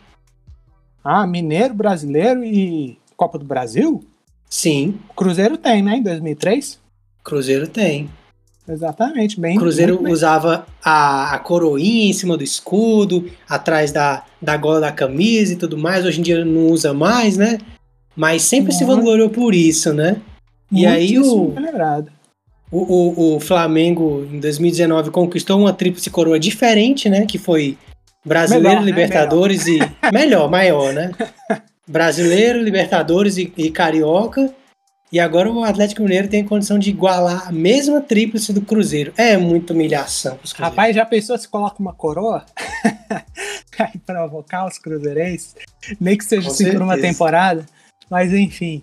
Ah, 1.04 1.26
Mineiro, 1.26 1.72
Brasileiro 1.72 2.44
e 2.44 2.98
Copa 3.16 3.38
do 3.38 3.44
Brasil? 3.44 4.04
Sim. 4.50 4.98
Cruzeiro 5.16 5.56
tem, 5.56 5.80
né? 5.80 5.96
Em 5.96 6.02
2003? 6.02 6.80
Cruzeiro 7.22 7.68
tem. 7.68 8.10
Exatamente, 8.68 9.40
bem. 9.40 9.56
Cruzeiro 9.56 10.02
usava 10.10 10.66
a, 10.84 11.34
a 11.34 11.38
coroinha 11.38 12.10
em 12.10 12.12
cima 12.12 12.36
do 12.36 12.44
escudo, 12.44 13.30
atrás 13.48 13.92
da, 13.92 14.24
da 14.40 14.56
gola 14.56 14.80
da 14.80 14.92
camisa 14.92 15.52
e 15.52 15.56
tudo 15.56 15.78
mais. 15.78 16.04
Hoje 16.04 16.20
em 16.20 16.22
dia 16.22 16.44
não 16.44 16.68
usa 16.68 16.92
mais, 16.92 17.36
né? 17.36 17.58
Mas 18.14 18.42
sempre 18.42 18.72
se 18.72 18.84
vangloriou 18.84 19.30
por 19.30 19.54
isso, 19.54 19.92
né? 19.92 20.20
E 20.70 20.86
aí 20.86 21.18
o, 21.18 21.54
o, 22.70 22.78
o, 22.78 23.36
o, 23.36 23.40
Flamengo 23.40 24.26
em 24.30 24.38
2019 24.38 25.10
conquistou 25.10 25.58
uma 25.58 25.72
tríplice 25.72 26.10
coroa 26.10 26.38
diferente, 26.38 27.08
né? 27.08 27.26
Que 27.26 27.38
foi 27.38 27.76
Brasileiro, 28.24 28.68
melhor, 28.68 28.80
né? 28.80 28.86
Libertadores 28.86 29.66
né? 29.66 29.72
melhor. 29.72 29.90
e 30.02 30.12
melhor, 30.12 30.50
maior, 30.50 30.92
né? 30.92 31.10
Brasileiro, 31.90 32.62
Libertadores 32.62 33.36
e, 33.36 33.52
e 33.56 33.68
Carioca. 33.68 34.54
E 35.12 35.18
agora 35.18 35.50
o 35.50 35.64
Atlético 35.64 36.02
Mineiro 36.02 36.28
tem 36.28 36.44
condição 36.44 36.78
de 36.78 36.88
igualar 36.88 37.48
a 37.48 37.52
mesma 37.52 38.00
tríplice 38.00 38.52
do 38.52 38.60
Cruzeiro. 38.60 39.12
É 39.16 39.36
muita 39.36 39.72
humilhação. 39.72 40.38
Rapaz, 40.54 40.94
já 40.94 41.04
pensou 41.04 41.36
se 41.36 41.48
coloca 41.48 41.80
uma 41.80 41.92
coroa? 41.92 42.46
Aí 43.76 43.98
provocar 44.06 44.68
os 44.68 44.78
cruzeirenses? 44.78 45.56
Nem 45.98 46.16
que 46.16 46.24
seja 46.24 46.48
assim 46.48 46.70
por 46.70 46.82
uma 46.82 46.98
temporada. 46.98 47.66
Mas 48.08 48.32
enfim. 48.32 48.82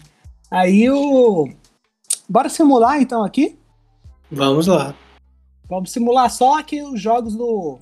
Aí 0.51 0.89
o. 0.89 1.47
Bora 2.27 2.49
simular 2.49 2.99
então 2.99 3.23
aqui? 3.23 3.57
Vamos 4.29 4.67
lá. 4.67 4.93
Vamos 5.69 5.91
simular 5.91 6.29
só 6.29 6.59
aqui 6.59 6.81
os 6.81 6.99
jogos 6.99 7.35
do, 7.35 7.77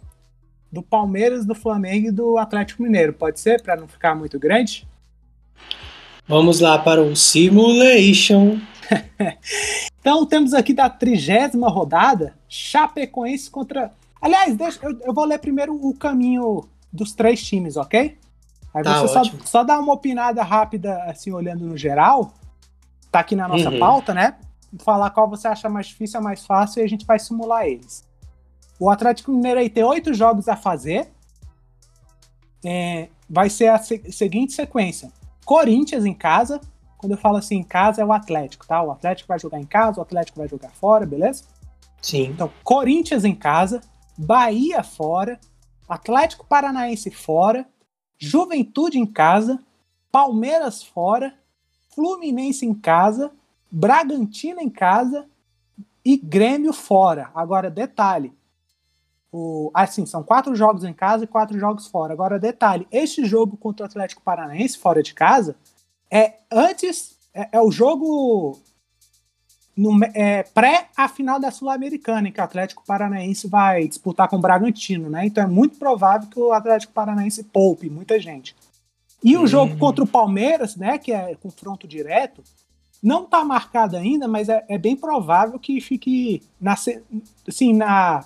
do 0.71 0.83
Palmeiras, 0.83 1.45
do 1.45 1.55
Flamengo 1.55 2.09
e 2.09 2.11
do 2.11 2.37
Atlético 2.37 2.83
Mineiro. 2.83 3.13
Pode 3.13 3.39
ser? 3.39 3.63
Para 3.63 3.77
não 3.77 3.87
ficar 3.87 4.13
muito 4.13 4.37
grande? 4.37 4.85
Vamos 6.27 6.59
lá 6.59 6.79
para 6.79 7.03
o 7.03 7.15
Simulation. 7.15 8.57
então 9.99 10.25
temos 10.25 10.55
aqui 10.55 10.73
da 10.73 10.89
trigésima 10.89 11.69
rodada, 11.69 12.35
Chapecoense 12.49 13.49
contra. 13.49 13.91
Aliás, 14.19 14.55
deixa, 14.55 14.79
eu, 14.81 14.99
eu, 15.01 15.13
vou 15.13 15.23
ler 15.23 15.37
primeiro 15.37 15.75
o 15.75 15.93
caminho 15.93 16.67
dos 16.91 17.13
três 17.13 17.43
times, 17.43 17.77
ok? 17.77 18.17
Aí 18.73 18.83
tá 18.83 19.01
você 19.01 19.13
só, 19.13 19.23
só, 19.45 19.63
dá 19.63 19.79
uma 19.79 19.93
opinada 19.93 20.41
rápida, 20.41 21.03
assim, 21.03 21.31
olhando 21.31 21.63
no 21.63 21.77
geral. 21.77 22.33
Tá 23.11 23.19
aqui 23.19 23.35
na 23.35 23.47
nossa 23.47 23.69
uhum. 23.69 23.79
pauta, 23.79 24.13
né? 24.13 24.35
Falar 24.79 25.11
qual 25.11 25.29
você 25.29 25.47
acha 25.47 25.69
mais 25.69 25.87
difícil, 25.87 26.19
mais 26.21 26.43
fácil, 26.43 26.81
e 26.81 26.83
a 26.83 26.89
gente 26.89 27.05
vai 27.05 27.19
simular 27.19 27.67
eles. 27.67 28.03
O 28.79 28.89
Atlético 28.89 29.31
Mineiro 29.31 29.59
aí 29.59 29.69
tem 29.69 29.83
oito 29.83 30.11
jogos 30.13 30.49
a 30.49 30.55
fazer. 30.55 31.07
É, 32.65 33.09
vai 33.29 33.47
ser 33.47 33.67
a 33.67 33.77
se 33.77 34.11
seguinte 34.11 34.53
sequência: 34.53 35.11
Corinthians 35.45 36.05
em 36.05 36.13
casa. 36.13 36.59
Quando 36.97 37.11
eu 37.11 37.17
falo 37.17 37.37
assim 37.37 37.57
em 37.57 37.63
casa, 37.63 38.01
é 38.01 38.05
o 38.05 38.11
Atlético, 38.11 38.65
tá? 38.65 38.81
O 38.81 38.91
Atlético 38.91 39.27
vai 39.27 39.39
jogar 39.39 39.59
em 39.59 39.65
casa, 39.65 39.99
o 39.99 40.01
Atlético 40.01 40.39
vai 40.39 40.47
jogar 40.47 40.71
fora, 40.71 41.05
beleza? 41.05 41.43
Sim. 42.01 42.31
Então, 42.31 42.51
Corinthians 42.63 43.23
em 43.23 43.35
casa, 43.35 43.81
Bahia 44.17 44.83
fora, 44.83 45.39
Atlético 45.87 46.45
Paranaense 46.47 47.11
fora, 47.11 47.67
Juventude 48.17 48.97
em 48.97 49.05
casa, 49.05 49.59
Palmeiras 50.11 50.81
fora, 50.81 51.33
Fluminense 51.93 52.65
em 52.65 52.73
casa, 52.73 53.31
Bragantino 53.69 54.61
em 54.61 54.69
casa 54.69 55.27
e 56.03 56.17
Grêmio 56.17 56.73
fora. 56.73 57.29
Agora, 57.35 57.69
detalhe: 57.69 58.33
o, 59.35 59.69
assim, 59.73 60.05
são 60.05 60.23
quatro 60.23 60.55
jogos 60.55 60.85
em 60.85 60.93
casa 60.93 61.25
e 61.25 61.27
quatro 61.27 61.59
jogos 61.59 61.87
fora. 61.87 62.13
Agora, 62.13 62.39
detalhe: 62.39 62.87
este 62.89 63.25
jogo 63.25 63.57
contra 63.57 63.85
o 63.85 63.87
Atlético 63.87 64.21
Paranaense, 64.21 64.77
fora 64.77 65.03
de 65.03 65.13
casa, 65.13 65.57
é 66.09 66.35
antes. 66.49 67.15
É, 67.33 67.49
é 67.51 67.61
o 67.61 67.69
jogo 67.69 68.57
no, 69.75 69.99
é, 70.13 70.43
pré 70.43 70.87
a 70.95 71.09
final 71.09 71.37
da 71.37 71.51
Sul-Americana, 71.51 72.29
em 72.29 72.31
que 72.31 72.39
o 72.39 72.43
Atlético 72.43 72.85
Paranaense 72.85 73.45
vai 73.45 73.85
disputar 73.89 74.29
com 74.29 74.37
o 74.37 74.41
Bragantino, 74.41 75.09
né? 75.09 75.25
Então 75.25 75.43
é 75.43 75.47
muito 75.47 75.77
provável 75.77 76.29
que 76.29 76.39
o 76.39 76.53
Atlético 76.53 76.93
Paranaense 76.93 77.43
poupe 77.43 77.89
muita 77.89 78.17
gente. 78.17 78.55
E 79.21 79.35
o 79.35 79.45
jogo 79.45 79.75
contra 79.77 80.03
o 80.03 80.07
Palmeiras, 80.07 80.75
né, 80.75 80.97
que 80.97 81.11
é 81.11 81.35
confronto 81.35 81.87
direto, 81.87 82.43
não 83.01 83.23
está 83.23 83.43
marcado 83.43 83.97
ainda, 83.97 84.27
mas 84.27 84.47
é, 84.47 84.63
é, 84.69 84.77
bem 84.77 84.95
provável 84.95 85.59
que 85.59 85.81
fique 85.81 86.41
na, 86.61 86.73
assim, 87.47 87.73
na 87.73 88.23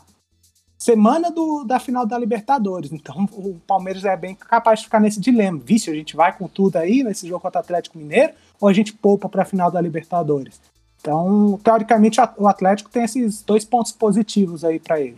semana 0.79 1.29
do, 1.29 1.65
da 1.65 1.77
final 1.77 2.05
da 2.05 2.17
Libertadores. 2.17 2.91
Então 2.93 3.27
o 3.33 3.59
Palmeiras 3.67 4.05
é 4.05 4.15
bem 4.15 4.33
capaz 4.33 4.79
de 4.79 4.85
ficar 4.85 5.01
nesse 5.01 5.19
dilema. 5.19 5.61
Vice, 5.63 5.89
a 5.89 5.93
gente 5.93 6.15
vai 6.15 6.35
com 6.35 6.47
tudo 6.47 6.77
aí 6.77 7.03
nesse 7.03 7.27
jogo 7.27 7.41
contra 7.41 7.59
o 7.59 7.63
Atlético 7.63 7.97
Mineiro 7.97 8.33
ou 8.59 8.69
a 8.69 8.73
gente 8.73 8.93
poupa 8.93 9.27
para 9.27 9.41
a 9.41 9.45
final 9.45 9.69
da 9.69 9.81
Libertadores? 9.81 10.59
Então, 11.01 11.59
teoricamente, 11.63 12.19
o 12.37 12.47
Atlético 12.47 12.89
tem 12.89 13.03
esses 13.03 13.41
dois 13.41 13.63
pontos 13.63 13.91
positivos 13.91 14.65
aí 14.65 14.79
para 14.79 14.99
ele. 14.99 15.17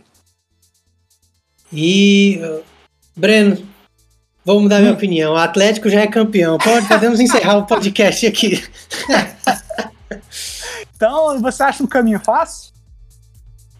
E, 1.72 2.40
Breno, 3.16 3.66
vou 4.44 4.60
mudar 4.60 4.78
minha 4.78 4.92
hum. 4.92 4.94
opinião. 4.94 5.32
O 5.32 5.36
Atlético 5.36 5.88
já 5.88 6.02
é 6.02 6.06
campeão. 6.06 6.58
Pode, 6.58 6.86
podemos 6.86 7.18
encerrar 7.18 7.58
o 7.58 7.66
podcast 7.66 8.26
aqui. 8.26 8.62
então, 10.94 11.40
você 11.40 11.64
acha 11.64 11.82
um 11.82 11.88
caminho 11.88 12.20
fácil? 12.20 12.72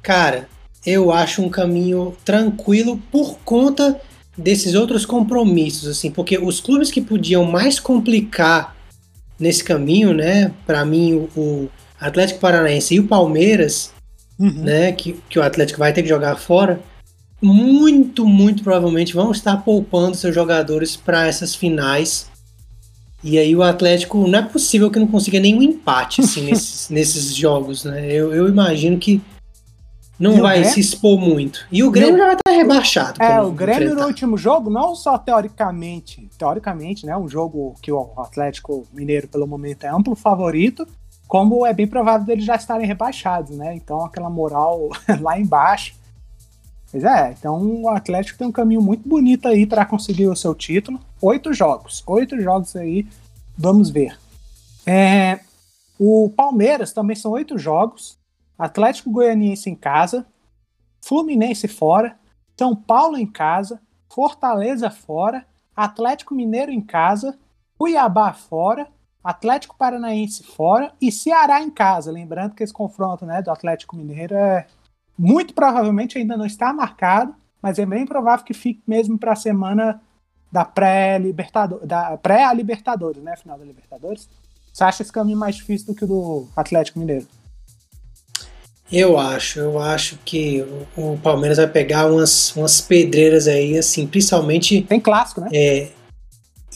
Cara, 0.03 0.49
eu 0.85 1.13
acho 1.13 1.43
um 1.43 1.49
caminho 1.49 2.17
tranquilo 2.25 3.01
por 3.11 3.39
conta 3.45 4.01
desses 4.37 4.75
outros 4.75 5.05
compromissos, 5.07 5.89
assim, 5.89 6.11
porque 6.11 6.39
os 6.39 6.61
clubes 6.61 6.91
que 6.91 7.01
podiam 7.01 7.45
mais 7.45 7.79
complicar 7.79 8.75
nesse 9.39 9.63
caminho, 9.63 10.13
né, 10.13 10.53
para 10.67 10.85
mim 10.85 11.29
o 11.37 11.69
Atlético 12.01 12.41
Paranaense 12.41 12.95
e 12.95 13.01
o 13.01 13.07
Palmeiras, 13.07 13.93
uhum. 14.39 14.63
né, 14.63 14.93
que, 14.93 15.17
que 15.29 15.39
o 15.39 15.43
Atlético 15.43 15.79
vai 15.79 15.93
ter 15.93 16.03
que 16.03 16.09
jogar 16.09 16.37
fora, 16.37 16.81
muito, 17.41 18.25
muito 18.25 18.63
provavelmente 18.63 19.15
vão 19.15 19.33
estar 19.33 19.57
poupando 19.59 20.17
seus 20.17 20.35
jogadores 20.35 20.97
para 20.97 21.27
essas 21.27 21.55
finais. 21.55 22.31
E 23.23 23.39
aí 23.39 23.55
o 23.55 23.63
Atlético 23.63 24.27
não 24.29 24.39
é 24.39 24.43
possível 24.43 24.91
que 24.91 24.99
não 24.99 25.09
consiga 25.09 25.41
nenhum 25.41 25.63
empate 25.63 26.21
assim, 26.21 26.43
nesses, 26.47 26.89
nesses 26.89 27.35
jogos, 27.35 27.85
né? 27.85 28.07
Eu, 28.07 28.33
eu 28.33 28.49
imagino 28.49 28.97
que 28.99 29.21
não 30.23 30.41
vai 30.41 30.59
Grêmio? 30.59 30.75
se 30.75 30.81
expor 30.81 31.19
muito. 31.19 31.67
E 31.71 31.83
o 31.83 31.91
Grêmio 31.91 32.17
já 32.17 32.27
vai 32.27 32.35
estar 32.35 32.51
rebaixado. 32.53 33.23
É, 33.23 33.41
o 33.41 33.51
Grêmio 33.51 33.83
enfrentar. 33.83 34.03
no 34.03 34.07
último 34.07 34.39
jogo, 34.39 34.71
não 34.71 34.95
só 34.95 35.19
teoricamente, 35.19 36.31
teoricamente, 36.39 37.05
né, 37.05 37.17
um 37.17 37.29
jogo 37.29 37.75
que 37.83 37.91
o 37.91 38.13
Atlético 38.17 38.87
Mineiro 38.93 39.29
pelo 39.29 39.47
momento 39.47 39.85
é 39.85 39.89
amplo 39.89 40.15
favorito, 40.15 40.87
como 41.27 41.67
é 41.67 41.73
bem 41.73 41.87
provável 41.87 42.27
deles 42.27 42.45
já 42.45 42.57
estarem 42.57 42.87
rebaixados, 42.87 43.57
né? 43.57 43.75
Então 43.75 44.05
aquela 44.05 44.29
moral 44.29 44.91
lá 45.21 45.39
embaixo. 45.39 45.95
Pois 46.91 47.05
é, 47.05 47.35
então 47.39 47.83
o 47.83 47.89
Atlético 47.89 48.39
tem 48.39 48.47
um 48.47 48.53
caminho 48.53 48.83
muito 48.83 49.09
bonito 49.09 49.49
aí 49.49 49.67
para 49.67 49.87
conseguir 49.87 50.27
o 50.27 50.37
seu 50.37 50.55
título. 50.55 51.01
Oito 51.23 51.55
jogos, 51.55 52.03
oito 52.07 52.39
jogos 52.39 52.77
aí, 52.77 53.07
vamos 53.57 53.89
ver. 53.89 54.19
É, 54.85 55.41
o 55.99 56.31
Palmeiras 56.37 56.93
também 56.93 57.17
são 57.17 57.31
oito 57.33 57.57
jogos. 57.57 58.19
Atlético 58.59 59.11
Goianiense 59.11 59.69
em 59.69 59.75
casa, 59.75 60.27
Fluminense 61.05 61.67
fora, 61.67 62.19
São 62.57 62.77
Paulo 62.77 63.17
em 63.17 63.27
casa, 63.27 63.81
Fortaleza 64.09 64.91
fora, 64.91 65.45
Atlético 65.75 66.35
Mineiro 66.35 66.71
em 66.71 66.81
casa, 66.81 67.39
Cuiabá 67.79 68.33
fora, 68.33 68.89
Atlético 69.25 69.77
Paranaense 69.77 70.43
fora 70.43 70.93
e 71.01 71.11
Ceará 71.11 71.63
em 71.63 71.71
casa. 71.71 72.11
Lembrando 72.11 72.55
que 72.55 72.63
esse 72.63 72.73
confronto 72.73 73.25
né, 73.25 73.41
do 73.41 73.51
Atlético 73.51 73.97
Mineiro 73.97 74.35
é 74.35 74.67
muito 75.19 75.55
provavelmente 75.55 76.19
ainda 76.19 76.37
não 76.37 76.47
está 76.47 76.73
marcado, 76.73 77.35
mas 77.61 77.79
é 77.79 77.87
bem 77.87 78.05
provável 78.05 78.45
que 78.45 78.55
fique 78.55 78.83
mesmo 78.87 79.19
para 79.19 79.33
a 79.33 79.37
semana 79.37 80.01
da 80.51 80.65
pré-Libertadores, 80.65 81.87
da 81.87 82.17
pré-Libertadores, 82.19 83.23
né, 83.23 83.37
final 83.37 83.59
da 83.59 83.65
Libertadores. 83.65 84.29
Você 84.73 84.85
acha 84.85 85.03
esse 85.03 85.13
caminho 85.13 85.39
mais 85.39 85.57
difícil 85.57 85.89
do 85.89 85.95
que 85.95 86.05
o 86.05 86.09
do 86.09 86.49
Atlético 86.57 86.99
Mineiro? 86.99 87.27
Eu 88.93 89.19
acho, 89.19 89.59
eu 89.59 89.79
acho 89.79 90.19
que 90.23 90.63
o, 90.95 91.17
Palmeiras 91.17 91.57
vai 91.57 91.67
pegar 91.67 92.13
umas, 92.13 92.55
umas 92.55 92.79
pedreiras 92.79 93.49
aí, 93.49 93.79
assim, 93.79 94.07
principalmente. 94.07 94.83
Tem 94.83 95.01
clássico, 95.01 95.41
né? 95.41 95.49
É, 95.51 95.89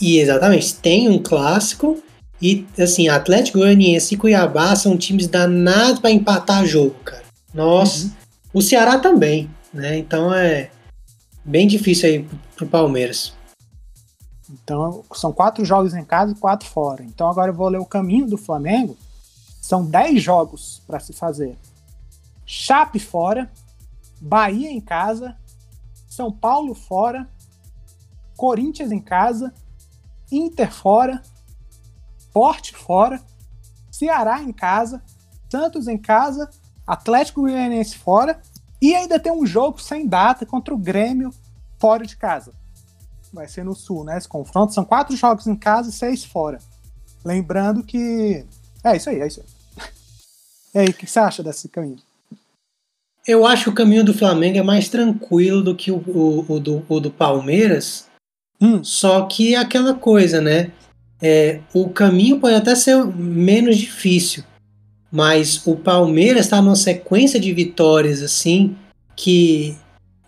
e 0.00 0.18
exatamente, 0.18 0.74
tem 0.76 1.11
um 1.11 1.22
clássico. 1.22 2.02
E 2.40 2.66
assim, 2.79 3.09
Atlético 3.09 3.58
Goianiense 3.58 4.14
e 4.14 4.17
Cuiabá 4.17 4.75
são 4.77 4.96
times 4.96 5.27
danados 5.27 6.00
para 6.00 6.10
empatar 6.10 6.67
jogo, 6.67 6.94
cara. 7.04 7.23
Nossa. 7.52 8.06
Uhum. 8.06 8.12
O 8.54 8.62
Ceará 8.62 8.98
também, 8.98 9.50
né? 9.73 9.98
Então 9.98 10.33
é 10.33 10.71
bem 11.44 11.67
difícil 11.67 12.08
aí 12.08 12.27
pro 12.56 12.67
Palmeiras. 12.67 13.35
Então, 14.50 15.04
são 15.14 15.33
quatro 15.33 15.64
jogos 15.64 15.92
em 15.92 16.04
casa 16.04 16.33
e 16.33 16.37
quatro 16.37 16.69
fora. 16.69 17.02
Então, 17.02 17.29
agora 17.29 17.50
eu 17.50 17.54
vou 17.54 17.69
ler 17.69 17.79
o 17.79 17.85
caminho 17.85 18.27
do 18.27 18.38
Flamengo. 18.38 18.96
São 19.60 19.85
dez 19.85 20.23
jogos 20.23 20.81
para 20.87 21.00
se 21.00 21.12
fazer. 21.12 21.56
Chape 22.47 23.01
fora, 23.01 23.53
Bahia 24.21 24.71
em 24.71 24.81
casa, 24.81 25.37
São 26.09 26.31
Paulo 26.31 26.75
fora, 26.75 27.29
Corinthians 28.37 28.92
em 28.92 29.01
casa, 29.01 29.53
Inter 30.31 30.73
fora, 30.73 31.23
Porte 32.33 32.75
fora, 32.75 33.21
Ceará 33.90 34.42
em 34.42 34.53
casa, 34.53 35.03
Santos 35.51 35.88
em 35.88 35.99
casa, 35.99 36.49
Atlético 36.87 37.42
Goianiense 37.42 37.99
fora 37.99 38.40
e 38.81 38.94
ainda 38.94 39.19
tem 39.19 39.33
um 39.33 39.47
jogo 39.47 39.81
sem 39.81 40.07
data 40.07 40.47
contra 40.47 40.75
o 40.75 40.79
Grêmio 40.79 41.31
fora 41.79 42.07
de 42.07 42.17
casa. 42.17 42.53
Vai 43.33 43.49
ser 43.49 43.65
no 43.65 43.75
Sul, 43.75 44.05
né? 44.05 44.17
Esse 44.17 44.29
confronto. 44.29 44.73
São 44.73 44.85
quatro 44.85 45.17
jogos 45.17 45.47
em 45.47 45.57
casa 45.57 45.90
e 45.90 45.92
seis 45.92 46.25
fora. 46.25 46.59
Lembrando 47.25 47.83
que. 47.83 48.47
É 48.85 48.97
isso 48.97 49.11
aí, 49.11 49.21
é 49.21 49.27
isso 49.27 49.40
aí. 49.40 49.47
E 50.75 50.79
aí, 50.79 50.88
o 50.88 50.94
que 50.94 51.07
você 51.07 51.19
acha 51.19 51.42
desse 51.42 51.69
caminho? 51.69 51.99
Eu 53.27 53.46
acho 53.46 53.64
que 53.64 53.70
o 53.70 53.74
caminho 53.74 54.04
do 54.04 54.14
Flamengo 54.14 54.58
é 54.58 54.62
mais 54.62 54.88
tranquilo 54.88 55.62
do 55.62 55.74
que 55.74 55.90
o, 55.90 55.96
o, 55.96 56.44
o 56.48 56.60
do, 56.60 56.85
o 56.88 57.00
do 57.00 57.10
Palmeiras. 57.10 58.06
Hum. 58.60 58.83
Só 58.83 59.22
que 59.22 59.54
é 59.54 59.58
aquela 59.58 59.94
coisa, 59.94 60.40
né? 60.40 60.70
é, 61.20 61.60
o 61.72 61.88
caminho 61.88 62.38
pode 62.38 62.54
até 62.54 62.74
ser 62.74 63.04
menos 63.06 63.77
difícil, 63.77 64.44
mas 65.10 65.66
o 65.66 65.77
Palmeiras 65.77 66.46
está 66.46 66.60
numa 66.60 66.77
sequência 66.77 67.40
de 67.40 67.52
vitórias 67.52 68.22
assim 68.22 68.77
que 69.14 69.77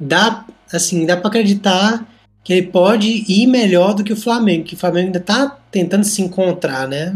dá 0.01 0.46
assim 0.72 1.05
dá 1.05 1.16
para 1.16 1.28
acreditar 1.28 2.07
que 2.42 2.53
ele 2.53 2.66
pode 2.68 3.24
ir 3.28 3.46
melhor 3.46 3.94
do 3.94 4.03
que 4.03 4.12
o 4.12 4.16
Flamengo, 4.16 4.64
que 4.64 4.74
o 4.74 4.78
Flamengo 4.78 5.07
ainda 5.07 5.18
está 5.18 5.59
tentando 5.70 6.05
se 6.05 6.22
encontrar, 6.22 6.88
né? 6.88 7.14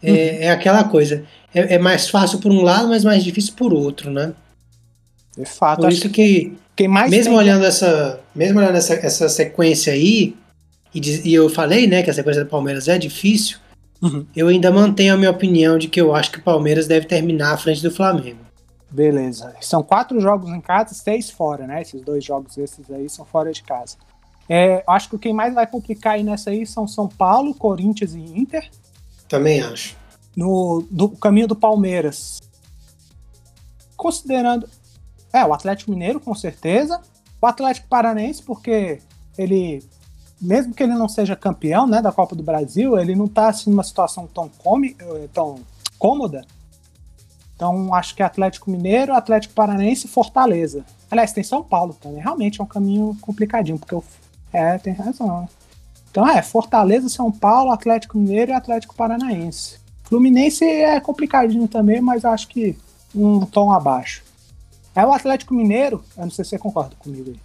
É, 0.00 0.10
uhum. 0.10 0.16
é 0.16 0.50
aquela 0.50 0.84
coisa. 0.84 1.24
É, 1.52 1.74
é, 1.74 1.78
mais 1.78 2.08
fácil 2.08 2.38
por 2.38 2.52
um 2.52 2.62
lado, 2.62 2.86
mas 2.88 3.02
mais 3.02 3.24
difícil 3.24 3.54
por 3.56 3.74
outro, 3.74 4.08
né? 4.08 4.32
De 5.40 5.46
fato. 5.46 5.80
Por 5.80 5.90
isso 5.90 6.10
que, 6.10 6.52
que 6.76 6.86
mesmo 6.86 7.34
olhando 7.34 7.64
essa, 7.64 8.20
mesmo 8.34 8.58
olhando 8.58 8.76
essa, 8.76 8.94
essa 8.94 9.28
sequência 9.28 9.92
aí, 9.92 10.36
e, 10.94 11.00
e, 11.30 11.34
eu 11.34 11.48
falei, 11.48 11.86
né, 11.86 12.02
que 12.02 12.10
a 12.10 12.14
sequência 12.14 12.44
do 12.44 12.50
Palmeiras 12.50 12.88
é 12.88 12.98
difícil, 12.98 13.58
uhum. 14.02 14.26
eu 14.36 14.48
ainda 14.48 14.70
mantenho 14.70 15.14
a 15.14 15.16
minha 15.16 15.30
opinião 15.30 15.78
de 15.78 15.88
que 15.88 16.00
eu 16.00 16.14
acho 16.14 16.30
que 16.30 16.38
o 16.38 16.42
Palmeiras 16.42 16.86
deve 16.86 17.06
terminar 17.06 17.54
à 17.54 17.56
frente 17.56 17.82
do 17.82 17.90
Flamengo. 17.90 18.38
Beleza. 18.90 19.54
São 19.60 19.82
quatro 19.82 20.20
jogos 20.20 20.50
em 20.50 20.60
casa, 20.60 20.92
seis 20.94 21.30
fora, 21.30 21.66
né? 21.66 21.80
Esses 21.80 22.02
dois 22.02 22.24
jogos 22.24 22.58
esses 22.58 22.90
aí 22.90 23.08
são 23.08 23.24
fora 23.24 23.52
de 23.52 23.62
casa. 23.62 23.96
É, 24.48 24.82
acho 24.84 25.08
que 25.08 25.18
quem 25.18 25.32
mais 25.32 25.54
vai 25.54 25.64
complicar 25.64 26.14
aí 26.14 26.24
nessa 26.24 26.50
aí 26.50 26.66
são 26.66 26.86
São 26.88 27.06
Paulo, 27.06 27.54
Corinthians 27.54 28.14
e 28.14 28.18
Inter. 28.18 28.68
Também 29.28 29.62
acho. 29.62 29.96
No 30.36 30.84
do 30.90 31.08
caminho 31.08 31.46
do 31.46 31.54
Palmeiras. 31.54 32.40
Considerando. 33.96 34.68
É, 35.32 35.44
o 35.44 35.52
Atlético 35.52 35.90
Mineiro, 35.90 36.20
com 36.20 36.34
certeza. 36.34 37.00
O 37.40 37.46
Atlético 37.46 37.88
Paranense, 37.88 38.42
porque 38.42 39.00
ele 39.38 39.82
mesmo 40.40 40.72
que 40.72 40.82
ele 40.82 40.94
não 40.94 41.08
seja 41.08 41.36
campeão 41.36 41.86
né, 41.86 42.00
da 42.00 42.10
Copa 42.10 42.34
do 42.34 42.42
Brasil, 42.42 42.98
ele 42.98 43.14
não 43.14 43.26
está 43.26 43.50
assim, 43.50 43.68
numa 43.68 43.82
situação 43.84 44.26
tão, 44.26 44.48
come, 44.48 44.96
eh, 44.98 45.28
tão 45.34 45.60
cômoda. 45.98 46.46
Então, 47.54 47.92
acho 47.92 48.14
que 48.14 48.22
Atlético 48.22 48.70
Mineiro, 48.70 49.12
Atlético 49.12 49.52
Paranense 49.52 50.06
e 50.06 50.10
Fortaleza. 50.10 50.82
Aliás, 51.10 51.34
tem 51.34 51.44
São 51.44 51.62
Paulo 51.62 51.94
também. 52.00 52.22
Realmente 52.22 52.58
é 52.58 52.64
um 52.64 52.66
caminho 52.66 53.14
complicadinho, 53.20 53.78
porque 53.78 53.94
eu. 53.94 54.02
É, 54.50 54.78
tem 54.78 54.94
razão. 54.94 55.46
Então, 56.10 56.26
é, 56.26 56.40
Fortaleza, 56.40 57.10
São 57.10 57.30
Paulo, 57.30 57.70
Atlético 57.70 58.16
Mineiro 58.16 58.50
e 58.50 58.54
Atlético 58.54 58.94
Paranaense. 58.94 59.78
Fluminense 60.04 60.64
é 60.64 60.98
complicadinho 61.00 61.68
também, 61.68 62.00
mas 62.00 62.24
acho 62.24 62.48
que 62.48 62.76
um 63.14 63.44
tom 63.44 63.70
abaixo. 63.70 64.24
É 64.94 65.04
o 65.04 65.12
Atlético 65.12 65.54
Mineiro, 65.54 66.02
eu 66.16 66.24
não 66.24 66.30
sei 66.30 66.44
se 66.44 66.50
você 66.50 66.58
concorda 66.58 66.96
comigo 66.98 67.30
aí. 67.30 67.40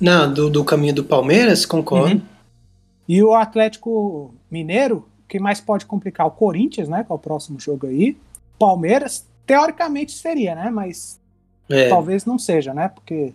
Não, 0.00 0.32
do, 0.32 0.48
do 0.48 0.64
caminho 0.64 0.94
do 0.94 1.04
Palmeiras, 1.04 1.66
concordo. 1.66 2.14
Uhum. 2.14 2.22
E 3.08 3.22
o 3.22 3.34
Atlético 3.34 4.34
Mineiro, 4.50 5.08
quem 5.26 5.40
mais 5.40 5.60
pode 5.60 5.86
complicar? 5.86 6.26
O 6.26 6.30
Corinthians, 6.30 6.88
né? 6.88 7.02
Que 7.02 7.10
é 7.10 7.14
o 7.14 7.18
próximo 7.18 7.58
jogo 7.58 7.86
aí. 7.86 8.16
Palmeiras, 8.58 9.26
teoricamente 9.46 10.12
seria, 10.12 10.54
né? 10.54 10.70
Mas 10.70 11.20
é. 11.68 11.88
talvez 11.88 12.24
não 12.24 12.38
seja, 12.38 12.72
né? 12.72 12.88
Porque 12.88 13.32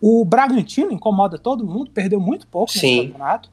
o 0.00 0.24
Bragantino 0.24 0.92
incomoda 0.92 1.38
todo 1.38 1.66
mundo, 1.66 1.90
perdeu 1.90 2.20
muito 2.20 2.46
pouco 2.46 2.72
Sim. 2.72 2.78
nesse 2.80 3.06
campeonato. 3.08 3.50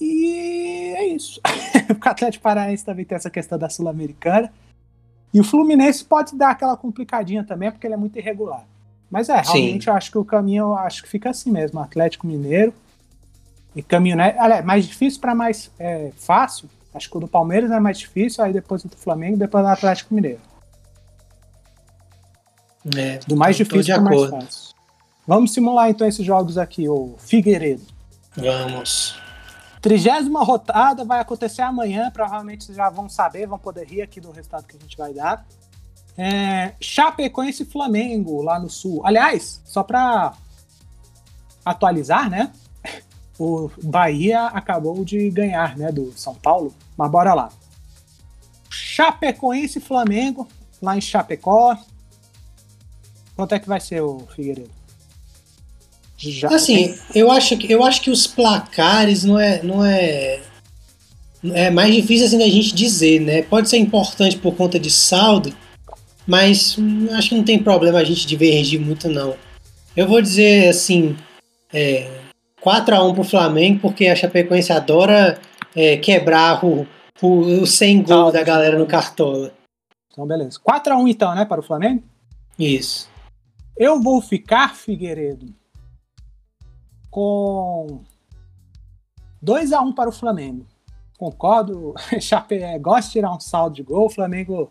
E 0.00 0.94
é 0.96 1.06
isso. 1.08 1.40
o 1.92 2.08
Atlético 2.08 2.42
Paranaense 2.42 2.84
também 2.84 3.04
tem 3.04 3.16
essa 3.16 3.30
questão 3.30 3.58
da 3.58 3.68
Sul-Americana. 3.68 4.52
E 5.32 5.40
o 5.40 5.44
Fluminense 5.44 6.04
pode 6.04 6.36
dar 6.36 6.50
aquela 6.50 6.76
complicadinha 6.76 7.44
também, 7.44 7.70
porque 7.70 7.86
ele 7.86 7.94
é 7.94 7.96
muito 7.96 8.18
irregular. 8.18 8.64
Mas 9.10 9.28
é, 9.28 9.40
realmente 9.40 9.84
Sim. 9.84 9.90
eu 9.90 9.96
acho 9.96 10.10
que 10.10 10.18
o 10.18 10.24
caminho 10.24 10.74
acho 10.74 11.02
que 11.02 11.08
fica 11.08 11.30
assim 11.30 11.50
mesmo, 11.50 11.80
Atlético 11.80 12.26
Mineiro 12.26 12.72
e 13.74 13.82
caminho, 13.82 14.16
né? 14.16 14.36
Aliás, 14.38 14.64
mais 14.64 14.86
difícil 14.86 15.20
para 15.20 15.34
mais 15.34 15.70
é, 15.78 16.10
fácil. 16.16 16.68
Acho 16.92 17.08
que 17.08 17.16
o 17.16 17.20
do 17.20 17.28
Palmeiras 17.28 17.70
é 17.70 17.78
mais 17.78 17.98
difícil, 17.98 18.42
aí 18.42 18.52
depois 18.52 18.84
o 18.84 18.88
do 18.88 18.96
Flamengo, 18.96 19.36
depois 19.36 19.64
do 19.64 19.68
Atlético 19.68 20.14
Mineiro. 20.14 20.40
É, 22.96 23.18
do 23.26 23.36
mais 23.36 23.56
difícil 23.56 23.94
para 23.94 24.02
mais 24.02 24.30
fácil. 24.30 24.74
Vamos 25.26 25.52
simular 25.52 25.90
então 25.90 26.06
esses 26.06 26.24
jogos 26.24 26.58
aqui, 26.58 26.88
o 26.88 27.14
Figueiredo. 27.18 27.82
Vamos. 28.36 29.19
Trigésima 29.80 30.44
rodada 30.44 31.04
vai 31.04 31.20
acontecer 31.20 31.62
amanhã, 31.62 32.10
provavelmente 32.10 32.64
vocês 32.64 32.76
já 32.76 32.90
vão 32.90 33.08
saber, 33.08 33.46
vão 33.46 33.58
poder 33.58 33.86
rir 33.86 34.02
aqui 34.02 34.20
do 34.20 34.30
resultado 34.30 34.66
que 34.66 34.76
a 34.76 34.80
gente 34.80 34.96
vai 34.96 35.14
dar. 35.14 35.46
É, 36.18 36.74
Chapecoense 36.80 37.62
e 37.62 37.66
Flamengo 37.66 38.42
lá 38.42 38.58
no 38.58 38.68
Sul. 38.68 39.00
Aliás, 39.06 39.62
só 39.64 39.82
para 39.82 40.34
atualizar, 41.64 42.28
né? 42.28 42.52
O 43.42 43.70
Bahia 43.82 44.48
acabou 44.48 45.02
de 45.02 45.30
ganhar, 45.30 45.74
né, 45.74 45.90
do 45.90 46.12
São 46.12 46.34
Paulo. 46.34 46.74
Mas 46.94 47.10
bora 47.10 47.32
lá. 47.32 47.48
Chapecoense 48.68 49.78
e 49.78 49.80
Flamengo 49.80 50.46
lá 50.82 50.94
em 50.94 51.00
Chapecó. 51.00 51.74
Quanto 53.34 53.54
é 53.54 53.58
que 53.58 53.66
vai 53.66 53.80
ser 53.80 54.02
o 54.02 54.20
Figueiredo? 54.36 54.79
Já 56.20 56.48
assim, 56.48 56.94
eu 57.14 57.30
acho 57.30 57.56
que 57.56 57.72
eu 57.72 57.82
acho 57.82 58.02
que 58.02 58.10
os 58.10 58.26
placares 58.26 59.24
não 59.24 59.38
é 59.38 59.62
não 59.62 59.84
é 59.84 60.40
é 61.52 61.70
mais 61.70 61.94
difícil 61.94 62.26
assim 62.26 62.38
da 62.38 62.48
gente 62.48 62.74
dizer, 62.74 63.20
né? 63.20 63.42
Pode 63.42 63.70
ser 63.70 63.78
importante 63.78 64.36
por 64.36 64.54
conta 64.54 64.78
de 64.78 64.90
saldo, 64.90 65.54
mas 66.26 66.76
acho 67.12 67.30
que 67.30 67.34
não 67.34 67.44
tem 67.44 67.62
problema 67.62 67.98
a 67.98 68.04
gente 68.04 68.26
divergir 68.26 68.78
muito, 68.78 69.08
não. 69.08 69.34
Eu 69.96 70.06
vou 70.06 70.20
dizer 70.20 70.68
assim: 70.68 71.16
é, 71.72 72.10
4x1 72.62 73.14
pro 73.14 73.24
Flamengo, 73.24 73.80
porque 73.80 74.06
a 74.06 74.16
Chapecoense 74.16 74.72
adora 74.72 75.40
é, 75.74 75.96
quebrar 75.96 76.62
o, 76.64 76.86
o, 77.22 77.62
o 77.62 77.66
100 77.66 78.02
gol 78.02 78.30
da 78.30 78.42
galera 78.42 78.78
no 78.78 78.86
Cartola. 78.86 79.52
Então, 80.12 80.26
beleza. 80.26 80.58
4x1 80.60 81.08
então, 81.08 81.34
né, 81.34 81.44
para 81.46 81.60
o 81.60 81.64
Flamengo? 81.64 82.02
Isso. 82.58 83.08
Eu 83.76 84.02
vou 84.02 84.20
ficar, 84.20 84.74
Figueiredo, 84.76 85.54
com 87.10 88.02
2x1 89.44 89.94
para 89.94 90.08
o 90.08 90.12
Flamengo. 90.12 90.66
Concordo. 91.18 91.94
Chape 92.20 92.56
é, 92.56 92.78
gosta 92.78 93.08
de 93.08 93.12
tirar 93.12 93.32
um 93.32 93.40
saldo 93.40 93.76
de 93.76 93.82
gol. 93.82 94.06
O 94.06 94.10
Flamengo 94.10 94.70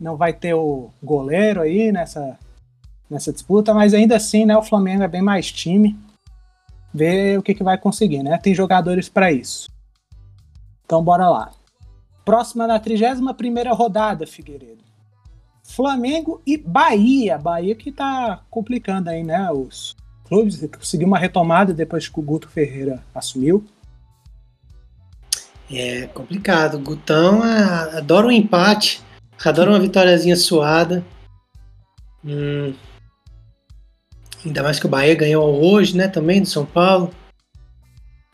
não 0.00 0.16
vai 0.16 0.32
ter 0.32 0.54
o 0.54 0.90
goleiro 1.02 1.60
aí 1.60 1.92
nessa, 1.92 2.38
nessa 3.08 3.32
disputa, 3.32 3.72
mas 3.72 3.94
ainda 3.94 4.16
assim, 4.16 4.44
né, 4.44 4.56
o 4.56 4.62
Flamengo 4.62 5.02
é 5.02 5.08
bem 5.08 5.22
mais 5.22 5.50
time. 5.50 5.98
Ver 6.92 7.38
o 7.38 7.42
que, 7.42 7.54
que 7.54 7.62
vai 7.62 7.76
conseguir, 7.76 8.22
né? 8.22 8.38
Tem 8.38 8.54
jogadores 8.54 9.08
para 9.08 9.30
isso. 9.30 9.68
Então 10.84 11.04
bora 11.04 11.28
lá. 11.28 11.50
Próxima 12.24 12.66
na 12.66 12.78
31 12.78 13.74
rodada, 13.74 14.26
Figueiredo. 14.26 14.82
Flamengo 15.62 16.40
e 16.46 16.56
Bahia. 16.56 17.36
Bahia 17.36 17.74
que 17.74 17.92
tá 17.92 18.42
complicando 18.48 19.10
aí, 19.10 19.22
né? 19.22 19.50
Os 19.50 19.96
clubes 20.28 20.60
conseguiu 20.76 21.06
uma 21.06 21.18
retomada 21.18 21.72
depois 21.72 22.08
que 22.08 22.18
o 22.18 22.22
Guto 22.22 22.48
Ferreira 22.48 23.02
assumiu. 23.14 23.64
É 25.70 26.06
complicado. 26.08 26.76
O 26.76 26.80
Gutão 26.80 27.44
é, 27.44 27.98
adora 27.98 28.26
um 28.26 28.30
empate. 28.30 29.02
Adoro 29.44 29.72
uma 29.72 29.80
vitóriazinha 29.80 30.36
suada. 30.36 31.04
Hum. 32.24 32.74
Ainda 34.44 34.62
mais 34.62 34.78
que 34.78 34.86
o 34.86 34.88
Bahia 34.88 35.14
ganhou 35.14 35.62
hoje, 35.62 35.96
né? 35.96 36.08
Também 36.08 36.40
do 36.40 36.46
São 36.46 36.64
Paulo. 36.64 37.10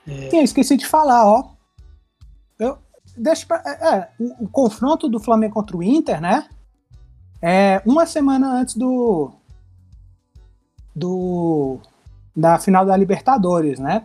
É... 0.07 0.43
Esqueci 0.43 0.77
de 0.77 0.87
falar, 0.87 1.27
ó. 1.27 1.53
Eu, 2.59 2.79
deixa 3.17 3.47
pra, 3.47 3.63
é, 3.65 3.97
é, 3.97 4.09
o, 4.19 4.45
o, 4.45 4.49
confronto 4.49 5.09
do 5.09 5.21
Flamengo 5.21 5.55
contra 5.55 5.77
o 5.77 5.83
Inter, 5.83 6.21
né? 6.21 6.49
É 7.41 7.83
uma 7.87 8.07
semana 8.07 8.61
antes 8.61 8.77
do. 8.77 9.33
Do 10.95 11.79
da 12.35 12.59
final 12.59 12.85
da 12.85 12.97
Libertadores, 12.97 13.79
né? 13.79 14.05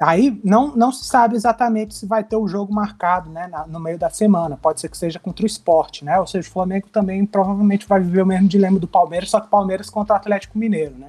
Aí 0.00 0.40
não, 0.44 0.76
não 0.76 0.92
se 0.92 1.04
sabe 1.04 1.34
exatamente 1.34 1.94
se 1.94 2.06
vai 2.06 2.22
ter 2.22 2.36
o 2.36 2.46
jogo 2.46 2.72
marcado 2.72 3.28
né, 3.30 3.48
na, 3.48 3.66
no 3.66 3.80
meio 3.80 3.98
da 3.98 4.08
semana. 4.08 4.56
Pode 4.56 4.80
ser 4.80 4.88
que 4.88 4.96
seja 4.96 5.18
contra 5.18 5.42
o 5.42 5.46
esporte, 5.46 6.04
né? 6.04 6.18
Ou 6.20 6.26
seja, 6.26 6.48
o 6.48 6.52
Flamengo 6.52 6.88
também 6.88 7.26
provavelmente 7.26 7.86
vai 7.86 8.00
viver 8.00 8.22
o 8.22 8.26
mesmo 8.26 8.46
dilema 8.46 8.78
do 8.78 8.86
Palmeiras, 8.86 9.30
só 9.30 9.40
que 9.40 9.48
o 9.48 9.50
Palmeiras 9.50 9.90
contra 9.90 10.14
o 10.14 10.16
Atlético 10.16 10.56
Mineiro, 10.56 10.96
né? 10.96 11.08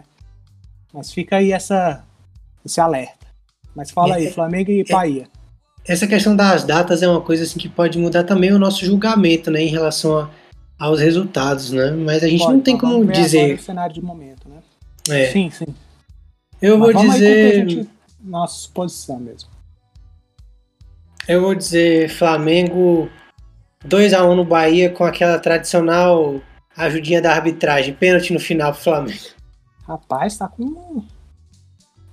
Mas 0.91 1.11
fica 1.11 1.37
aí 1.37 1.51
essa, 1.51 2.03
esse 2.65 2.81
alerta. 2.81 3.27
Mas 3.75 3.91
fala 3.91 4.15
aí, 4.15 4.25
é, 4.25 4.31
Flamengo 4.31 4.71
e 4.71 4.81
é, 4.81 4.91
Bahia. 4.91 5.27
Essa 5.87 6.07
questão 6.07 6.35
das 6.35 6.63
datas 6.63 7.03
é 7.03 7.07
uma 7.07 7.21
coisa 7.21 7.43
assim 7.43 7.59
que 7.59 7.69
pode 7.69 7.99
mudar 7.99 8.23
também 8.23 8.51
o 8.51 8.57
nosso 8.57 8.83
julgamento, 8.83 9.51
né? 9.51 9.61
Em 9.61 9.67
relação 9.67 10.17
a, 10.17 10.29
aos 10.79 10.99
resultados, 10.99 11.71
né? 11.71 11.91
Mas 11.91 12.23
a 12.23 12.27
gente 12.27 12.39
pode, 12.39 12.53
não 12.53 12.61
tem 12.61 12.77
como 12.77 13.05
dizer. 13.05 13.55
o 13.55 13.61
cenário 13.61 13.93
de 13.93 14.01
momento, 14.01 14.47
né? 14.47 14.61
É. 15.09 15.31
Sim, 15.31 15.49
sim. 15.49 15.67
Eu 16.61 16.77
Mas 16.77 16.93
vou 16.93 17.03
dizer 17.03 17.87
nossa 18.21 18.55
suposição 18.55 19.19
mesmo. 19.19 19.49
Eu 21.27 21.41
vou 21.41 21.53
dizer 21.53 22.09
Flamengo 22.09 23.09
2 23.85 24.13
a 24.13 24.25
1 24.25 24.35
no 24.35 24.45
Bahia 24.45 24.89
com 24.89 25.03
aquela 25.03 25.37
tradicional 25.37 26.41
ajudinha 26.75 27.21
da 27.21 27.33
arbitragem, 27.33 27.93
pênalti 27.93 28.33
no 28.33 28.39
final 28.39 28.73
pro 28.73 28.81
Flamengo. 28.81 29.19
Rapaz, 29.83 30.37
tá 30.37 30.47
com 30.47 31.03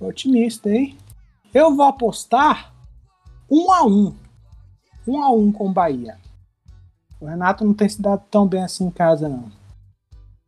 otimista, 0.00 0.70
hein? 0.70 0.96
Eu 1.54 1.74
vou 1.74 1.86
apostar 1.86 2.74
um 3.50 3.72
a 3.72 3.84
um. 3.84 4.14
Um 5.06 5.22
a 5.22 5.30
um 5.30 5.52
com 5.52 5.68
o 5.68 5.72
Bahia. 5.72 6.18
O 7.20 7.26
Renato 7.26 7.64
não 7.64 7.72
tem 7.72 7.88
se 7.88 8.00
dado 8.00 8.22
tão 8.30 8.46
bem 8.46 8.62
assim 8.62 8.86
em 8.86 8.90
casa, 8.90 9.28
não. 9.28 9.50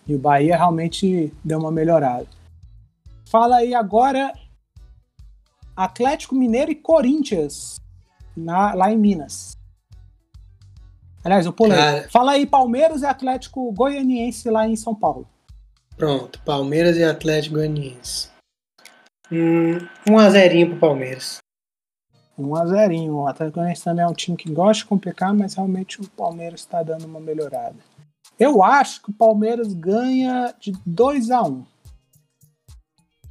E 0.07 0.15
o 0.15 0.19
Bahia 0.19 0.57
realmente 0.57 1.33
deu 1.45 1.59
uma 1.59 1.71
melhorada. 1.71 2.27
Fala 3.27 3.57
aí 3.57 3.75
agora 3.75 4.33
Atlético 5.77 6.35
Mineiro 6.35 6.71
e 6.71 6.75
Corinthians, 6.75 7.81
na, 8.37 8.75
lá 8.75 8.91
em 8.91 8.99
Minas. 8.99 9.57
Aliás, 11.23 11.47
eu 11.47 11.53
pulei. 11.53 11.77
Cara... 11.77 12.09
Fala 12.09 12.33
aí 12.33 12.47
Palmeiras 12.47 13.03
e 13.03 13.07
Atlético 13.07 13.71
Goianiense 13.73 14.51
lá 14.51 14.67
em 14.67 14.77
São 14.77 14.95
Paulo. 14.95 15.29
Pronto, 15.97 16.41
Palmeiras 16.43 16.97
e 16.97 17.05
Atlético 17.05 17.57
Goianiense. 17.57 18.31
Hum, 19.31 19.79
um 20.09 20.19
a 20.19 20.31
zerinho 20.31 20.71
pro 20.71 20.79
Palmeiras. 20.79 21.39
Um 22.39 22.55
a 22.55 22.65
zerinho. 22.65 23.17
O 23.17 23.27
Atlético 23.27 23.57
Goianiense 23.57 23.83
também 23.83 24.05
é 24.05 24.09
um 24.09 24.15
time 24.15 24.37
que 24.37 24.51
gosta 24.51 24.85
de 24.85 24.89
complicar, 24.89 25.35
mas 25.35 25.55
realmente 25.55 26.01
o 26.01 26.09
Palmeiras 26.09 26.61
está 26.61 26.83
dando 26.83 27.05
uma 27.05 27.19
melhorada. 27.19 27.77
Eu 28.39 28.63
acho 28.63 29.03
que 29.03 29.11
o 29.11 29.15
Palmeiras 29.15 29.73
ganha 29.73 30.55
de 30.61 30.73
2 30.87 31.31
a 31.31 31.43
1 31.43 31.49
um. 31.49 31.65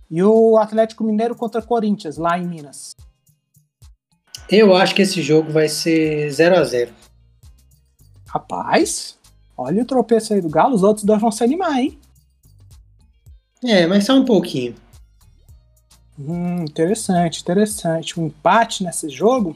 E 0.09 0.23
o 0.23 0.57
Atlético 0.57 1.03
Mineiro 1.03 1.35
contra 1.35 1.61
Corinthians, 1.61 2.17
lá 2.17 2.37
em 2.37 2.45
Minas. 2.45 2.95
Eu 4.49 4.75
acho 4.75 4.95
que 4.95 5.01
esse 5.01 5.21
jogo 5.21 5.51
vai 5.51 5.67
ser 5.67 6.29
0 6.31 6.57
a 6.57 6.63
0 6.63 6.93
Rapaz, 8.27 9.17
olha 9.57 9.83
o 9.83 9.85
tropeço 9.85 10.33
aí 10.33 10.41
do 10.41 10.49
Galo, 10.49 10.75
os 10.75 10.83
outros 10.83 11.05
dois 11.05 11.19
vão 11.19 11.31
se 11.31 11.43
animar, 11.43 11.79
hein? 11.79 11.97
É, 13.63 13.87
mas 13.87 14.05
só 14.05 14.13
um 14.13 14.25
pouquinho. 14.25 14.75
Hum, 16.19 16.63
interessante, 16.63 17.41
interessante. 17.41 18.19
Um 18.19 18.27
empate 18.27 18.83
nesse 18.83 19.09
jogo? 19.09 19.55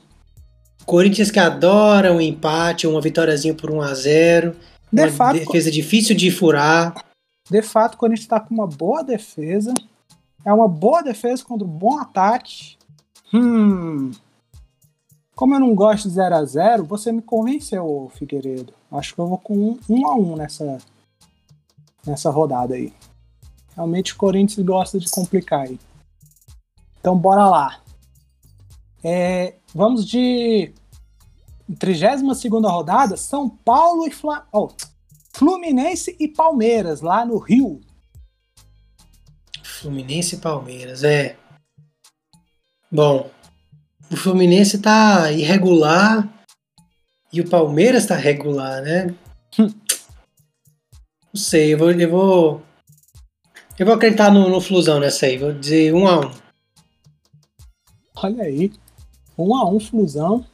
Corinthians 0.86 1.32
que 1.32 1.40
adora 1.40 2.14
um 2.14 2.22
empate, 2.22 2.88
uma 2.88 3.02
vitóriazinha 3.02 3.54
por 3.54 3.72
1 3.72 3.82
a 3.82 3.94
0 3.94 4.56
de 4.92 5.02
uma 5.02 5.12
fato, 5.12 5.40
defesa 5.40 5.72
difícil 5.72 6.16
de 6.16 6.30
furar. 6.30 7.06
De 7.50 7.62
fato, 7.62 7.96
o 7.96 7.98
Corinthians 7.98 8.26
está 8.26 8.40
com 8.40 8.54
uma 8.54 8.68
boa 8.68 9.04
defesa. 9.04 9.74
É 10.46 10.52
uma 10.52 10.68
boa 10.68 11.02
defesa 11.02 11.44
contra 11.44 11.66
um 11.66 11.72
bom 11.72 12.00
ataque. 12.00 12.78
Hum. 13.34 14.12
Como 15.36 15.56
eu 15.56 15.60
não 15.60 15.74
gosto 15.74 16.08
de 16.08 16.16
0 16.16 16.36
a 16.36 16.46
0 16.46 16.84
você 16.84 17.12
me 17.12 17.22
convenceu, 17.22 18.12
Figueiredo. 18.16 18.74
Acho 18.92 19.16
que 19.16 19.22
eu 19.22 19.28
vou 19.28 19.38
com 19.38 19.54
1 19.54 19.80
um, 19.90 20.08
a 20.08 20.16
1 20.16 20.34
um 20.34 20.36
nessa, 20.36 20.78
nessa 22.06 22.30
rodada 22.30 22.76
aí. 22.76 22.94
Realmente 23.76 24.14
o 24.14 24.18
Corinthians 24.18 24.66
gosta 24.66 25.00
de 25.00 25.10
complicar 25.10 25.62
aí. 25.62 25.80
Então 27.02 27.18
bora 27.18 27.50
lá. 27.50 27.82
É, 29.04 29.56
vamos 29.74 30.06
de 30.06 30.72
32 31.80 32.22
rodada, 32.64 33.18
São 33.18 33.50
Paulo 33.50 34.08
e 34.08 34.12
Fla... 34.12 34.48
oh, 34.54 34.70
Fluminense 35.34 36.16
e 36.20 36.28
Palmeiras, 36.28 37.02
lá 37.02 37.26
no 37.26 37.40
Rio. 37.40 37.82
Fluminense 39.64 40.36
e 40.36 40.40
Palmeiras, 40.40 41.04
é. 41.04 41.36
Bom, 42.92 43.32
o 44.12 44.16
Fluminense 44.16 44.78
tá 44.78 45.32
irregular 45.32 46.30
e 47.34 47.42
o 47.42 47.50
Palmeiras 47.50 48.06
tá 48.06 48.16
regular, 48.16 48.82
né? 48.84 49.16
Hum. 49.58 49.74
Não 51.34 51.42
sei, 51.42 51.74
eu 51.74 51.78
vou, 51.78 51.92
eu 51.92 52.10
vou. 52.12 52.62
Eu 53.80 53.86
vou 53.86 53.96
acreditar 53.96 54.32
no, 54.32 54.50
no 54.50 54.62
Flusão 54.62 55.00
nessa 55.00 55.26
aí, 55.26 55.38
vou 55.38 55.54
dizer 55.54 55.94
um 55.96 56.06
a 56.06 56.20
um. 56.20 56.32
Olha 58.24 58.44
aí. 58.44 58.72
Um 59.38 59.56
a 59.56 59.68
um 59.68 59.80
Flusão. 59.80 60.46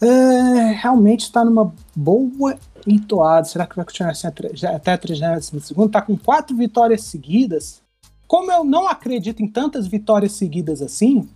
É, 0.00 0.72
realmente 0.72 1.20
está 1.20 1.44
numa 1.44 1.74
boa 1.94 2.58
entoada. 2.86 3.46
Será 3.46 3.66
que 3.66 3.76
vai 3.76 3.84
continuar 3.84 4.12
assim 4.12 4.26
até 4.26 4.92
a 4.92 4.98
32 4.98 5.52
Está 5.86 6.02
com 6.02 6.16
quatro 6.16 6.56
vitórias 6.56 7.04
seguidas. 7.04 7.82
Como 8.26 8.50
eu 8.50 8.64
não 8.64 8.88
acredito 8.88 9.42
em 9.42 9.48
tantas 9.48 9.86
vitórias 9.86 10.32
seguidas 10.32 10.82
assim. 10.82 11.28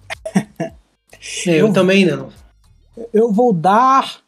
eu, 1.46 1.68
eu 1.68 1.72
também 1.72 2.04
não. 2.04 2.30
Eu 3.12 3.32
vou 3.32 3.52
dar 3.52 4.20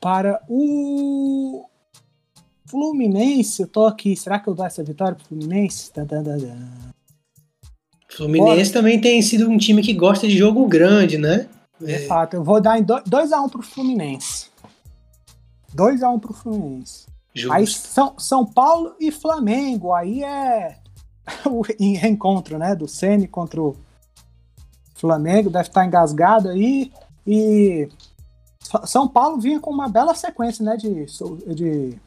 para 0.00 0.42
o 0.48 1.64
Fluminense. 2.66 3.62
Eu 3.62 3.68
tô 3.68 3.86
aqui. 3.86 4.16
Será 4.16 4.38
que 4.38 4.48
eu 4.48 4.54
dou 4.54 4.66
essa 4.66 4.82
vitória 4.82 5.14
para 5.14 5.24
o 5.24 5.28
Fluminense? 5.28 5.92
Fluminense 8.16 8.72
Bora. 8.72 8.72
também 8.72 9.00
tem 9.00 9.20
sido 9.20 9.48
um 9.48 9.58
time 9.58 9.82
que 9.82 9.92
gosta 9.92 10.26
de 10.26 10.38
jogo 10.38 10.66
grande, 10.66 11.18
né? 11.18 11.48
De 11.78 11.92
é. 11.92 11.98
fato, 12.06 12.34
eu 12.34 12.42
vou 12.42 12.60
dar 12.60 12.80
2x1 12.80 13.44
um 13.44 13.48
pro 13.48 13.62
Fluminense. 13.62 14.46
2x1 15.74 16.14
um 16.14 16.18
pro 16.18 16.32
Fluminense. 16.32 17.06
Justo. 17.34 17.52
Aí 17.52 17.66
São, 17.66 18.14
São 18.18 18.46
Paulo 18.46 18.94
e 18.98 19.12
Flamengo, 19.12 19.92
aí 19.92 20.24
é 20.24 20.78
o 21.44 21.60
reencontro, 21.60 22.56
né? 22.56 22.74
Do 22.74 22.88
Ceni 22.88 23.28
contra 23.28 23.60
o 23.60 23.76
Flamengo, 24.94 25.50
deve 25.50 25.68
estar 25.68 25.84
engasgado 25.84 26.48
aí. 26.48 26.90
E 27.26 27.86
São 28.84 29.06
Paulo 29.06 29.38
vinha 29.38 29.60
com 29.60 29.70
uma 29.70 29.88
bela 29.88 30.14
sequência, 30.14 30.64
né? 30.64 30.78
De, 30.78 31.06
de 31.54 31.98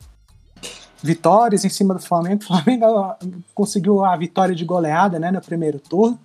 vitórias 1.01 1.65
em 1.65 1.69
cima 1.69 1.93
do 1.93 2.01
Flamengo. 2.01 2.43
O 2.45 2.47
Flamengo 2.47 3.15
conseguiu 3.53 4.03
a 4.03 4.15
vitória 4.15 4.55
de 4.55 4.65
goleada, 4.65 5.19
né? 5.19 5.31
No 5.31 5.41
primeiro 5.41 5.79
turno. 5.79 6.19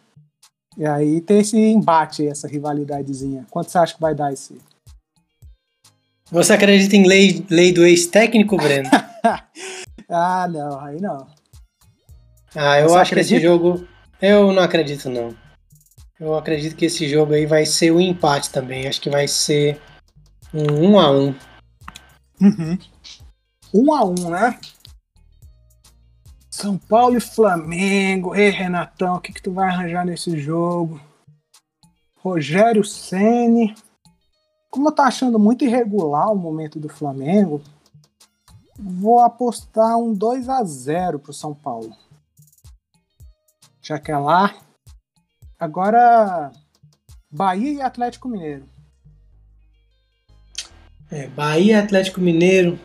E 0.76 0.84
aí 0.84 1.20
tem 1.20 1.38
esse 1.38 1.56
embate, 1.56 2.26
essa 2.26 2.48
rivalidadezinha. 2.48 3.46
Quanto 3.50 3.70
você 3.70 3.78
acha 3.78 3.94
que 3.94 4.00
vai 4.00 4.14
dar 4.14 4.32
esse? 4.32 4.60
Você 6.30 6.52
acredita 6.52 6.96
em 6.96 7.06
lei, 7.06 7.46
lei 7.48 7.72
do 7.72 7.84
ex-técnico, 7.84 8.56
Breno? 8.56 8.90
ah, 10.08 10.48
não, 10.48 10.80
aí 10.80 11.00
não. 11.00 11.26
Ah, 12.54 12.80
eu 12.80 12.88
você 12.88 12.98
acho 12.98 13.12
acredita? 13.12 13.14
que 13.14 13.20
esse 13.20 13.40
jogo. 13.40 13.86
Eu 14.20 14.52
não 14.52 14.62
acredito, 14.62 15.08
não. 15.08 15.34
Eu 16.18 16.34
acredito 16.36 16.76
que 16.76 16.86
esse 16.86 17.08
jogo 17.08 17.34
aí 17.34 17.46
vai 17.46 17.66
ser 17.66 17.92
um 17.92 18.00
empate 18.00 18.50
também. 18.50 18.86
Acho 18.86 19.00
que 19.00 19.10
vai 19.10 19.28
ser 19.28 19.80
um 20.52 20.72
1 20.72 20.90
um 20.90 20.98
a 20.98 21.10
1 21.10 21.20
um. 21.20 21.34
Uhum. 22.40 22.78
1 23.74 23.82
um 23.82 23.92
a 23.92 24.04
1 24.04 24.14
um, 24.20 24.30
né? 24.30 24.60
São 26.48 26.78
Paulo 26.78 27.16
e 27.16 27.20
Flamengo. 27.20 28.32
Ei, 28.32 28.48
Renatão, 28.48 29.16
o 29.16 29.20
que, 29.20 29.32
que 29.32 29.42
tu 29.42 29.52
vai 29.52 29.68
arranjar 29.68 30.06
nesse 30.06 30.38
jogo? 30.38 31.00
Rogério 32.16 32.84
Ceni. 32.84 33.74
Como 34.70 34.88
eu 34.88 34.92
tô 34.92 35.02
achando 35.02 35.38
muito 35.38 35.64
irregular 35.64 36.30
o 36.30 36.36
momento 36.36 36.78
do 36.78 36.88
Flamengo, 36.88 37.60
vou 38.78 39.18
apostar 39.18 39.98
um 39.98 40.14
2 40.14 40.48
a 40.48 40.62
0 40.62 41.18
pro 41.18 41.32
São 41.32 41.52
Paulo. 41.52 41.92
Já 43.82 43.98
que 43.98 44.12
é 44.12 44.16
lá. 44.16 44.54
Agora, 45.58 46.52
Bahia 47.30 47.72
e 47.72 47.82
Atlético 47.82 48.28
Mineiro. 48.28 48.68
É, 51.10 51.26
Bahia 51.28 51.74
e 51.74 51.84
Atlético 51.84 52.20
Mineiro 52.20 52.78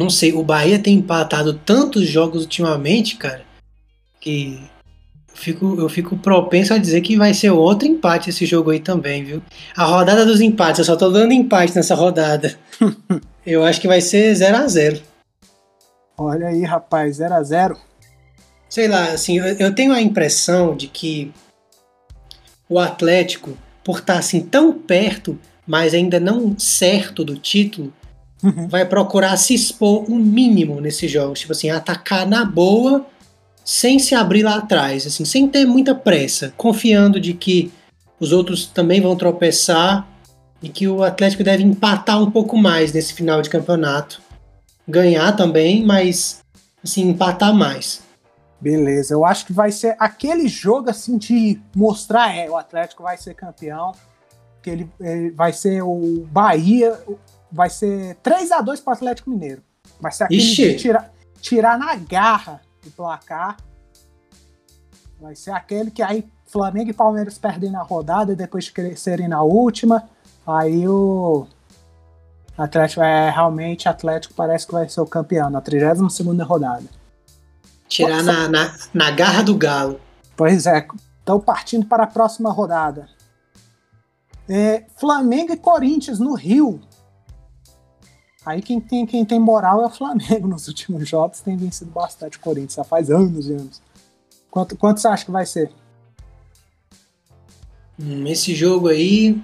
não 0.00 0.08
sei, 0.08 0.32
o 0.32 0.42
Bahia 0.42 0.78
tem 0.78 0.96
empatado 0.96 1.52
tantos 1.52 2.08
jogos 2.08 2.42
ultimamente, 2.44 3.16
cara, 3.16 3.42
que 4.18 4.58
eu 5.28 5.36
fico, 5.36 5.76
eu 5.78 5.88
fico 5.90 6.16
propenso 6.16 6.72
a 6.72 6.78
dizer 6.78 7.02
que 7.02 7.18
vai 7.18 7.34
ser 7.34 7.50
outro 7.50 7.86
empate 7.86 8.30
esse 8.30 8.46
jogo 8.46 8.70
aí 8.70 8.80
também, 8.80 9.22
viu? 9.22 9.42
A 9.76 9.84
rodada 9.84 10.24
dos 10.24 10.40
empates, 10.40 10.78
eu 10.78 10.86
só 10.86 10.96
tô 10.96 11.10
dando 11.10 11.34
empate 11.34 11.76
nessa 11.76 11.94
rodada. 11.94 12.58
eu 13.44 13.62
acho 13.62 13.78
que 13.78 13.86
vai 13.86 14.00
ser 14.00 14.34
0 14.34 14.56
a 14.56 14.66
0 14.66 15.02
Olha 16.16 16.48
aí, 16.48 16.62
rapaz, 16.64 17.16
0 17.16 17.34
a 17.34 17.42
0 17.42 17.76
Sei 18.70 18.88
lá, 18.88 19.04
assim, 19.10 19.38
eu, 19.38 19.44
eu 19.58 19.74
tenho 19.74 19.92
a 19.92 20.00
impressão 20.00 20.74
de 20.74 20.86
que 20.86 21.30
o 22.70 22.78
Atlético, 22.78 23.54
por 23.84 23.98
estar 23.98 24.18
assim 24.18 24.40
tão 24.40 24.72
perto, 24.72 25.38
mas 25.66 25.92
ainda 25.92 26.18
não 26.18 26.58
certo 26.58 27.22
do 27.22 27.36
título, 27.36 27.92
uhum. 28.42 28.68
vai 28.68 28.84
procurar 28.84 29.36
se 29.36 29.54
expor 29.54 30.08
o 30.08 30.14
um 30.14 30.18
mínimo 30.18 30.80
nesses 30.80 31.10
jogos. 31.10 31.40
Tipo 31.40 31.52
assim, 31.52 31.70
atacar 31.70 32.26
na 32.26 32.44
boa, 32.44 33.06
sem 33.64 33.98
se 33.98 34.14
abrir 34.14 34.42
lá 34.42 34.56
atrás, 34.56 35.06
assim, 35.06 35.24
sem 35.24 35.48
ter 35.48 35.64
muita 35.64 35.94
pressa, 35.94 36.52
confiando 36.56 37.20
de 37.20 37.34
que 37.34 37.72
os 38.18 38.32
outros 38.32 38.66
também 38.66 39.00
vão 39.00 39.16
tropeçar 39.16 40.06
e 40.62 40.68
que 40.68 40.86
o 40.86 41.02
Atlético 41.02 41.42
deve 41.42 41.62
empatar 41.62 42.22
um 42.22 42.30
pouco 42.30 42.56
mais 42.56 42.92
nesse 42.92 43.14
final 43.14 43.40
de 43.40 43.48
campeonato. 43.48 44.20
Ganhar 44.86 45.32
também, 45.36 45.84
mas 45.84 46.40
assim, 46.82 47.08
empatar 47.08 47.54
mais. 47.54 48.02
Beleza, 48.60 49.14
eu 49.14 49.24
acho 49.24 49.46
que 49.46 49.52
vai 49.54 49.72
ser 49.72 49.96
aquele 49.98 50.46
jogo 50.46 50.90
assim 50.90 51.16
de 51.16 51.58
mostrar, 51.74 52.36
é, 52.36 52.48
o 52.50 52.56
Atlético 52.56 53.02
vai 53.02 53.16
ser 53.16 53.32
campeão, 53.34 53.92
que 54.62 54.68
ele, 54.68 54.90
ele 55.00 55.30
vai 55.30 55.52
ser 55.52 55.82
o 55.82 56.26
Bahia, 56.30 56.98
vai 57.50 57.70
ser 57.70 58.16
3 58.16 58.52
a 58.52 58.60
2 58.60 58.80
para 58.80 58.92
o 58.92 58.94
Atlético 58.94 59.30
Mineiro. 59.30 59.62
Vai 60.00 60.12
ser 60.12 60.24
aquele 60.24 60.40
de 60.40 60.76
tirar, 60.76 61.12
tirar 61.40 61.78
na 61.78 61.94
garra 61.96 62.60
do 62.82 62.90
placar. 62.90 63.56
Vai 65.20 65.34
ser 65.34 65.50
aquele 65.50 65.90
que 65.90 66.02
aí 66.02 66.30
Flamengo 66.46 66.90
e 66.90 66.94
Palmeiras 66.94 67.38
perdem 67.38 67.70
na 67.70 67.82
rodada 67.82 68.32
e 68.32 68.36
depois 68.36 68.64
de 68.64 68.72
crescerem 68.72 69.28
na 69.28 69.42
última, 69.42 70.08
aí 70.46 70.88
o 70.88 71.46
Atlético 72.58 73.02
é 73.02 73.30
realmente 73.30 73.88
Atlético 73.88 74.34
parece 74.34 74.66
que 74.66 74.72
vai 74.72 74.88
ser 74.88 75.00
o 75.00 75.06
campeão 75.06 75.48
na 75.48 75.60
32 75.60 76.12
segunda 76.12 76.44
rodada. 76.44 76.84
Tirar 77.88 78.22
na, 78.22 78.48
na, 78.48 78.74
na 78.92 79.10
garra 79.10 79.42
do 79.42 79.56
galo. 79.56 80.00
Pois 80.36 80.66
é, 80.66 80.86
estão 81.18 81.40
partindo 81.40 81.86
para 81.86 82.04
a 82.04 82.06
próxima 82.06 82.50
rodada. 82.50 83.08
É, 84.48 84.84
Flamengo 84.96 85.52
e 85.52 85.56
Corinthians 85.56 86.18
no 86.18 86.34
Rio. 86.34 86.80
Aí 88.44 88.62
quem 88.62 88.80
tem, 88.80 89.04
quem 89.04 89.24
tem 89.24 89.38
moral 89.38 89.82
é 89.82 89.86
o 89.86 89.90
Flamengo 89.90 90.48
nos 90.48 90.66
últimos 90.68 91.08
jogos, 91.08 91.40
tem 91.40 91.56
vencido 91.56 91.90
bastante 91.90 92.38
o 92.38 92.40
Corinthians, 92.40 92.74
já 92.74 92.84
faz 92.84 93.10
anos 93.10 93.48
e 93.48 93.52
anos. 93.52 93.82
Quanto, 94.50 94.76
quanto 94.76 95.00
você 95.00 95.08
acha 95.08 95.24
que 95.24 95.30
vai 95.30 95.46
ser? 95.46 95.70
Hum, 97.98 98.26
esse 98.26 98.54
jogo 98.54 98.88
aí, 98.88 99.40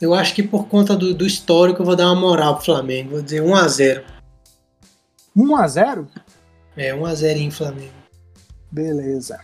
eu 0.00 0.14
acho 0.14 0.34
que 0.34 0.42
por 0.42 0.68
conta 0.68 0.96
do, 0.96 1.12
do 1.12 1.26
histórico 1.26 1.82
eu 1.82 1.86
vou 1.86 1.96
dar 1.96 2.06
uma 2.06 2.20
moral 2.20 2.54
pro 2.56 2.64
Flamengo, 2.64 3.10
vou 3.10 3.22
dizer 3.22 3.42
1x0. 3.42 4.04
1x0? 5.36 6.06
É, 6.76 6.94
1x0 6.94 7.36
em 7.36 7.50
Flamengo. 7.50 7.92
Beleza. 8.70 9.38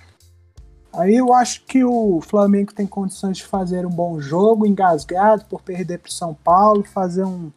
Aí 0.93 1.17
eu 1.17 1.35
acho 1.35 1.65
que 1.65 1.85
o 1.85 2.21
Flamengo 2.21 2.73
tem 2.73 2.87
condições 2.87 3.39
de 3.39 3.45
fazer 3.45 3.85
um 3.85 3.91
bom 3.91 4.21
jogo, 4.21 4.67
engasgado 4.67 5.45
por 5.45 5.61
perder 5.63 5.99
para 5.99 6.11
São 6.11 6.33
Paulo, 6.33 6.83
fazer 6.83 7.25
um 7.25 7.51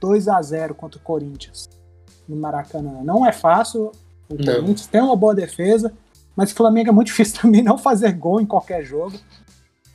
2 0.00 0.28
a 0.28 0.40
0 0.40 0.74
contra 0.74 0.98
o 0.98 1.02
Corinthians 1.02 1.68
no 2.28 2.36
Maracanã. 2.36 3.02
Não 3.02 3.26
é 3.26 3.32
fácil, 3.32 3.92
o 4.28 4.34
não. 4.34 4.54
Corinthians 4.54 4.86
tem 4.86 5.00
uma 5.00 5.16
boa 5.16 5.34
defesa, 5.34 5.92
mas 6.34 6.52
o 6.52 6.54
Flamengo 6.54 6.90
é 6.90 6.92
muito 6.92 7.08
difícil 7.08 7.40
também 7.40 7.62
não 7.62 7.78
fazer 7.78 8.12
gol 8.12 8.40
em 8.40 8.46
qualquer 8.46 8.84
jogo. 8.84 9.16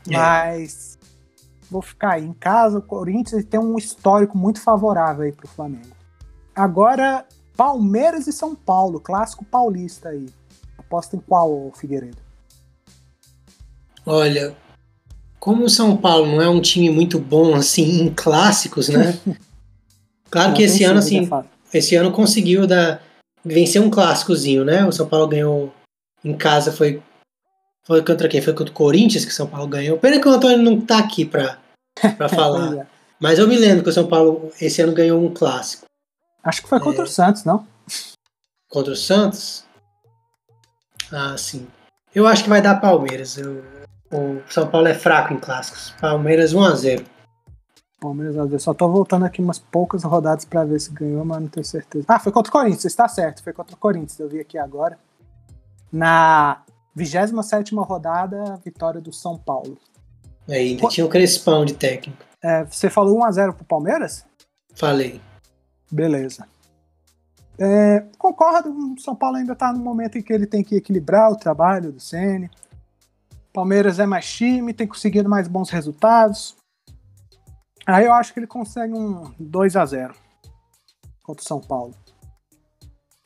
É. 0.09 0.17
Mas 0.17 0.97
vou 1.69 1.81
ficar 1.81 2.13
aí 2.13 2.25
em 2.25 2.33
casa, 2.33 2.79
o 2.79 2.81
Corinthians 2.81 3.45
tem 3.45 3.59
um 3.59 3.77
histórico 3.77 4.37
muito 4.37 4.59
favorável 4.59 5.23
aí 5.23 5.31
para 5.31 5.45
o 5.45 5.49
Flamengo. 5.49 5.95
Agora, 6.53 7.25
Palmeiras 7.55 8.27
e 8.27 8.33
São 8.33 8.53
Paulo, 8.55 8.99
clássico 8.99 9.45
paulista 9.45 10.09
aí. 10.09 10.27
Aposta 10.77 11.15
em 11.15 11.19
qual, 11.19 11.71
Figueiredo? 11.73 12.17
Olha, 14.05 14.55
como 15.39 15.65
o 15.65 15.69
São 15.69 15.95
Paulo 15.95 16.27
não 16.27 16.41
é 16.41 16.49
um 16.49 16.59
time 16.59 16.89
muito 16.89 17.19
bom 17.19 17.55
assim 17.55 18.01
em 18.01 18.13
clássicos, 18.13 18.89
né? 18.89 19.17
Claro 20.32 20.53
que 20.53 20.63
esse 20.63 20.84
ano 20.84 20.99
assim, 20.99 21.29
esse 21.73 21.95
ano 21.95 22.11
conseguiu 22.11 22.65
dar 22.65 23.03
vencer 23.43 23.82
um 23.82 23.89
clássicozinho, 23.89 24.63
né? 24.63 24.86
O 24.86 24.91
São 24.91 25.07
Paulo 25.07 25.27
ganhou 25.27 25.73
em 26.23 26.36
casa 26.36 26.71
foi 26.71 27.01
foi 27.86 28.03
contra 28.03 28.29
quem? 28.29 28.41
Foi 28.41 28.53
contra 28.53 28.71
o 28.71 28.75
Corinthians 28.75 29.25
que 29.25 29.32
o 29.32 29.34
São 29.36 29.47
Paulo 29.47 29.67
ganhou. 29.67 29.97
Pena 29.97 30.19
que 30.19 30.27
o 30.27 30.32
Antônio 30.32 30.59
não 30.59 30.79
tá 30.79 30.99
aqui 30.99 31.25
pra, 31.25 31.57
pra 32.17 32.29
falar. 32.29 32.77
é. 32.77 32.88
Mas 33.19 33.38
eu 33.38 33.47
me 33.47 33.57
lembro 33.57 33.84
que 33.84 33.89
o 33.89 33.93
São 33.93 34.07
Paulo 34.07 34.51
esse 34.59 34.82
ano 34.82 34.93
ganhou 34.93 35.23
um 35.23 35.34
clássico. 35.34 35.86
Acho 36.43 36.61
que 36.61 36.69
foi 36.69 36.79
contra 36.79 37.01
é... 37.01 37.05
o 37.05 37.07
Santos, 37.07 37.43
não? 37.43 37.67
Contra 38.69 38.93
o 38.93 38.95
Santos? 38.95 39.65
Ah, 41.11 41.36
sim. 41.38 41.67
Eu 42.15 42.25
acho 42.25 42.43
que 42.43 42.49
vai 42.49 42.61
dar 42.61 42.79
Palmeiras. 42.82 43.38
Eu, 43.38 43.63
o 44.11 44.41
São 44.49 44.67
Paulo 44.67 44.88
é 44.88 44.93
fraco 44.93 45.34
em 45.34 45.39
clássicos. 45.39 45.93
Palmeiras 45.99 46.53
1x0. 46.53 47.05
Palmeiras 48.01 48.35
1x0. 48.35 48.59
Só 48.59 48.73
tô 48.73 48.89
voltando 48.89 49.25
aqui 49.25 49.39
umas 49.39 49.59
poucas 49.59 50.03
rodadas 50.03 50.43
para 50.43 50.65
ver 50.65 50.81
se 50.81 50.91
ganhou, 50.91 51.23
mas 51.23 51.39
não 51.39 51.47
tenho 51.47 51.63
certeza. 51.63 52.03
Ah, 52.07 52.19
foi 52.19 52.31
contra 52.31 52.49
o 52.49 52.51
Corinthians, 52.51 52.85
está 52.85 53.07
certo. 53.07 53.43
Foi 53.43 53.53
contra 53.53 53.75
o 53.75 53.77
Corinthians, 53.77 54.19
eu 54.19 54.27
vi 54.27 54.39
aqui 54.39 54.57
agora. 54.57 54.97
Na 55.93 56.63
27 56.95 57.75
rodada, 57.75 58.59
vitória 58.65 58.99
do 58.99 59.13
São 59.13 59.37
Paulo. 59.37 59.77
Aí, 60.49 60.69
ainda 60.69 60.81
Qu 60.81 60.89
tinha 60.89 61.05
um 61.05 61.09
Crespão 61.09 61.63
de 61.63 61.75
técnico. 61.75 62.25
É, 62.43 62.65
você 62.65 62.89
falou 62.89 63.19
1x0 63.19 63.53
pro 63.53 63.65
Palmeiras? 63.65 64.25
Falei. 64.73 65.21
Beleza. 65.91 66.47
É, 67.59 68.03
concordo, 68.17 68.71
o 68.71 68.99
São 68.99 69.15
Paulo 69.15 69.37
ainda 69.37 69.53
está 69.53 69.71
no 69.71 69.79
momento 69.79 70.17
em 70.17 70.23
que 70.23 70.33
ele 70.33 70.47
tem 70.47 70.63
que 70.63 70.75
equilibrar 70.75 71.31
o 71.31 71.35
trabalho 71.35 71.91
do 71.91 71.99
Ceni. 71.99 72.49
Palmeiras 73.53 73.99
é 73.99 74.07
mais 74.07 74.27
time, 74.27 74.73
tem 74.73 74.87
conseguido 74.87 75.29
mais 75.29 75.47
bons 75.47 75.69
resultados. 75.69 76.55
Aí 77.93 78.05
eu 78.05 78.13
acho 78.13 78.33
que 78.33 78.39
ele 78.39 78.47
consegue 78.47 78.93
um 78.93 79.33
2 79.39 79.75
a 79.75 79.85
0 79.85 80.13
contra 81.23 81.43
o 81.43 81.47
São 81.47 81.59
Paulo. 81.59 81.93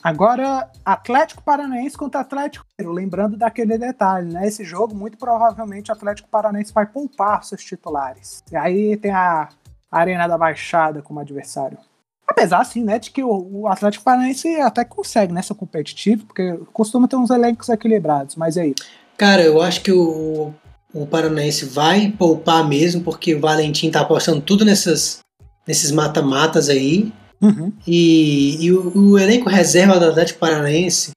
Agora, 0.04 0.70
Atlético 0.86 1.42
Paranaense 1.42 1.98
contra 1.98 2.22
Atlético 2.22 2.64
Lembrando 2.80 3.36
daquele 3.36 3.76
detalhe, 3.76 4.32
né? 4.32 4.48
Esse 4.48 4.64
jogo, 4.64 4.94
muito 4.94 5.18
provavelmente, 5.18 5.90
o 5.90 5.94
Atlético 5.94 6.30
Paranaense 6.30 6.72
vai 6.72 6.86
poupar 6.86 7.44
seus 7.44 7.64
titulares. 7.64 8.44
E 8.52 8.56
aí 8.56 8.98
tem 8.98 9.12
a 9.12 9.50
Arena 9.92 10.28
da 10.28 10.38
Baixada 10.38 11.02
como 11.02 11.20
adversário. 11.20 11.80
Apesar, 12.28 12.60
assim, 12.60 12.84
né, 12.84 13.00
de 13.00 13.10
que 13.12 13.24
o, 13.24 13.68
Atlético 13.68 14.04
Paranaense 14.04 14.62
até 14.62 14.84
consegue, 14.84 15.34
né, 15.34 15.42
ser 15.42 15.56
competitivo, 15.56 16.26
porque 16.26 16.60
costuma 16.74 17.08
ter 17.08 17.16
uns 17.16 17.30
elencos 17.30 17.70
equilibrados, 17.70 18.36
mas 18.36 18.58
aí. 18.58 18.76
Cara, 19.18 19.42
eu 19.42 19.62
acho 19.62 19.82
que 19.82 19.92
o, 19.92 20.54
o 20.96 21.06
Paranaense 21.06 21.66
vai 21.66 22.10
poupar 22.10 22.66
mesmo, 22.66 23.04
porque 23.04 23.36
o 23.36 23.42
Valentim 23.42 23.92
tá 23.92 24.00
apostando 24.00 24.40
tudo 24.40 24.64
nessas, 24.64 25.20
nesses 25.68 25.92
mata-matas 25.92 26.70
aí. 26.70 27.12
Uhum. 27.42 27.74
E, 27.86 28.64
e 28.64 28.72
o, 28.72 28.98
o, 28.98 29.20
elenco 29.20 29.50
reserva 29.50 30.00
do 30.00 30.06
Atlético 30.06 30.40
Paranaense 30.40 31.12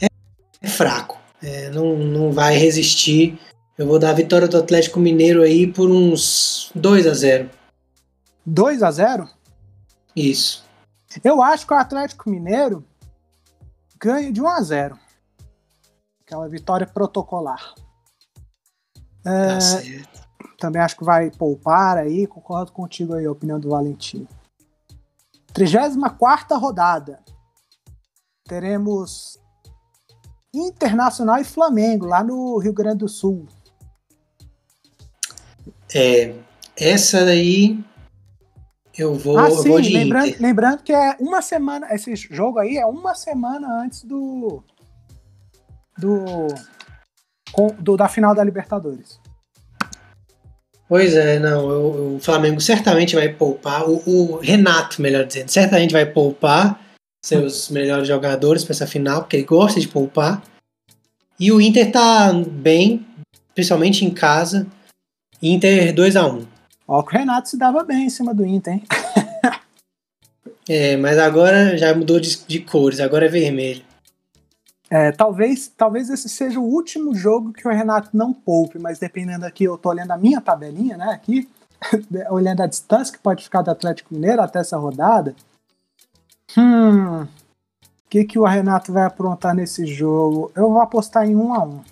é, 0.00 0.06
é 0.62 0.68
fraco. 0.68 1.18
É, 1.42 1.70
não, 1.70 1.98
não 1.98 2.30
vai 2.30 2.56
resistir. 2.56 3.36
Eu 3.76 3.88
vou 3.88 3.98
dar 3.98 4.10
a 4.10 4.14
vitória 4.14 4.46
do 4.46 4.58
Atlético 4.58 5.00
Mineiro 5.00 5.42
aí 5.42 5.66
por 5.66 5.90
uns 5.90 6.70
2 6.76 7.08
a 7.08 7.12
0 7.12 7.50
2 8.46 8.82
a 8.84 8.90
0 8.92 9.28
Isso. 10.14 10.64
Eu 11.24 11.42
acho 11.42 11.66
que 11.66 11.74
o 11.74 11.76
Atlético 11.76 12.30
Mineiro 12.30 12.84
ganha 13.98 14.32
de 14.32 14.40
1 14.40 14.48
a 14.48 14.62
0 14.62 14.98
Aquela 16.24 16.48
vitória 16.48 16.86
protocolar. 16.86 17.74
É, 19.26 19.54
tá 19.54 19.60
certo. 19.60 20.26
Também 20.58 20.80
acho 20.80 20.96
que 20.96 21.04
vai 21.04 21.30
poupar 21.30 21.98
aí, 21.98 22.26
concordo 22.26 22.72
contigo 22.72 23.14
aí, 23.14 23.26
a 23.26 23.32
opinião 23.32 23.60
do 23.60 23.70
Valentim. 23.70 24.26
34 25.52 26.58
rodada. 26.58 27.20
Teremos 28.48 29.38
Internacional 30.54 31.38
e 31.38 31.44
Flamengo, 31.44 32.06
lá 32.06 32.22
no 32.22 32.56
Rio 32.58 32.72
Grande 32.72 32.98
do 32.98 33.08
Sul. 33.08 33.46
É, 35.94 36.34
essa 36.76 37.24
daí 37.24 37.84
eu 38.96 39.14
vou, 39.14 39.38
ah, 39.38 39.50
sim, 39.50 39.56
eu 39.56 39.62
vou 39.64 39.80
de 39.80 39.90
lembrando, 39.90 40.36
lembrando 40.40 40.82
que 40.82 40.92
é 40.92 41.16
uma 41.20 41.42
semana, 41.42 41.94
esse 41.94 42.14
jogo 42.16 42.58
aí 42.58 42.78
é 42.78 42.86
uma 42.86 43.14
semana 43.14 43.82
antes 43.82 44.02
do 44.02 44.62
do, 45.98 46.48
do 47.78 47.96
da 47.96 48.08
final 48.08 48.34
da 48.34 48.44
Libertadores. 48.44 49.18
Pois 50.88 51.14
é, 51.14 51.38
não, 51.38 51.66
o, 51.66 52.16
o 52.16 52.20
Flamengo 52.20 52.60
certamente 52.60 53.16
vai 53.16 53.28
poupar, 53.28 53.88
o, 53.88 54.02
o, 54.06 54.38
Renato, 54.38 55.02
melhor 55.02 55.24
dizendo, 55.24 55.48
certamente 55.48 55.92
vai 55.92 56.06
poupar 56.06 56.80
seus 57.24 57.70
melhores 57.70 58.06
jogadores 58.06 58.62
para 58.62 58.72
essa 58.72 58.86
final, 58.86 59.22
porque 59.22 59.36
ele 59.36 59.44
gosta 59.44 59.80
de 59.80 59.88
poupar. 59.88 60.42
E 61.40 61.50
o 61.50 61.60
Inter 61.60 61.90
tá 61.90 62.32
bem, 62.32 63.04
principalmente 63.52 64.04
em 64.04 64.10
casa. 64.10 64.66
Inter 65.42 65.92
2 65.92 66.16
a 66.16 66.26
1 66.26 66.46
Ó, 66.88 67.02
que 67.02 67.14
o 67.14 67.18
Renato 67.18 67.48
se 67.48 67.58
dava 67.58 67.82
bem 67.82 68.06
em 68.06 68.10
cima 68.10 68.32
do 68.32 68.46
Inter, 68.46 68.74
hein? 68.74 68.84
é, 70.68 70.96
mas 70.96 71.18
agora 71.18 71.76
já 71.76 71.92
mudou 71.94 72.20
de, 72.20 72.46
de 72.46 72.60
cores, 72.60 73.00
agora 73.00 73.26
é 73.26 73.28
vermelho. 73.28 73.82
É, 74.88 75.10
talvez, 75.10 75.68
talvez 75.68 76.08
esse 76.10 76.28
seja 76.28 76.60
o 76.60 76.64
último 76.64 77.14
jogo 77.14 77.52
que 77.52 77.66
o 77.66 77.70
Renato 77.70 78.10
não 78.12 78.32
poupe, 78.32 78.78
mas 78.78 78.98
dependendo 78.98 79.44
aqui, 79.44 79.64
eu 79.64 79.76
tô 79.76 79.88
olhando 79.88 80.12
a 80.12 80.16
minha 80.16 80.40
tabelinha, 80.40 80.96
né, 80.96 81.10
aqui, 81.10 81.48
olhando 82.30 82.62
a 82.62 82.66
distância 82.66 83.12
que 83.12 83.18
pode 83.18 83.42
ficar 83.42 83.62
do 83.62 83.70
Atlético 83.70 84.14
Mineiro 84.14 84.40
até 84.40 84.60
essa 84.60 84.76
rodada. 84.76 85.34
Hum, 86.56 87.22
o 87.22 87.28
que, 88.08 88.24
que 88.24 88.38
o 88.38 88.44
Renato 88.44 88.92
vai 88.92 89.04
aprontar 89.04 89.54
nesse 89.54 89.84
jogo? 89.86 90.52
Eu 90.54 90.70
vou 90.70 90.80
apostar 90.80 91.26
em 91.26 91.34
1 91.34 91.44
um 91.44 91.54
a 91.54 91.64
1 91.64 91.68
um. 91.68 91.84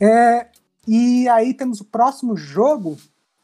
É, 0.00 0.46
e 0.88 1.28
aí 1.28 1.54
temos 1.54 1.80
o 1.80 1.84
próximo 1.84 2.36
jogo, 2.36 2.96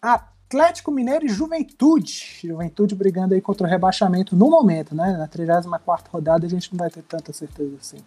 Atlético 0.03 0.91
Mineiro 0.91 1.27
e 1.27 1.29
Juventude. 1.29 2.41
Juventude 2.43 2.97
brigando 2.97 3.35
aí 3.35 3.41
contra 3.41 3.67
o 3.67 3.71
rebaixamento 3.71 4.35
no 4.35 4.51
momento, 4.51 4.95
né? 4.95 5.17
Na 5.17 5.29
34 5.29 6.11
rodada 6.11 6.45
a 6.45 6.49
gente 6.49 6.73
não 6.73 6.79
vai 6.79 6.91
ter 6.91 7.03
tanta 7.03 7.33
certeza 7.33 7.77
assim. 7.81 7.99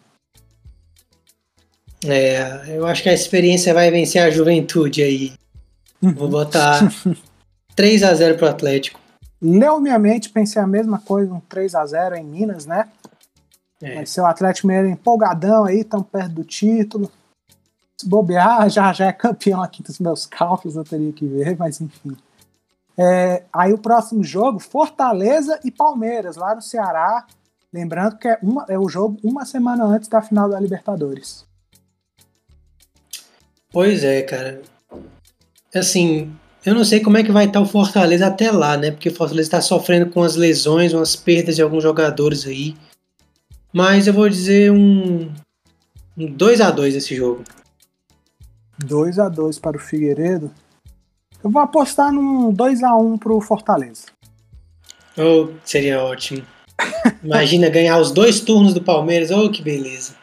É, 2.05 2.75
eu 2.77 2.85
acho 2.85 3.03
que 3.03 3.09
a 3.09 3.13
experiência 3.13 3.73
vai 3.73 3.91
vencer 3.91 4.21
a 4.21 4.29
juventude 4.29 5.03
aí. 5.03 5.33
Uhum. 6.01 6.13
Vou 6.13 6.29
botar 6.29 6.79
3 7.75 8.03
a 8.03 8.13
0 8.13 8.37
pro 8.37 8.47
Atlético. 8.47 8.99
Leu 9.41 9.79
minha 9.79 9.99
mente, 9.99 10.29
pensei 10.29 10.61
a 10.61 10.67
mesma 10.67 10.99
coisa, 10.99 11.33
um 11.33 11.39
3 11.39 11.75
a 11.75 11.85
0 11.85 12.15
em 12.15 12.23
Minas, 12.23 12.65
né? 12.65 12.87
É. 13.81 13.95
Vai 13.95 14.05
ser 14.05 14.21
o 14.21 14.25
Atlético 14.25 14.67
Mineiro 14.67 14.89
empolgadão 14.89 15.65
aí, 15.65 15.83
tão 15.83 16.03
perto 16.03 16.31
do 16.31 16.43
título. 16.43 17.11
Se 17.97 18.07
bobear, 18.07 18.67
já, 18.71 18.91
já 18.91 19.07
é 19.07 19.13
campeão 19.13 19.61
aqui 19.61 19.81
dos 19.81 19.99
meus 19.99 20.25
cálculos, 20.25 20.75
eu 20.75 20.83
teria 20.83 21.11
que 21.11 21.25
ver, 21.25 21.57
mas 21.57 21.79
enfim. 21.79 22.15
É, 22.97 23.43
aí 23.53 23.71
o 23.71 23.77
próximo 23.77 24.21
jogo, 24.23 24.59
Fortaleza 24.59 25.57
e 25.63 25.71
Palmeiras, 25.71 26.35
lá 26.35 26.53
no 26.53 26.61
Ceará. 26.61 27.25
Lembrando 27.71 28.17
que 28.17 28.27
é, 28.27 28.37
uma, 28.41 28.65
é 28.67 28.77
o 28.77 28.89
jogo 28.89 29.17
uma 29.23 29.45
semana 29.45 29.85
antes 29.85 30.09
da 30.09 30.21
final 30.21 30.49
da 30.49 30.59
Libertadores. 30.59 31.45
Pois 33.71 34.03
é, 34.03 34.21
cara. 34.23 34.61
Assim, 35.73 36.35
eu 36.65 36.73
não 36.73 36.83
sei 36.83 36.99
como 36.99 37.17
é 37.17 37.23
que 37.23 37.31
vai 37.31 37.45
estar 37.45 37.61
o 37.61 37.65
Fortaleza 37.65 38.27
até 38.27 38.51
lá, 38.51 38.75
né? 38.75 38.91
Porque 38.91 39.09
o 39.09 39.15
Fortaleza 39.15 39.47
está 39.47 39.61
sofrendo 39.61 40.09
com 40.09 40.23
as 40.23 40.35
lesões, 40.35 40.93
umas 40.93 41.15
perdas 41.15 41.55
de 41.55 41.61
alguns 41.61 41.83
jogadores 41.83 42.45
aí. 42.45 42.75
Mas 43.71 44.07
eu 44.07 44.13
vou 44.13 44.27
dizer 44.27 44.71
um, 44.71 45.31
um 46.17 46.25
2 46.25 46.61
a 46.61 46.71
2 46.71 46.95
esse 46.95 47.15
jogo. 47.15 47.43
2 48.79 49.19
a 49.19 49.29
2 49.29 49.59
para 49.59 49.77
o 49.77 49.79
Figueiredo. 49.79 50.51
Eu 51.43 51.49
vou 51.49 51.61
apostar 51.61 52.11
num 52.11 52.51
2 52.51 52.83
a 52.83 52.95
1 52.95 53.17
para 53.17 53.33
o 53.33 53.41
Fortaleza. 53.41 54.05
Oh, 55.17 55.49
seria 55.63 56.03
ótimo. 56.03 56.45
Imagina 57.23 57.69
ganhar 57.71 57.99
os 57.99 58.11
dois 58.11 58.39
turnos 58.39 58.73
do 58.73 58.81
Palmeiras. 58.81 59.31
Oh, 59.31 59.49
que 59.49 59.61
beleza. 59.61 60.15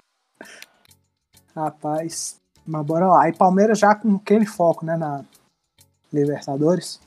Rapaz, 1.55 2.36
mas 2.66 2.84
bora 2.84 3.06
lá. 3.06 3.28
E 3.28 3.32
Palmeiras 3.32 3.78
já 3.78 3.94
com 3.94 4.16
aquele 4.16 4.46
foco, 4.46 4.84
né, 4.84 4.96
na 4.96 5.24
Libertadores. 6.12 7.00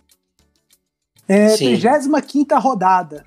É, 1.28 1.56
35 1.56 2.56
rodada. 2.56 3.26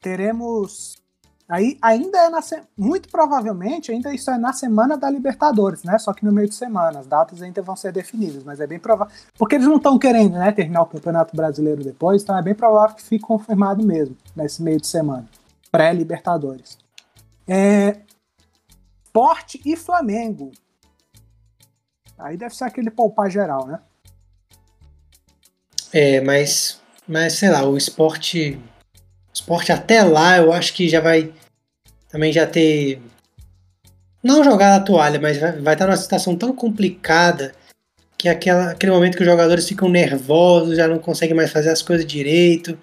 Teremos. 0.00 1.02
Aí 1.48 1.78
ainda 1.80 2.18
é 2.18 2.28
na 2.30 2.40
muito 2.76 3.08
provavelmente 3.10 3.92
ainda 3.92 4.14
isso 4.14 4.30
é 4.30 4.38
na 4.38 4.52
semana 4.52 4.96
da 4.96 5.10
Libertadores, 5.10 5.82
né? 5.84 5.98
Só 5.98 6.12
que 6.14 6.24
no 6.24 6.32
meio 6.32 6.48
de 6.48 6.54
semana, 6.54 7.00
as 7.00 7.06
datas 7.06 7.42
ainda 7.42 7.60
vão 7.60 7.76
ser 7.76 7.92
definidas, 7.92 8.42
mas 8.42 8.60
é 8.60 8.66
bem 8.66 8.78
provável, 8.78 9.14
porque 9.38 9.56
eles 9.56 9.66
não 9.66 9.76
estão 9.76 9.98
querendo, 9.98 10.38
né, 10.38 10.52
terminar 10.52 10.82
o 10.82 10.86
Campeonato 10.86 11.36
Brasileiro 11.36 11.84
depois, 11.84 12.22
então 12.22 12.36
é 12.36 12.42
bem 12.42 12.54
provável 12.54 12.96
que 12.96 13.02
fique 13.02 13.24
confirmado 13.24 13.84
mesmo 13.84 14.16
nesse 14.34 14.62
meio 14.62 14.80
de 14.80 14.86
semana, 14.86 15.28
pré-Libertadores. 15.70 16.78
É, 17.46 18.00
Sport 19.14 19.56
e 19.64 19.76
Flamengo. 19.76 20.50
Aí 22.24 22.38
deve 22.38 22.54
ser 22.54 22.64
aquele 22.64 22.90
poupar 22.90 23.30
geral, 23.30 23.66
né? 23.66 23.78
É, 25.92 26.20
mas, 26.22 26.80
mas 27.06 27.34
sei 27.34 27.50
lá, 27.50 27.64
o 27.64 27.76
esporte, 27.76 28.58
esporte 29.32 29.70
até 29.70 30.02
lá 30.02 30.38
eu 30.38 30.52
acho 30.52 30.72
que 30.72 30.88
já 30.88 31.00
vai 31.00 31.32
também 32.08 32.32
já 32.32 32.46
ter 32.46 33.00
não 34.22 34.42
jogar 34.42 34.74
a 34.74 34.80
toalha, 34.80 35.20
mas 35.20 35.36
vai, 35.36 35.52
vai 35.52 35.74
estar 35.74 35.86
numa 35.86 35.98
situação 35.98 36.34
tão 36.34 36.54
complicada 36.54 37.54
que 38.16 38.26
aquela, 38.26 38.70
aquele 38.70 38.90
momento 38.90 39.16
que 39.16 39.22
os 39.22 39.28
jogadores 39.28 39.68
ficam 39.68 39.86
nervosos, 39.86 40.78
já 40.78 40.88
não 40.88 40.98
conseguem 40.98 41.36
mais 41.36 41.52
fazer 41.52 41.68
as 41.68 41.82
coisas 41.82 42.06
direito. 42.06 42.78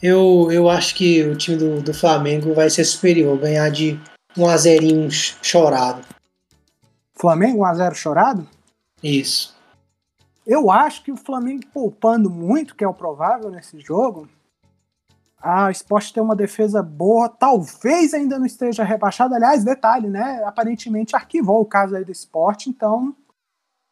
Eu, 0.00 0.48
eu 0.52 0.70
acho 0.70 0.94
que 0.94 1.24
o 1.24 1.34
time 1.34 1.56
do, 1.56 1.82
do 1.82 1.92
Flamengo 1.92 2.54
vai 2.54 2.70
ser 2.70 2.84
superior, 2.84 3.36
ganhar 3.36 3.68
de 3.68 3.98
1 4.38 4.46
a 4.46 4.56
0 4.56 5.10
chorado. 5.42 6.13
Flamengo 7.24 7.60
1 7.60 7.64
a 7.64 7.74
0 7.74 7.94
chorado? 7.94 8.46
Isso. 9.02 9.56
Eu 10.46 10.70
acho 10.70 11.02
que 11.02 11.10
o 11.10 11.16
Flamengo 11.16 11.62
poupando 11.72 12.28
muito, 12.28 12.74
que 12.74 12.84
é 12.84 12.88
o 12.88 12.92
provável 12.92 13.50
nesse 13.50 13.80
jogo, 13.80 14.28
a 15.40 15.70
Sport 15.70 16.12
tem 16.12 16.22
uma 16.22 16.36
defesa 16.36 16.82
boa, 16.82 17.30
talvez 17.30 18.12
ainda 18.12 18.38
não 18.38 18.44
esteja 18.44 18.84
rebaixado. 18.84 19.34
Aliás, 19.34 19.64
detalhe, 19.64 20.10
né? 20.10 20.42
Aparentemente 20.44 21.16
arquivou 21.16 21.62
o 21.62 21.66
caso 21.66 21.96
aí 21.96 22.04
do 22.04 22.12
Sport, 22.12 22.66
então 22.66 23.16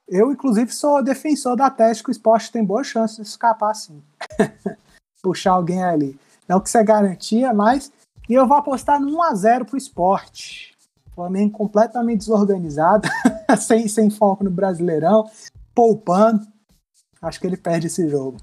eu, 0.07 0.30
inclusive, 0.30 0.70
sou 0.70 1.03
defensor 1.03 1.57
da 1.57 1.70
tese 1.70 2.03
que 2.03 2.11
o 2.11 2.12
Sport 2.12 2.51
tem 2.51 2.62
boa 2.62 2.85
chance 2.85 3.16
de 3.16 3.26
escapar 3.26 3.70
assim. 3.70 4.03
Puxar 5.22 5.53
alguém 5.53 5.83
ali. 5.83 6.18
Não 6.47 6.61
que 6.61 6.68
você 6.68 6.85
garantia, 6.85 7.55
mas. 7.55 7.91
E 8.28 8.35
eu 8.35 8.47
vou 8.47 8.59
apostar 8.59 9.01
no 9.01 9.16
1x0 9.16 9.64
pro 9.64 9.78
Sport. 9.78 10.72
Flamengo 11.15 11.53
completamente 11.53 12.21
desorganizado, 12.21 13.09
sem, 13.59 13.87
sem 13.89 14.11
foco 14.11 14.45
no 14.45 14.51
Brasileirão 14.51 15.29
poupando. 15.75 16.47
Acho 17.21 17.41
que 17.41 17.47
ele 17.47 17.57
perde 17.57 17.87
esse 17.87 18.09
jogo. 18.09 18.39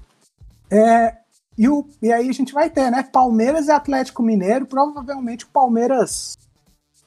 É, 0.70 1.16
e, 1.58 1.68
o, 1.68 1.86
e 2.00 2.12
aí 2.12 2.28
a 2.28 2.32
gente 2.32 2.52
vai 2.52 2.70
ter, 2.70 2.90
né? 2.90 3.02
Palmeiras 3.02 3.66
e 3.66 3.70
Atlético 3.70 4.22
Mineiro. 4.22 4.66
Provavelmente 4.66 5.44
o 5.44 5.48
Palmeiras. 5.48 6.36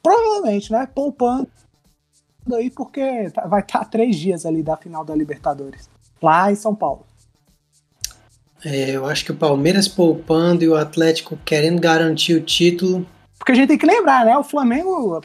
Provavelmente, 0.02 0.70
né? 0.70 0.86
Poupando 0.86 1.48
aí, 2.52 2.70
porque 2.70 3.30
tá, 3.30 3.46
vai 3.46 3.60
estar 3.60 3.80
tá 3.80 3.84
três 3.84 4.16
dias 4.16 4.44
ali 4.44 4.62
da 4.62 4.76
final 4.76 5.04
da 5.04 5.14
Libertadores. 5.14 5.88
Lá 6.22 6.52
em 6.52 6.54
São 6.54 6.74
Paulo. 6.74 7.06
É, 8.64 8.90
eu 8.90 9.06
acho 9.06 9.24
que 9.24 9.32
o 9.32 9.36
Palmeiras 9.36 9.88
poupando 9.88 10.64
e 10.64 10.68
o 10.68 10.76
Atlético 10.76 11.36
querendo 11.44 11.80
garantir 11.80 12.34
o 12.34 12.42
título. 12.42 13.06
Porque 13.38 13.52
a 13.52 13.54
gente 13.54 13.68
tem 13.68 13.78
que 13.78 13.86
lembrar, 13.86 14.24
né? 14.24 14.36
O 14.38 14.44
Flamengo, 14.44 15.20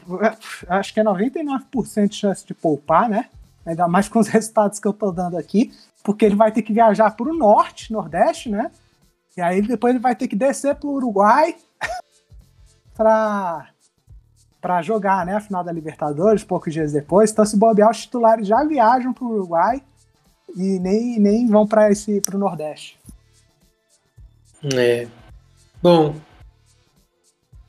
acho 0.68 0.92
que 0.92 1.00
é 1.00 1.04
99% 1.04 2.08
de 2.08 2.16
chance 2.16 2.46
de 2.46 2.52
poupar, 2.52 3.08
né? 3.08 3.26
ainda 3.64 3.86
mais 3.88 4.08
com 4.08 4.18
os 4.18 4.28
resultados 4.28 4.78
que 4.78 4.86
eu 4.86 4.92
tô 4.92 5.10
dando 5.10 5.36
aqui, 5.36 5.72
porque 6.02 6.24
ele 6.24 6.36
vai 6.36 6.52
ter 6.52 6.62
que 6.62 6.72
viajar 6.72 7.10
para 7.10 7.28
o 7.28 7.36
norte, 7.36 7.92
nordeste, 7.92 8.48
né? 8.48 8.70
E 9.36 9.40
aí 9.40 9.62
depois 9.62 9.94
ele 9.94 10.02
vai 10.02 10.14
ter 10.14 10.28
que 10.28 10.36
descer 10.36 10.74
para 10.74 10.88
o 10.88 10.94
Uruguai 10.94 11.56
para 12.94 13.68
para 14.60 14.82
jogar, 14.82 15.24
né, 15.24 15.36
a 15.36 15.40
final 15.40 15.64
da 15.64 15.72
Libertadores, 15.72 16.44
poucos 16.44 16.74
dias 16.74 16.92
depois. 16.92 17.30
Então, 17.30 17.46
se 17.46 17.56
bobear, 17.56 17.90
os 17.90 18.02
titulares 18.02 18.46
já 18.46 18.62
viajam 18.62 19.10
para 19.10 19.24
o 19.24 19.32
Uruguai 19.32 19.82
e 20.54 20.78
nem, 20.78 21.18
nem 21.18 21.46
vão 21.46 21.66
para 21.66 21.90
esse 21.90 22.20
para 22.20 22.36
o 22.36 22.38
Nordeste. 22.38 23.00
É. 24.62 25.08
Bom, 25.82 26.14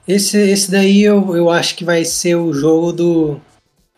esse, 0.07 0.37
esse 0.37 0.71
daí 0.71 1.03
eu, 1.03 1.35
eu 1.35 1.49
acho 1.49 1.75
que 1.75 1.85
vai 1.85 2.03
ser 2.05 2.35
o 2.35 2.53
jogo 2.53 2.91
do 2.91 3.41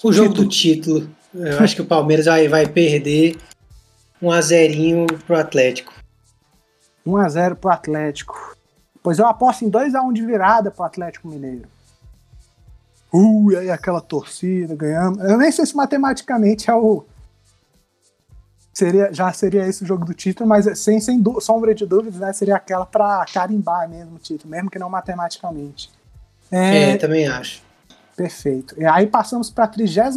o 0.03 0.11
jogo 0.11 0.29
título. 0.29 0.45
do 0.45 0.49
título 0.49 1.23
eu 1.33 1.59
acho 1.59 1.75
que 1.75 1.81
o 1.81 1.85
Palmeiras 1.85 2.25
vai, 2.25 2.47
vai 2.47 2.67
perder 2.67 3.37
1 4.21 4.31
a 4.31 4.41
0 4.41 5.07
pro 5.25 5.37
Atlético. 5.37 5.93
1 7.05 7.17
a 7.17 7.29
0 7.29 7.55
pro 7.55 7.71
Atlético. 7.71 8.55
Pois 9.01 9.19
eu 9.19 9.25
aposto 9.25 9.65
em 9.65 9.69
2 9.69 9.95
a 9.95 10.01
1 10.01 10.13
de 10.13 10.25
virada 10.25 10.69
pro 10.69 10.83
Atlético 10.83 11.27
Mineiro. 11.27 11.67
Uh, 13.11 13.51
e 13.51 13.57
aí 13.57 13.69
aquela 13.69 13.99
torcida 13.99 14.75
ganhando. 14.75 15.21
Eu 15.23 15.37
nem 15.37 15.51
sei 15.51 15.65
se 15.65 15.75
matematicamente 15.75 16.69
é 16.69 16.73
o 16.73 17.03
seria 18.73 19.13
já 19.13 19.31
seria 19.31 19.67
esse 19.67 19.83
o 19.83 19.87
jogo 19.87 20.03
do 20.03 20.13
título, 20.13 20.49
mas 20.49 20.79
sem, 20.79 20.99
sem 20.99 21.23
sombra 21.39 21.75
de 21.75 21.85
dúvidas, 21.85 22.19
né, 22.19 22.33
seria 22.33 22.55
aquela 22.55 22.85
para 22.85 23.25
carimbar 23.31 23.87
mesmo 23.87 24.15
o 24.15 24.19
título, 24.19 24.49
mesmo 24.49 24.69
que 24.69 24.79
não 24.79 24.89
matematicamente. 24.89 25.91
É, 26.51 26.91
é 26.91 26.97
também 26.97 27.27
acho. 27.27 27.61
Perfeito. 28.15 28.79
E 28.79 28.85
aí 28.85 29.07
passamos 29.07 29.49
para 29.49 29.65
a 29.65 29.67
36 29.67 30.15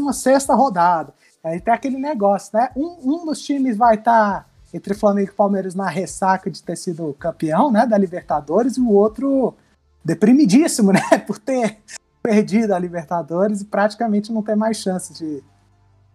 rodada. 0.49 1.15
Aí 1.43 1.61
tem 1.61 1.73
aquele 1.73 1.97
negócio, 1.97 2.51
né? 2.59 2.71
Um, 2.77 2.99
um 3.03 3.25
dos 3.25 3.41
times 3.41 3.77
vai 3.77 3.95
estar 3.95 4.41
tá 4.43 4.47
entre 4.75 4.95
Flamengo 4.95 5.31
e 5.31 5.35
Palmeiras 5.35 5.75
na 5.75 5.89
ressaca 5.89 6.51
de 6.51 6.63
ter 6.63 6.77
sido 6.77 7.15
campeão, 7.15 7.71
né, 7.71 7.87
da 7.87 7.97
Libertadores, 7.97 8.77
e 8.77 8.81
o 8.81 8.91
outro 8.91 9.55
deprimidíssimo, 10.05 10.93
né, 10.93 11.01
por 11.27 11.39
ter 11.39 11.79
perdido 12.23 12.75
a 12.75 12.79
Libertadores 12.79 13.61
e 13.61 13.65
praticamente 13.65 14.33
não 14.33 14.43
ter 14.43 14.57
mais 14.57 14.77
chance 14.77 15.15
de, 15.15 15.43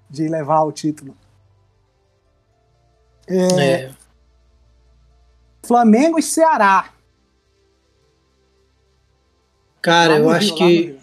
de 0.10 0.28
levar 0.28 0.62
o 0.62 0.72
título. 0.72 1.16
É, 3.28 3.63
é. 3.63 3.91
Flamengo 5.65 6.19
e 6.19 6.24
Ceará. 6.24 6.91
Cara, 9.82 10.17
eu 10.17 10.30
acho 10.30 10.53
Rio, 10.55 10.57
que 10.57 11.01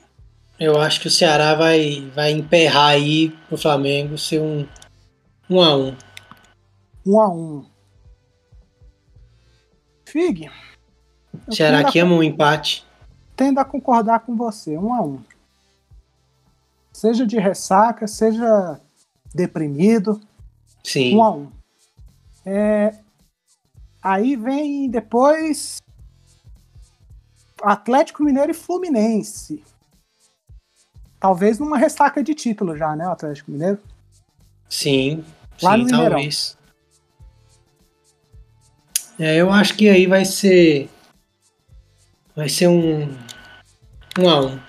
eu 0.58 0.80
acho 0.80 1.00
que 1.00 1.08
o 1.08 1.10
Ceará 1.10 1.54
vai, 1.54 2.10
vai 2.14 2.32
emperrar 2.32 2.90
aí 2.90 3.30
pro 3.48 3.56
Flamengo 3.56 4.18
ser 4.18 4.40
um 4.40 4.66
1 5.48 5.56
um 5.56 5.62
a 5.62 5.76
1 5.76 5.80
um. 5.80 5.96
1 7.06 7.12
um 7.12 7.20
a 7.20 7.28
1 7.28 7.66
Fig. 10.06 10.50
Ceará 11.50 11.80
aqui 11.80 11.98
ama 11.98 12.14
um 12.14 12.22
empate. 12.22 12.86
Tendo 13.36 13.60
a 13.60 13.64
concordar 13.64 14.20
com 14.20 14.36
você, 14.36 14.76
1 14.76 14.84
um 14.84 14.94
a 14.94 15.02
1 15.02 15.20
Seja 16.92 17.26
de 17.26 17.38
ressaca, 17.38 18.06
seja 18.06 18.80
deprimido. 19.34 20.20
Sim. 20.82 21.16
1 21.16 21.22
a 21.22 21.30
1 21.30 21.57
é, 22.49 22.99
Aí 24.03 24.36
vem 24.36 24.88
depois 24.88 25.82
Atlético 27.62 28.22
Mineiro 28.22 28.53
e 28.53 28.55
Fluminense. 28.55 29.62
Talvez 31.20 31.59
numa 31.59 31.76
ressaca 31.76 32.22
de 32.22 32.34
título 32.34 32.76
já, 32.76 32.94
né, 32.94 33.07
o 33.07 33.11
Atlético 33.11 33.51
Mineiro? 33.51 33.78
Sim, 34.68 35.24
Lá 35.61 35.76
sim, 35.76 35.86
talvez. 35.88 36.57
É, 39.18 39.36
eu 39.36 39.51
acho 39.51 39.74
que 39.76 39.88
aí 39.88 40.07
vai 40.07 40.24
ser. 40.24 40.88
Vai 42.36 42.49
ser 42.49 42.68
um. 42.68 43.12
Um 44.18 44.28
a 44.28 44.40
um. 44.40 44.67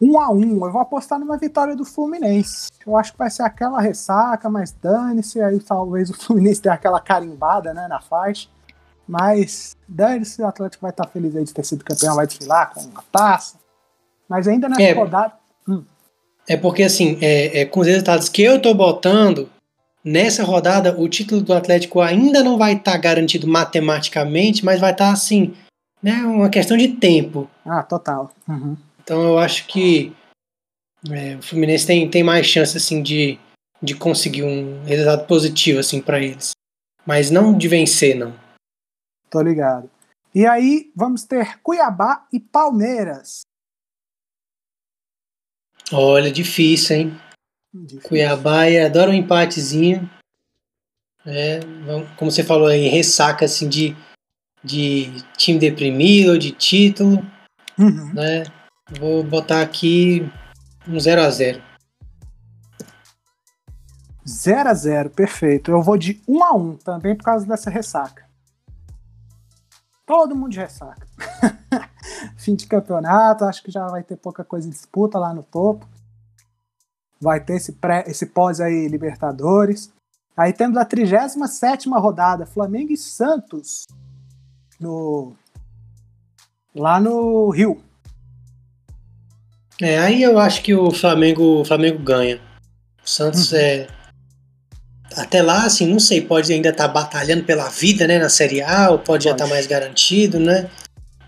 1 0.00 0.20
a 0.20 0.30
1 0.30 0.64
Eu 0.64 0.72
vou 0.72 0.80
apostar 0.80 1.18
numa 1.18 1.36
vitória 1.36 1.74
do 1.74 1.84
Fluminense. 1.84 2.68
Eu 2.86 2.96
acho 2.96 3.12
que 3.12 3.18
vai 3.18 3.30
ser 3.30 3.42
aquela 3.42 3.80
ressaca, 3.80 4.48
mas 4.48 4.72
dane-se. 4.72 5.40
Aí 5.40 5.58
talvez 5.60 6.10
o 6.10 6.14
Fluminense 6.14 6.60
tenha 6.62 6.74
aquela 6.74 7.00
carimbada 7.00 7.74
né, 7.74 7.86
na 7.88 8.00
faixa. 8.00 8.48
Mas 9.06 9.76
dane-se, 9.88 10.42
o 10.42 10.46
Atlético 10.46 10.82
vai 10.82 10.90
estar 10.90 11.06
feliz 11.08 11.34
aí 11.34 11.44
de 11.44 11.54
ter 11.54 11.64
sido 11.64 11.84
campeão, 11.84 12.14
vai 12.14 12.26
desfilar 12.26 12.72
com 12.74 12.80
uma 12.80 13.02
taça. 13.10 13.56
Mas 14.28 14.46
ainda 14.46 14.68
nessa 14.68 14.82
é, 14.82 14.92
rodada. 14.92 15.32
Hum. 15.66 15.82
É 16.46 16.56
porque, 16.56 16.82
assim, 16.82 17.18
é, 17.20 17.60
é, 17.60 17.64
com 17.64 17.80
os 17.80 17.86
resultados 17.86 18.28
que 18.28 18.42
eu 18.42 18.60
tô 18.60 18.74
botando, 18.74 19.48
nessa 20.04 20.44
rodada, 20.44 20.94
o 20.98 21.08
título 21.08 21.40
do 21.40 21.54
Atlético 21.54 22.02
ainda 22.02 22.42
não 22.42 22.58
vai 22.58 22.74
estar 22.74 22.92
tá 22.92 22.98
garantido 22.98 23.48
matematicamente, 23.48 24.62
mas 24.62 24.78
vai 24.78 24.92
estar, 24.92 25.06
tá, 25.06 25.12
assim, 25.12 25.54
né, 26.02 26.22
uma 26.24 26.50
questão 26.50 26.76
de 26.76 26.88
tempo. 26.88 27.48
Ah, 27.64 27.82
total. 27.82 28.30
Uhum. 28.46 28.76
Então 29.08 29.22
eu 29.22 29.38
acho 29.38 29.66
que 29.66 30.14
é, 31.10 31.36
o 31.36 31.42
Fluminense 31.42 31.86
tem, 31.86 32.10
tem 32.10 32.22
mais 32.22 32.44
chance 32.46 32.76
assim 32.76 33.02
de, 33.02 33.38
de 33.82 33.94
conseguir 33.94 34.42
um 34.42 34.84
resultado 34.84 35.26
positivo 35.26 35.80
assim 35.80 36.02
para 36.02 36.20
eles, 36.20 36.50
mas 37.06 37.30
não 37.30 37.56
de 37.56 37.66
vencer 37.68 38.14
não. 38.14 38.38
Tô 39.30 39.40
ligado. 39.40 39.90
E 40.34 40.44
aí 40.44 40.92
vamos 40.94 41.24
ter 41.24 41.58
Cuiabá 41.62 42.28
e 42.30 42.38
Palmeiras. 42.38 43.40
Olha, 45.90 46.30
difícil, 46.30 46.96
hein? 46.96 47.20
Difícil. 47.72 48.06
Cuiabá 48.10 48.64
adora 48.84 49.10
um 49.10 49.14
empatezinho. 49.14 50.02
É, 51.24 51.60
como 52.18 52.30
você 52.30 52.44
falou 52.44 52.66
aí, 52.66 52.88
ressaca 52.88 53.46
assim 53.46 53.70
de, 53.70 53.96
de 54.62 55.22
time 55.38 55.58
deprimido, 55.58 56.38
de 56.38 56.52
título. 56.52 57.24
Uhum. 57.78 58.12
Né? 58.12 58.57
Vou 58.90 59.22
botar 59.22 59.60
aqui 59.60 60.30
um 60.86 60.98
0 60.98 61.20
a 61.20 61.30
0 61.30 61.62
0 64.26 64.68
a 64.68 64.74
0 64.74 65.10
perfeito. 65.10 65.70
Eu 65.70 65.82
vou 65.82 65.98
de 65.98 66.22
1 66.26 66.44
a 66.44 66.54
1 66.54 66.76
também 66.76 67.16
por 67.16 67.24
causa 67.24 67.46
dessa 67.46 67.70
ressaca. 67.70 68.26
Todo 70.06 70.34
mundo 70.34 70.52
de 70.52 70.58
ressaca. 70.58 71.06
Fim 72.36 72.54
de 72.54 72.66
campeonato, 72.66 73.44
acho 73.44 73.62
que 73.62 73.70
já 73.70 73.86
vai 73.86 74.02
ter 74.02 74.16
pouca 74.16 74.42
coisa 74.42 74.66
em 74.66 74.70
disputa 74.70 75.18
lá 75.18 75.34
no 75.34 75.42
topo. 75.42 75.86
Vai 77.20 77.40
ter 77.40 77.54
esse, 77.54 77.72
pré, 77.72 78.04
esse 78.06 78.26
pós 78.26 78.60
aí, 78.60 78.88
Libertadores. 78.88 79.92
Aí 80.36 80.52
temos 80.52 80.78
a 80.78 80.84
37 80.84 81.90
rodada, 81.90 82.46
Flamengo 82.46 82.92
e 82.92 82.96
Santos, 82.96 83.86
no, 84.80 85.34
lá 86.74 87.00
no 87.00 87.50
Rio. 87.50 87.82
É, 89.80 89.98
aí 89.98 90.22
eu 90.22 90.38
acho 90.38 90.62
que 90.62 90.74
o 90.74 90.90
Flamengo, 90.90 91.60
o 91.60 91.64
Flamengo 91.64 91.98
ganha. 91.98 92.40
O 93.04 93.08
Santos 93.08 93.52
uhum. 93.52 93.58
é. 93.58 93.86
Até 95.16 95.40
lá, 95.40 95.64
assim, 95.64 95.86
não 95.86 95.98
sei, 95.98 96.20
pode 96.20 96.52
ainda 96.52 96.68
estar 96.68 96.86
tá 96.86 96.92
batalhando 96.92 97.44
pela 97.44 97.68
vida, 97.68 98.06
né, 98.06 98.18
na 98.18 98.28
Série 98.28 98.60
A, 98.60 98.90
ou 98.90 98.98
pode, 98.98 99.24
já 99.24 99.32
estar 99.32 99.44
tá 99.44 99.50
mais 99.50 99.66
garantido, 99.66 100.38
né? 100.38 100.68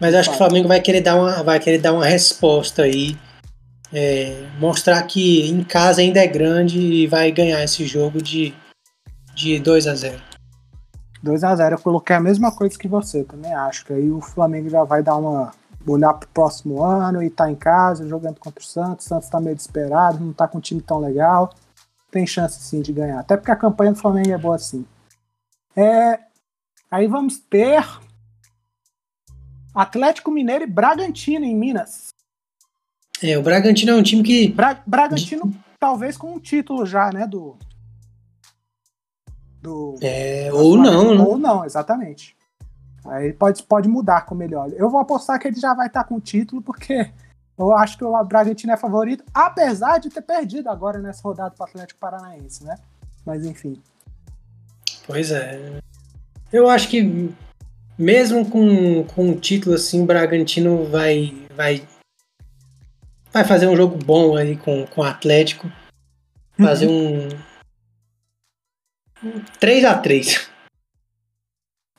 Mas 0.01 0.15
acho 0.15 0.29
que 0.31 0.35
o 0.35 0.39
Flamengo 0.39 0.69
vai 0.69 0.81
querer 0.81 1.01
dar 1.01 1.17
uma, 1.17 1.43
vai 1.43 1.59
querer 1.59 1.79
dar 1.79 1.93
uma 1.93 2.07
resposta 2.07 2.83
aí. 2.83 3.17
É, 3.93 4.45
mostrar 4.59 5.03
que 5.03 5.49
em 5.49 5.65
casa 5.65 6.01
ainda 6.01 6.21
é 6.21 6.27
grande 6.27 6.79
e 6.79 7.07
vai 7.07 7.33
ganhar 7.33 7.63
esse 7.65 7.85
jogo 7.87 8.23
de, 8.23 8.55
de 9.35 9.59
2 9.59 9.89
a 9.89 9.95
0 9.97 10.23
2 11.23 11.45
a 11.45 11.57
0 11.57 11.75
Eu 11.75 11.79
coloquei 11.81 12.15
a 12.15 12.21
mesma 12.21 12.53
coisa 12.53 12.79
que 12.79 12.89
você, 12.89 13.25
também 13.25 13.53
acho. 13.53 13.85
Que 13.85 13.93
aí 13.93 14.11
o 14.11 14.21
Flamengo 14.21 14.71
já 14.71 14.85
vai 14.85 15.03
dar 15.03 15.17
uma, 15.17 15.53
olhar 15.87 16.15
para 16.15 16.27
o 16.27 16.31
próximo 16.31 16.83
ano 16.83 17.23
e 17.23 17.31
tá 17.31 17.51
em 17.51 17.55
casa 17.55 18.07
jogando 18.09 18.39
contra 18.39 18.63
o 18.63 18.67
Santos. 18.67 19.07
O 19.07 19.09
Santos 19.09 19.27
está 19.27 19.41
meio 19.41 19.57
desesperado, 19.57 20.23
não 20.23 20.33
tá 20.33 20.47
com 20.47 20.59
um 20.59 20.61
time 20.61 20.81
tão 20.81 20.99
legal. 20.99 21.55
Tem 22.11 22.27
chance 22.27 22.61
sim 22.61 22.83
de 22.83 22.93
ganhar. 22.93 23.21
Até 23.21 23.37
porque 23.37 23.51
a 23.51 23.57
campanha 23.57 23.93
do 23.93 23.99
Flamengo 23.99 24.31
é 24.31 24.39
boa 24.39 24.57
assim. 24.57 24.85
É, 25.77 26.19
aí 26.91 27.07
vamos 27.07 27.39
ter 27.39 27.85
Atlético 29.75 30.31
Mineiro 30.31 30.65
e 30.65 30.67
Bragantino 30.67 31.45
em 31.45 31.57
Minas. 31.57 32.09
É, 33.23 33.39
o 33.39 33.43
Bragantino 33.43 33.93
é 33.93 33.95
um 33.95 34.03
time 34.03 34.23
que. 34.23 34.49
Bra 34.49 34.83
Bragantino, 34.87 35.55
talvez 35.79 36.17
com 36.17 36.35
um 36.35 36.41
título 36.41 36.85
já, 36.87 37.13
né? 37.13 37.27
Do. 37.27 37.57
do 39.61 39.97
é, 40.01 40.51
ou 40.53 40.77
não, 40.77 41.15
né? 41.15 41.23
Ou 41.23 41.39
não, 41.39 41.65
exatamente. 41.65 42.37
Aí 43.07 43.33
pode, 43.33 43.63
pode 43.63 43.89
mudar 43.89 44.23
com 44.23 44.35
o 44.35 44.39
melhor. 44.39 44.71
Eu 44.75 44.91
vou 44.91 45.01
apostar 45.01 45.39
que 45.39 45.49
ele 45.49 45.59
já 45.59 45.75
vai 45.75 45.87
estar 45.87 46.05
com 46.05 46.17
o 46.17 46.21
título, 46.21 46.61
porque 46.61 47.11
eu 47.59 47.75
acho 47.75 47.97
que 47.97 48.05
o 48.05 48.25
Bragantino 48.25 48.73
é 48.73 48.77
favorito, 48.77 49.25
apesar 49.33 49.99
de 49.99 50.11
ter 50.11 50.23
perdido 50.23 50.69
agora 50.69 50.99
nessa 50.99 51.23
rodada 51.23 51.51
para 51.51 51.65
o 51.65 51.69
Atlético 51.69 52.01
Paranaense, 52.01 52.65
né? 52.65 52.77
Mas 53.25 53.45
enfim. 53.45 53.81
Pois 55.07 55.31
é. 55.31 55.81
Eu 56.53 56.69
acho 56.69 56.89
que 56.89 57.33
mesmo 57.99 58.49
com, 58.49 59.05
com 59.05 59.29
um 59.29 59.37
título 59.37 59.75
assim, 59.75 60.03
o 60.03 60.07
Bragantino 60.07 60.85
vai, 60.87 61.35
vai, 61.55 61.87
vai 63.33 63.45
fazer 63.45 63.67
um 63.67 63.77
jogo 63.77 63.97
bom 63.97 64.37
aí 64.37 64.57
com, 64.57 64.87
com 64.87 65.01
o 65.01 65.05
Atlético. 65.05 65.71
Fazer 66.59 66.87
uhum. 66.87 67.29
um, 69.23 69.29
um 69.29 69.45
3 69.59 69.85
a 69.85 69.99
3 69.99 70.50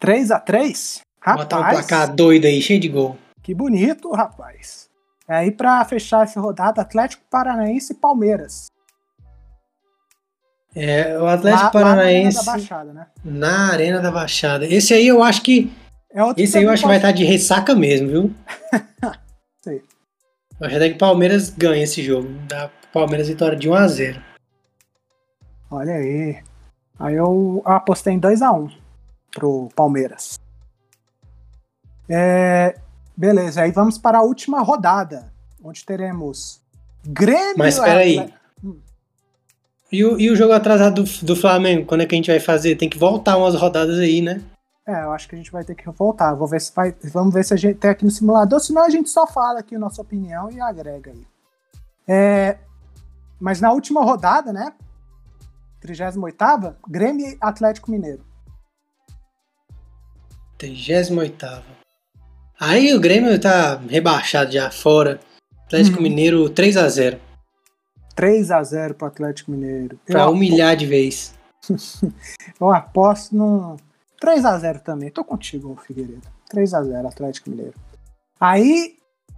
3x3? 0.02 1.02
Rapaz. 1.22 1.44
Botar 1.44 1.60
um 1.60 1.70
placar 1.70 2.16
doido 2.16 2.46
aí, 2.46 2.62
cheio 2.62 2.80
de 2.80 2.90
gol. 2.90 3.18
Que 3.44 3.54
bonito, 3.54 4.12
rapaz. 4.12 4.90
É 5.28 5.36
aí 5.36 5.52
para 5.52 5.86
fechar 5.86 6.24
essa 6.24 6.42
rodada, 6.42 6.82
Atlético 6.82 7.24
Paranaense 7.30 7.94
e 7.94 7.96
Palmeiras. 7.96 8.66
É, 10.76 11.18
o 11.18 11.28
Atlético 11.28 11.64
lá, 11.64 11.70
Paranaense. 11.72 12.38
Lá 12.38 12.44
na 12.44 12.52
Arena 12.52 12.52
da 12.52 12.52
Baixada, 12.52 12.94
né? 12.94 13.08
Na 13.24 13.72
Arena 13.72 14.00
da 14.00 14.12
Baixada. 14.12 14.66
Esse 14.66 14.94
aí 14.94 15.08
eu 15.08 15.22
acho 15.22 15.44
que. 15.44 15.72
É 16.14 16.22
esse 16.38 16.58
aí 16.58 16.64
eu 16.64 16.70
acho 16.72 16.82
que 16.84 16.88
vai 16.88 16.98
estar 16.98 17.12
de 17.12 17.24
ressaca 17.24 17.76
mesmo, 17.76 18.08
viu? 18.08 18.36
Sim. 19.62 19.82
Eu 20.60 20.68
acho 20.68 20.80
que 20.80 20.94
Palmeiras 20.96 21.50
ganha 21.50 21.84
esse 21.84 22.02
jogo. 22.02 22.30
Dá 22.48 22.70
Palmeiras 22.92 23.28
vitória 23.28 23.58
de 23.58 23.70
1x0. 23.70 24.22
Olha 25.70 25.94
aí. 25.94 26.38
Aí 27.00 27.16
eu 27.16 27.62
apostei 27.66 28.14
em 28.14 28.20
2x1 28.20 28.81
pro 29.34 29.70
Palmeiras. 29.76 30.40
É, 32.10 32.78
beleza, 33.16 33.62
aí 33.62 33.72
vamos 33.72 33.98
para 33.98 34.20
a 34.20 34.24
última 34.24 34.62
rodada, 34.62 35.32
onde 35.64 35.86
teremos 35.86 36.62
Grêmio. 37.04 37.56
Mas 37.58 37.76
espera 37.76 38.00
aí. 38.00 38.34
Hum. 38.64 38.80
E 39.92 40.06
o, 40.06 40.20
e 40.20 40.30
o 40.30 40.36
jogo 40.36 40.54
atrasado 40.54 41.04
do, 41.04 41.26
do 41.26 41.36
Flamengo, 41.36 41.86
quando 41.86 42.02
é 42.02 42.06
que 42.06 42.16
a 42.16 42.18
gente 42.18 42.32
vai 42.32 42.40
fazer? 42.40 42.76
Tem 42.76 42.90
que 42.90 42.98
voltar 42.98 43.38
umas 43.38 43.56
rodadas 43.56 44.00
aí, 44.00 44.22
né? 44.22 44.42
É, 44.88 45.04
eu 45.04 45.12
acho 45.12 45.28
que 45.28 45.36
a 45.36 45.38
gente 45.38 45.52
vai 45.52 45.64
ter 45.64 45.76
que 45.76 45.90
voltar. 45.90 46.34
Vou 46.34 46.48
ver 46.48 46.62
se 46.62 46.74
vai, 46.74 46.96
vamos 47.12 47.34
ver 47.34 47.44
se 47.44 47.54
a 47.54 47.58
gente 47.58 47.78
tem 47.78 47.92
aqui 47.92 48.06
no 48.06 48.12
simulador, 48.12 48.60
senão 48.60 48.84
a 48.84 48.90
gente 48.90 49.10
só 49.10 49.28
fala 49.28 49.60
aqui 49.60 49.76
a 49.76 49.80
nossa 49.80 50.02
opinião 50.02 50.50
e 50.52 50.60
agrega 50.60 51.12
aí. 51.12 51.28
É, 52.08 52.58
mas 53.40 53.62
na 53.62 53.72
última 53.72 54.04
rodada, 54.04 54.52
né? 54.52 54.74
38 55.82 56.76
Grêmio 56.88 57.38
Atlético 57.42 57.90
Mineiro. 57.90 58.24
38. 60.62 61.64
Aí 62.60 62.94
o 62.94 63.00
Grêmio 63.00 63.40
tá 63.40 63.76
rebaixado 63.90 64.52
já 64.52 64.70
fora. 64.70 65.20
Atlético 65.66 65.98
uhum. 65.98 66.04
Mineiro 66.04 66.50
3 66.50 66.76
x 66.76 66.94
0 66.94 67.20
3 68.16 68.52
x 68.52 68.68
0 68.68 68.94
pro 68.94 69.08
Atlético 69.08 69.52
Mineiro. 69.52 70.00
Pra 70.06 70.24
Eu 70.24 70.32
humilhar 70.32 70.76
de 70.76 70.86
vez. 70.86 71.34
Eu 72.60 72.70
aposto 72.70 73.36
no 73.36 73.78
3 74.20 74.46
x 74.46 74.62
0 74.62 74.80
também. 74.82 75.10
Tô 75.10 75.24
contigo, 75.24 75.76
Figueiredo. 75.88 76.28
3 76.50 76.74
x 76.74 76.88
0 76.88 77.08
Atlético 77.08 77.50
Mineiro. 77.50 77.74
Aí 78.40 78.98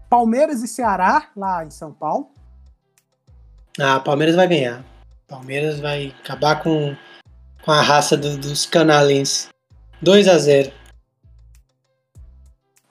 Palmeiras 0.09 0.61
e 0.61 0.67
Ceará 0.67 1.29
lá 1.37 1.63
em 1.63 1.71
São 1.71 1.93
Paulo. 1.93 2.31
Ah, 3.79 3.99
Palmeiras 4.01 4.35
vai 4.35 4.47
ganhar. 4.47 4.83
Palmeiras 5.27 5.79
vai 5.79 6.13
acabar 6.21 6.61
com, 6.61 6.95
com 7.63 7.71
a 7.71 7.81
raça 7.81 8.17
do, 8.17 8.37
dos 8.37 8.65
canalenses. 8.65 9.47
2 10.01 10.27
x 10.27 10.41
0 10.43 10.82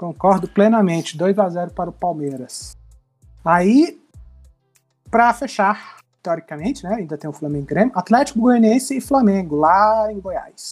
Concordo 0.02 0.48
plenamente. 0.48 1.16
2 1.16 1.38
a 1.38 1.48
0 1.48 1.70
para 1.70 1.88
o 1.88 1.92
Palmeiras. 1.92 2.76
Aí, 3.44 4.00
para 5.08 5.32
fechar, 5.32 5.98
teoricamente, 6.20 6.82
né? 6.82 6.96
Ainda 6.96 7.16
tem 7.16 7.30
o 7.30 7.32
Flamengo 7.32 7.66
Grêmio. 7.66 7.92
Atlético 7.94 8.40
Goianiense 8.40 8.96
e 8.96 9.00
Flamengo, 9.00 9.54
lá 9.54 10.08
em 10.10 10.18
Goiás. 10.18 10.70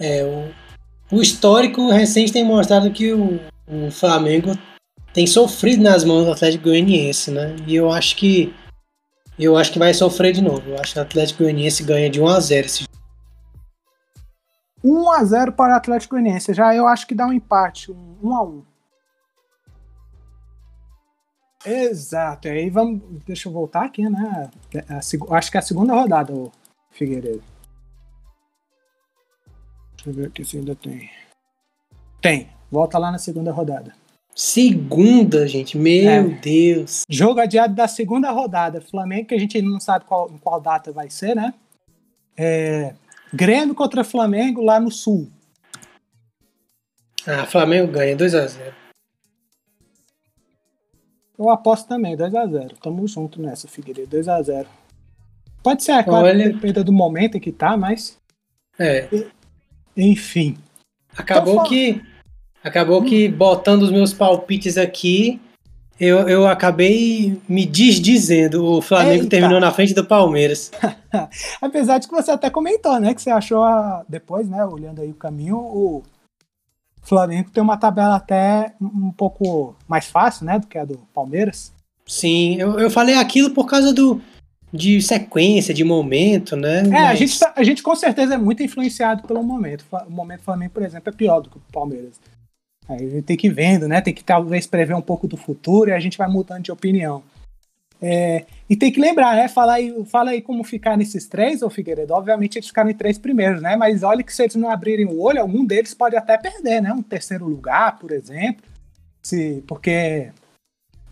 É, 0.00 0.24
o, 0.24 1.16
o 1.16 1.20
histórico 1.20 1.90
recente 1.90 2.32
tem 2.32 2.46
mostrado 2.46 2.90
que 2.90 3.12
o, 3.12 3.38
o 3.68 3.90
Flamengo 3.90 4.52
tem 5.12 5.26
sofrido 5.26 5.82
nas 5.82 6.02
mãos 6.02 6.24
do 6.24 6.32
Atlético 6.32 6.64
Goianiense, 6.64 7.30
né? 7.30 7.56
E 7.66 7.76
eu 7.76 7.92
acho 7.92 8.16
que 8.16 8.54
eu 9.38 9.54
acho 9.54 9.70
que 9.70 9.78
vai 9.78 9.92
sofrer 9.92 10.32
de 10.32 10.40
novo. 10.40 10.70
Eu 10.70 10.80
acho 10.80 10.94
que 10.94 10.98
o 10.98 11.02
Atlético 11.02 11.42
Goianiense 11.42 11.84
ganha 11.84 12.08
de 12.08 12.22
1 12.22 12.26
a 12.26 12.40
0 12.40 12.66
esse 12.66 12.95
1 14.84 15.10
a 15.10 15.24
0 15.24 15.52
para 15.52 15.74
o 15.74 15.76
Atlético 15.76 16.14
Goianiense. 16.14 16.54
Já 16.54 16.74
eu 16.74 16.86
acho 16.86 17.06
que 17.06 17.14
dá 17.14 17.26
um 17.26 17.32
empate, 17.32 17.90
um 17.90 18.16
1 18.22 18.34
a 18.34 18.42
1. 18.42 18.64
Exato. 21.66 22.48
Aí 22.48 22.70
vamos. 22.70 23.02
Deixa 23.26 23.48
eu 23.48 23.52
voltar 23.52 23.84
aqui, 23.84 24.08
né? 24.08 24.50
A, 24.88 24.94
a, 24.94 25.36
acho 25.38 25.50
que 25.50 25.56
é 25.56 25.60
a 25.60 25.62
segunda 25.62 25.94
rodada, 25.94 26.32
o 26.32 26.52
Figueiredo. 26.90 27.42
Deixa 29.96 30.10
eu 30.10 30.14
ver 30.14 30.28
aqui 30.28 30.44
se 30.44 30.58
ainda 30.58 30.76
tem. 30.76 31.10
Tem. 32.20 32.48
Volta 32.70 32.98
lá 32.98 33.10
na 33.10 33.18
segunda 33.18 33.52
rodada. 33.52 33.92
Segunda, 34.34 35.48
gente. 35.48 35.76
Meu 35.76 36.10
é. 36.10 36.22
Deus. 36.22 37.04
Jogo 37.08 37.40
adiado 37.40 37.74
da 37.74 37.88
segunda 37.88 38.30
rodada. 38.30 38.80
Flamengo, 38.80 39.28
que 39.28 39.34
a 39.34 39.38
gente 39.38 39.60
não 39.62 39.80
sabe 39.80 40.04
qual, 40.04 40.28
qual 40.40 40.60
data 40.60 40.92
vai 40.92 41.10
ser, 41.10 41.34
né? 41.34 41.54
É, 42.36 42.94
Grêmio 43.36 43.74
contra 43.74 44.02
Flamengo 44.02 44.62
lá 44.62 44.80
no 44.80 44.90
Sul. 44.90 45.30
Ah, 47.26 47.44
Flamengo 47.44 47.92
ganha 47.92 48.16
2x0. 48.16 48.72
Eu 51.38 51.50
aposto 51.50 51.86
também, 51.86 52.16
2x0. 52.16 52.78
Tamo 52.82 53.06
junto 53.06 53.42
nessa, 53.42 53.68
Figueiredo. 53.68 54.16
2x0. 54.16 54.66
Pode 55.62 55.82
ser, 55.82 55.92
é 55.92 56.02
claro, 56.02 56.26
Olha... 56.26 56.50
depende 56.50 56.82
do 56.82 56.92
momento 56.92 57.36
em 57.36 57.40
que 57.40 57.52
tá, 57.52 57.76
mas. 57.76 58.18
É. 58.78 59.08
Enfim. 59.94 60.56
Acabou 61.14 61.54
então, 61.54 61.64
que. 61.66 62.02
Acabou 62.64 63.02
hum. 63.02 63.04
que 63.04 63.28
botando 63.28 63.82
os 63.82 63.90
meus 63.90 64.14
palpites 64.14 64.78
aqui, 64.78 65.40
eu, 65.98 66.28
eu 66.28 66.46
acabei 66.46 67.40
me 67.48 67.64
desdizendo. 67.64 68.64
O 68.64 68.82
Flamengo 68.82 69.24
Eita. 69.24 69.28
terminou 69.28 69.60
na 69.60 69.72
frente 69.72 69.94
do 69.94 70.04
Palmeiras. 70.04 70.70
Apesar 71.60 71.98
de 71.98 72.08
que 72.08 72.14
você 72.14 72.30
até 72.30 72.50
comentou, 72.50 72.98
né? 73.00 73.14
Que 73.14 73.22
você 73.22 73.30
achou 73.30 73.62
a, 73.62 74.04
depois, 74.08 74.48
né? 74.48 74.64
Olhando 74.64 75.00
aí 75.00 75.10
o 75.10 75.14
caminho, 75.14 75.56
o 75.56 76.02
Flamengo 77.02 77.50
tem 77.50 77.62
uma 77.62 77.76
tabela 77.76 78.16
até 78.16 78.74
um 78.80 79.12
pouco 79.12 79.74
mais 79.88 80.06
fácil, 80.06 80.44
né? 80.44 80.58
Do 80.58 80.66
que 80.66 80.76
a 80.76 80.84
do 80.84 80.98
Palmeiras. 81.14 81.72
Sim, 82.06 82.56
eu, 82.60 82.78
eu 82.78 82.90
falei 82.90 83.16
aquilo 83.16 83.50
por 83.50 83.66
causa 83.66 83.92
do, 83.92 84.20
de 84.72 85.00
sequência, 85.00 85.74
de 85.74 85.82
momento, 85.82 86.54
né? 86.54 86.80
É, 86.80 86.88
Mas... 86.88 87.10
a, 87.10 87.14
gente 87.14 87.38
tá, 87.38 87.52
a 87.56 87.64
gente 87.64 87.82
com 87.82 87.96
certeza 87.96 88.34
é 88.34 88.38
muito 88.38 88.62
influenciado 88.62 89.26
pelo 89.26 89.42
momento. 89.42 89.84
O 90.06 90.10
momento 90.10 90.40
do 90.40 90.44
Flamengo, 90.44 90.72
por 90.72 90.82
exemplo, 90.82 91.08
é 91.08 91.16
pior 91.16 91.40
do 91.40 91.50
que 91.50 91.56
o 91.56 91.62
Palmeiras. 91.72 92.20
Aí 92.88 93.20
tem 93.22 93.36
que 93.36 93.48
ir 93.48 93.52
vendo, 93.52 93.88
né? 93.88 94.00
Tem 94.00 94.14
que 94.14 94.22
talvez 94.22 94.66
prever 94.66 94.94
um 94.94 95.02
pouco 95.02 95.26
do 95.26 95.36
futuro 95.36 95.90
e 95.90 95.92
a 95.92 96.00
gente 96.00 96.18
vai 96.18 96.28
mudando 96.28 96.62
de 96.62 96.72
opinião. 96.72 97.22
É, 98.00 98.44
e 98.68 98.76
tem 98.76 98.92
que 98.92 99.00
lembrar, 99.00 99.34
né? 99.34 99.48
Fala 99.48 99.74
aí, 99.74 100.04
fala 100.04 100.30
aí 100.30 100.42
como 100.42 100.62
ficar 100.62 100.96
nesses 100.96 101.26
três, 101.26 101.62
ô 101.62 101.70
Figueiredo. 101.70 102.12
Obviamente 102.12 102.56
eles 102.56 102.68
ficaram 102.68 102.90
em 102.90 102.94
três 102.94 103.18
primeiros, 103.18 103.60
né? 103.62 103.74
Mas 103.74 104.02
olha 104.02 104.22
que 104.22 104.34
se 104.34 104.42
eles 104.42 104.54
não 104.54 104.70
abrirem 104.70 105.06
o 105.06 105.20
olho, 105.20 105.40
algum 105.40 105.64
deles 105.64 105.94
pode 105.94 106.16
até 106.16 106.36
perder, 106.36 106.82
né? 106.82 106.92
Um 106.92 107.02
terceiro 107.02 107.46
lugar, 107.46 107.98
por 107.98 108.12
exemplo. 108.12 108.64
Se, 109.22 109.64
porque, 109.66 110.30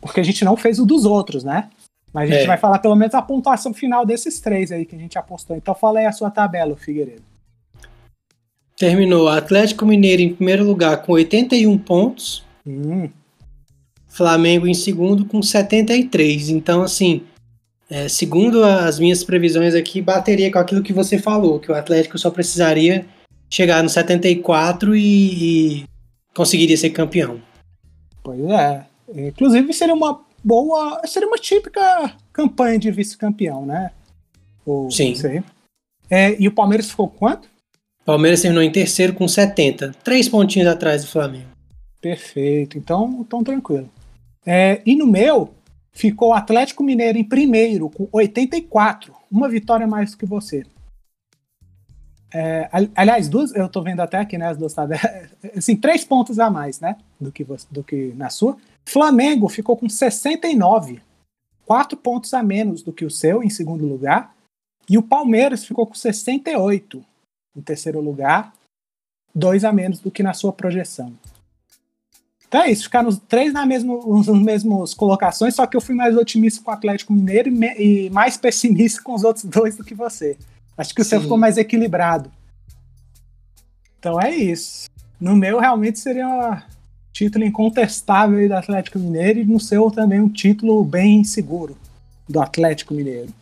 porque 0.00 0.20
a 0.20 0.24
gente 0.24 0.44
não 0.44 0.56
fez 0.56 0.78
o 0.78 0.86
dos 0.86 1.04
outros, 1.04 1.42
né? 1.42 1.70
Mas 2.12 2.30
a 2.30 2.34
gente 2.34 2.44
é. 2.44 2.46
vai 2.46 2.58
falar 2.58 2.78
pelo 2.78 2.94
menos 2.94 3.14
a 3.14 3.22
pontuação 3.22 3.74
final 3.74 4.06
desses 4.06 4.38
três 4.38 4.70
aí 4.70 4.84
que 4.84 4.94
a 4.94 4.98
gente 4.98 5.18
apostou. 5.18 5.56
Então 5.56 5.74
fala 5.74 5.98
aí 5.98 6.06
a 6.06 6.12
sua 6.12 6.30
tabela, 6.30 6.76
Figueiredo. 6.76 7.33
Terminou 8.76 9.28
Atlético 9.28 9.86
Mineiro 9.86 10.22
em 10.22 10.34
primeiro 10.34 10.64
lugar 10.64 11.02
com 11.02 11.12
81 11.12 11.78
pontos. 11.78 12.44
Hum. 12.66 13.08
Flamengo 14.08 14.66
em 14.66 14.74
segundo 14.74 15.24
com 15.24 15.42
73. 15.42 16.48
Então, 16.48 16.82
assim, 16.82 17.22
é, 17.88 18.08
segundo 18.08 18.64
as 18.64 18.98
minhas 18.98 19.22
previsões 19.22 19.74
aqui, 19.74 20.00
bateria 20.00 20.50
com 20.50 20.58
aquilo 20.58 20.82
que 20.82 20.92
você 20.92 21.18
falou, 21.18 21.60
que 21.60 21.70
o 21.70 21.74
Atlético 21.74 22.18
só 22.18 22.30
precisaria 22.30 23.06
chegar 23.50 23.82
no 23.82 23.88
74 23.88 24.96
e, 24.96 25.80
e 25.80 25.84
conseguiria 26.34 26.76
ser 26.76 26.90
campeão. 26.90 27.40
Pois 28.22 28.40
é. 28.40 28.86
Inclusive, 29.14 29.72
seria 29.72 29.94
uma 29.94 30.20
boa. 30.42 31.00
Seria 31.06 31.28
uma 31.28 31.38
típica 31.38 32.16
campanha 32.32 32.78
de 32.78 32.90
vice-campeão, 32.90 33.64
né? 33.64 33.90
Ou, 34.64 34.90
Sim. 34.90 35.14
É, 36.10 36.40
e 36.40 36.48
o 36.48 36.52
Palmeiras 36.52 36.90
ficou 36.90 37.08
quanto? 37.08 37.48
Palmeiras 38.04 38.42
terminou 38.42 38.62
em 38.62 38.70
terceiro 38.70 39.14
com 39.14 39.26
70, 39.26 39.92
três 40.04 40.28
pontinhos 40.28 40.68
atrás 40.68 41.02
do 41.02 41.10
Flamengo. 41.10 41.48
Perfeito, 42.00 42.76
então, 42.76 43.24
então 43.26 43.42
tranquilo. 43.42 43.88
É, 44.44 44.82
e 44.84 44.94
no 44.94 45.06
meu, 45.06 45.54
ficou 45.90 46.30
o 46.30 46.34
Atlético 46.34 46.84
Mineiro 46.84 47.16
em 47.16 47.24
primeiro, 47.24 47.88
com 47.88 48.06
84, 48.12 49.14
uma 49.30 49.48
vitória 49.48 49.86
mais 49.86 50.10
do 50.10 50.18
que 50.18 50.26
você. 50.26 50.66
É, 52.36 52.68
aliás, 52.96 53.28
duas, 53.28 53.54
eu 53.54 53.68
tô 53.68 53.80
vendo 53.80 54.00
até 54.00 54.18
aqui, 54.18 54.36
né, 54.36 54.48
as 54.48 54.58
duas 54.58 54.74
tabelas, 54.74 55.30
assim, 55.56 55.76
três 55.76 56.04
pontos 56.04 56.38
a 56.38 56.50
mais, 56.50 56.80
né, 56.80 56.96
do 57.18 57.32
que, 57.32 57.44
você, 57.44 57.66
do 57.70 57.82
que 57.82 58.12
na 58.16 58.28
sua. 58.28 58.56
Flamengo 58.84 59.48
ficou 59.48 59.76
com 59.76 59.88
69, 59.88 61.00
quatro 61.64 61.96
pontos 61.96 62.34
a 62.34 62.42
menos 62.42 62.82
do 62.82 62.92
que 62.92 63.04
o 63.04 63.10
seu, 63.10 63.42
em 63.42 63.48
segundo 63.48 63.86
lugar. 63.86 64.34
E 64.90 64.98
o 64.98 65.02
Palmeiras 65.02 65.64
ficou 65.64 65.86
com 65.86 65.94
68, 65.94 67.02
em 67.56 67.60
terceiro 67.60 68.00
lugar, 68.00 68.52
dois 69.34 69.64
a 69.64 69.72
menos 69.72 70.00
do 70.00 70.10
que 70.10 70.22
na 70.22 70.32
sua 70.32 70.52
projeção. 70.52 71.12
Então 72.46 72.62
é 72.62 72.70
isso, 72.70 72.84
ficaram 72.84 73.08
os 73.08 73.18
três 73.18 73.52
na 73.52 73.66
mesmo, 73.66 74.22
nas 74.24 74.28
mesmas 74.38 74.94
colocações, 74.94 75.56
só 75.56 75.66
que 75.66 75.76
eu 75.76 75.80
fui 75.80 75.94
mais 75.94 76.16
otimista 76.16 76.62
com 76.62 76.70
o 76.70 76.74
Atlético 76.74 77.12
Mineiro 77.12 77.48
e, 77.48 77.50
me, 77.50 77.74
e 77.74 78.10
mais 78.10 78.36
pessimista 78.36 79.02
com 79.02 79.12
os 79.12 79.24
outros 79.24 79.44
dois 79.44 79.76
do 79.76 79.84
que 79.84 79.94
você. 79.94 80.36
Acho 80.76 80.94
que 80.94 81.00
o 81.00 81.04
Sim. 81.04 81.10
seu 81.10 81.22
ficou 81.22 81.36
mais 81.36 81.56
equilibrado. 81.56 82.30
Então 83.98 84.20
é 84.20 84.30
isso. 84.30 84.88
No 85.20 85.34
meu, 85.34 85.58
realmente 85.58 85.98
seria 85.98 86.28
um 86.28 86.56
título 87.12 87.44
incontestável 87.44 88.46
do 88.46 88.54
Atlético 88.54 88.98
Mineiro 88.98 89.40
e 89.40 89.44
no 89.44 89.58
seu 89.58 89.90
também 89.90 90.20
um 90.20 90.28
título 90.28 90.84
bem 90.84 91.24
seguro 91.24 91.76
do 92.28 92.40
Atlético 92.40 92.94
Mineiro. 92.94 93.32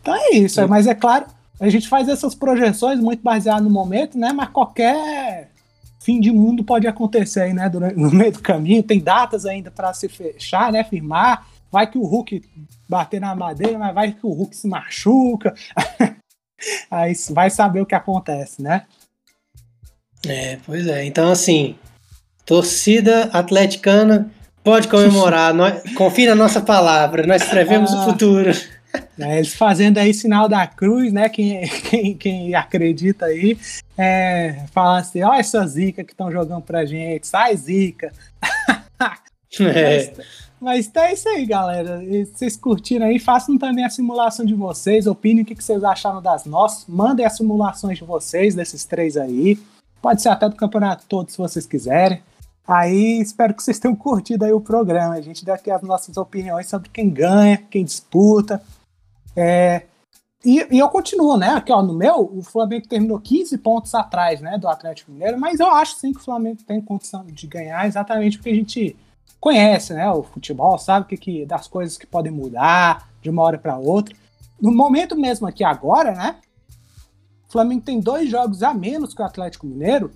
Então 0.00 0.14
é 0.14 0.30
isso, 0.36 0.60
Sim. 0.60 0.66
mas 0.66 0.86
é 0.86 0.94
claro, 0.94 1.26
a 1.58 1.68
gente 1.68 1.88
faz 1.88 2.08
essas 2.08 2.34
projeções 2.34 3.00
muito 3.00 3.22
baseadas 3.22 3.62
no 3.62 3.70
momento, 3.70 4.18
né? 4.18 4.32
Mas 4.32 4.50
qualquer 4.50 5.50
fim 6.00 6.20
de 6.20 6.30
mundo 6.30 6.62
pode 6.62 6.86
acontecer 6.86 7.40
aí, 7.40 7.52
né? 7.52 7.68
Durante, 7.68 7.96
no 7.98 8.10
meio 8.10 8.32
do 8.32 8.40
caminho, 8.40 8.82
tem 8.82 9.00
datas 9.00 9.46
ainda 9.46 9.70
para 9.70 9.92
se 9.94 10.08
fechar, 10.08 10.70
né? 10.70 10.84
Firmar. 10.84 11.46
Vai 11.70 11.90
que 11.90 11.98
o 11.98 12.04
Hulk 12.04 12.42
bater 12.88 13.20
na 13.20 13.34
madeira, 13.34 13.78
mas 13.78 13.94
vai 13.94 14.12
que 14.12 14.24
o 14.24 14.32
Hulk 14.32 14.56
se 14.56 14.68
machuca. 14.68 15.54
aí 16.90 17.12
vai 17.30 17.50
saber 17.50 17.80
o 17.80 17.86
que 17.86 17.94
acontece, 17.94 18.62
né? 18.62 18.84
É, 20.26 20.58
pois 20.64 20.86
é. 20.86 21.04
Então, 21.04 21.30
assim, 21.30 21.76
torcida 22.44 23.24
atleticana 23.32 24.30
pode 24.62 24.88
comemorar. 24.88 25.52
nós, 25.54 25.82
confia 25.94 26.30
na 26.30 26.34
nossa 26.34 26.60
palavra, 26.60 27.26
nós 27.26 27.42
escrevemos 27.42 27.92
ah. 27.92 28.00
o 28.00 28.04
futuro. 28.04 28.52
É, 29.18 29.38
eles 29.38 29.54
fazendo 29.54 29.98
aí 29.98 30.12
sinal 30.12 30.48
da 30.48 30.66
cruz, 30.66 31.12
né? 31.12 31.28
Quem, 31.28 31.66
quem, 31.66 32.14
quem 32.16 32.54
acredita 32.54 33.26
aí, 33.26 33.56
é, 33.96 34.66
fala 34.72 34.98
assim: 34.98 35.22
ó, 35.22 35.32
essa 35.34 35.66
zica 35.66 36.04
que 36.04 36.12
estão 36.12 36.30
jogando 36.30 36.62
pra 36.62 36.84
gente, 36.84 37.26
sai 37.26 37.56
zica. 37.56 38.12
É. 39.58 40.12
Mas, 40.60 40.88
tá 40.88 41.12
isso 41.12 41.28
aí, 41.28 41.46
galera. 41.46 42.02
E 42.02 42.24
vocês 42.24 42.56
curtiram 42.56 43.06
aí, 43.06 43.18
façam 43.18 43.58
também 43.58 43.84
a 43.84 43.90
simulação 43.90 44.44
de 44.44 44.54
vocês, 44.54 45.06
opinem 45.06 45.42
o 45.42 45.46
que, 45.46 45.54
vocês 45.54 45.82
acharam 45.84 46.20
das 46.20 46.44
nossas, 46.44 46.86
mandem 46.88 47.24
as 47.24 47.36
simulações 47.36 47.98
de 47.98 48.04
vocês, 48.04 48.54
desses 48.54 48.84
três 48.84 49.16
aí. 49.16 49.58
Pode 50.00 50.22
ser 50.22 50.28
até 50.30 50.48
do 50.48 50.56
campeonato 50.56 51.04
todo, 51.08 51.30
se 51.30 51.38
vocês 51.38 51.66
quiserem. 51.66 52.22
Aí 52.66 53.20
espero 53.20 53.54
que 53.54 53.62
vocês 53.62 53.78
tenham 53.78 53.94
curtido 53.94 54.44
aí 54.44 54.52
o 54.52 54.60
programa. 54.60 55.14
A 55.14 55.20
gente 55.20 55.44
dá 55.44 55.54
aqui 55.54 55.70
as 55.70 55.82
nossas 55.82 56.16
opiniões 56.16 56.68
sobre 56.68 56.88
quem 56.88 57.08
ganha, 57.08 57.62
quem 57.70 57.84
disputa, 57.84 58.60
é, 59.36 59.82
e, 60.44 60.66
e, 60.70 60.78
eu 60.78 60.88
continuo, 60.88 61.36
né? 61.36 61.48
Aqui, 61.48 61.72
ó, 61.72 61.82
no 61.82 61.92
meu, 61.92 62.30
o 62.32 62.42
Flamengo 62.42 62.86
terminou 62.88 63.18
15 63.18 63.58
pontos 63.58 63.94
atrás, 63.94 64.40
né, 64.40 64.56
do 64.56 64.68
Atlético 64.68 65.10
Mineiro, 65.10 65.38
mas 65.38 65.60
eu 65.60 65.70
acho 65.70 65.96
sim 65.96 66.12
que 66.12 66.20
o 66.20 66.22
Flamengo 66.22 66.62
tem 66.62 66.80
condição 66.80 67.24
de 67.26 67.46
ganhar 67.46 67.86
exatamente 67.86 68.38
porque 68.38 68.50
a 68.50 68.54
gente 68.54 68.96
conhece, 69.40 69.92
né, 69.92 70.08
o 70.10 70.22
futebol, 70.22 70.78
sabe 70.78 71.06
que, 71.06 71.16
que 71.16 71.46
das 71.46 71.66
coisas 71.66 71.98
que 71.98 72.06
podem 72.06 72.32
mudar 72.32 73.08
de 73.20 73.28
uma 73.28 73.42
hora 73.42 73.58
para 73.58 73.76
outra. 73.76 74.14
No 74.60 74.72
momento 74.72 75.16
mesmo 75.16 75.46
aqui 75.46 75.64
agora, 75.64 76.12
né, 76.12 76.36
o 77.48 77.52
Flamengo 77.52 77.82
tem 77.82 78.00
dois 78.00 78.30
jogos 78.30 78.62
a 78.62 78.72
menos 78.72 79.14
que 79.14 79.22
o 79.22 79.24
Atlético 79.24 79.66
Mineiro 79.66 80.12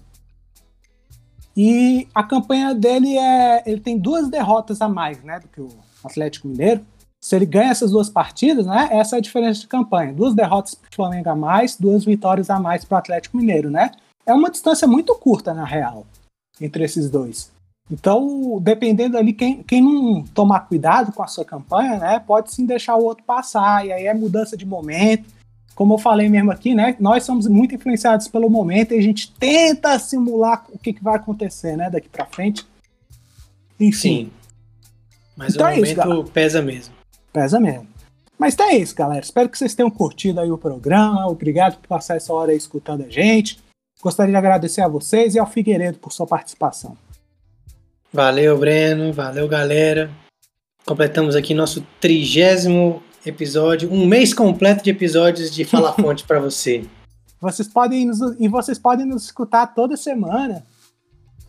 e 1.56 2.08
a 2.14 2.22
campanha 2.22 2.74
dele 2.74 3.18
é, 3.18 3.62
ele 3.66 3.80
tem 3.80 3.98
duas 3.98 4.28
derrotas 4.28 4.80
a 4.80 4.88
mais, 4.88 5.22
né, 5.22 5.40
do 5.40 5.48
que 5.48 5.60
o 5.60 5.68
Atlético 6.04 6.48
Mineiro. 6.48 6.84
Se 7.20 7.36
ele 7.36 7.44
ganha 7.44 7.70
essas 7.70 7.90
duas 7.90 8.08
partidas, 8.08 8.66
né? 8.66 8.88
Essa 8.92 9.16
é 9.16 9.18
a 9.18 9.22
diferença 9.22 9.60
de 9.60 9.68
campanha. 9.68 10.12
Duas 10.12 10.34
derrotas 10.34 10.74
para 10.74 10.88
o 10.90 10.94
Flamengo 10.94 11.28
a 11.28 11.36
mais, 11.36 11.76
duas 11.76 12.04
vitórias 12.04 12.48
a 12.48 12.58
mais 12.58 12.84
para 12.84 12.96
o 12.96 12.98
Atlético 12.98 13.36
Mineiro, 13.36 13.70
né? 13.70 13.90
É 14.24 14.32
uma 14.32 14.50
distância 14.50 14.88
muito 14.88 15.14
curta, 15.14 15.52
na 15.52 15.64
real, 15.64 16.06
entre 16.60 16.84
esses 16.84 17.10
dois. 17.10 17.52
Então, 17.90 18.58
dependendo 18.62 19.18
ali, 19.18 19.32
quem, 19.32 19.62
quem 19.64 19.82
não 19.82 20.22
tomar 20.22 20.60
cuidado 20.60 21.12
com 21.12 21.22
a 21.22 21.26
sua 21.26 21.44
campanha, 21.44 21.98
né? 21.98 22.20
Pode 22.20 22.52
sim 22.52 22.64
deixar 22.64 22.96
o 22.96 23.04
outro 23.04 23.24
passar. 23.24 23.84
E 23.84 23.92
aí 23.92 24.06
é 24.06 24.14
mudança 24.14 24.56
de 24.56 24.64
momento. 24.64 25.28
Como 25.74 25.94
eu 25.94 25.98
falei 25.98 26.28
mesmo 26.28 26.52
aqui, 26.52 26.74
né? 26.74 26.96
Nós 27.00 27.24
somos 27.24 27.46
muito 27.48 27.74
influenciados 27.74 28.28
pelo 28.28 28.48
momento 28.48 28.94
e 28.94 28.98
a 28.98 29.02
gente 29.02 29.32
tenta 29.32 29.98
simular 29.98 30.64
o 30.70 30.78
que, 30.78 30.92
que 30.92 31.02
vai 31.02 31.16
acontecer, 31.16 31.76
né? 31.76 31.90
Daqui 31.90 32.08
para 32.08 32.26
frente. 32.26 32.66
Enfim. 33.78 34.26
Sim. 34.26 34.30
Mas 35.36 35.54
então 35.54 35.66
o 35.66 35.70
momento 35.70 36.00
é 36.00 36.08
isso, 36.08 36.24
pesa 36.32 36.62
mesmo. 36.62 36.99
Pesa 37.33 37.61
mesmo. 37.61 37.89
Mas 38.39 38.55
tá 38.55 38.72
isso, 38.72 38.95
galera. 38.95 39.20
Espero 39.20 39.49
que 39.49 39.59
vocês 39.59 39.74
tenham 39.74 39.91
curtido 39.91 40.41
aí 40.41 40.51
o 40.51 40.59
programa. 40.59 41.26
Obrigado 41.26 41.76
por 41.78 41.89
passar 41.89 42.16
essa 42.16 42.33
hora 42.33 42.53
aí 42.53 42.57
escutando 42.57 43.05
a 43.05 43.09
gente. 43.09 43.59
Gostaria 44.03 44.33
de 44.33 44.39
agradecer 44.39 44.81
a 44.81 44.89
vocês 44.89 45.35
e 45.35 45.39
ao 45.39 45.47
Figueiredo 45.47 45.99
por 45.99 46.12
sua 46.12 46.26
participação. 46.26 46.97
Valeu, 48.12 48.59
Breno. 48.59 49.12
Valeu, 49.12 49.47
galera. 49.47 50.11
Completamos 50.87 51.37
aqui 51.37 51.53
nosso 51.53 51.87
trigésimo 52.01 53.03
episódio, 53.24 53.93
um 53.93 54.07
mês 54.07 54.33
completo 54.33 54.83
de 54.83 54.91
episódios 54.91 55.51
de 55.51 55.64
Fala 55.64 55.93
Fonte 56.01 56.24
para 56.24 56.41
você. 56.41 56.85
Vocês 57.41 57.68
podem 57.68 58.07
nos, 58.07 58.20
e 58.39 58.49
vocês 58.49 58.78
podem 58.78 59.07
nos 59.07 59.24
escutar 59.24 59.68
toda 59.68 59.97
semana, 59.97 60.64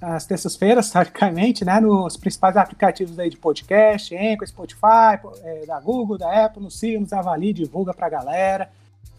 às 0.02 0.26
terças-feiras, 0.26 0.90
teoricamente, 0.92 1.64
né, 1.64 1.80
nos 1.80 2.18
principais 2.18 2.58
aplicativos 2.58 3.20
aí 3.20 3.30
de 3.30 3.38
podcast, 3.38 4.16
Anchor, 4.16 4.48
Spotify, 4.48 5.20
é, 5.44 5.66
da 5.66 5.80
Google, 5.80 6.18
da 6.18 6.46
Apple, 6.46 6.64
nos 6.64 6.78
siga, 6.78 7.00
nos 7.00 7.14
avalie, 7.14 7.54
divulga 7.54 7.94
pra 7.94 8.10
galera. 8.10 8.70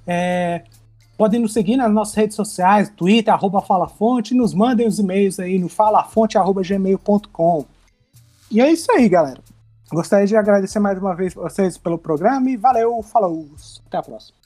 É, 0.07 0.65
podem 1.17 1.41
nos 1.41 1.53
seguir 1.53 1.77
nas 1.77 1.93
nossas 1.93 2.15
redes 2.15 2.35
sociais, 2.35 2.91
Twitter, 2.91 3.33
arroba 3.33 3.63
FalaFonte, 3.63 4.35
nos 4.35 4.53
mandem 4.53 4.87
os 4.87 4.99
e-mails 4.99 5.39
aí 5.39 5.59
no 5.59 5.69
falafonte.gmail.com. 5.69 7.65
E 8.51 8.61
é 8.61 8.71
isso 8.71 8.91
aí, 8.93 9.09
galera. 9.09 9.41
Gostaria 9.91 10.27
de 10.27 10.37
agradecer 10.37 10.79
mais 10.79 10.99
uma 10.99 11.15
vez 11.15 11.35
vocês 11.35 11.77
pelo 11.77 11.99
programa 11.99 12.51
e 12.51 12.57
valeu, 12.57 13.03
falou. 13.03 13.47
Até 13.87 13.99
a 13.99 14.03
próxima. 14.03 14.37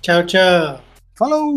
Tchau, 0.00 0.24
tchau. 0.24 0.80
Falou! 1.14 1.52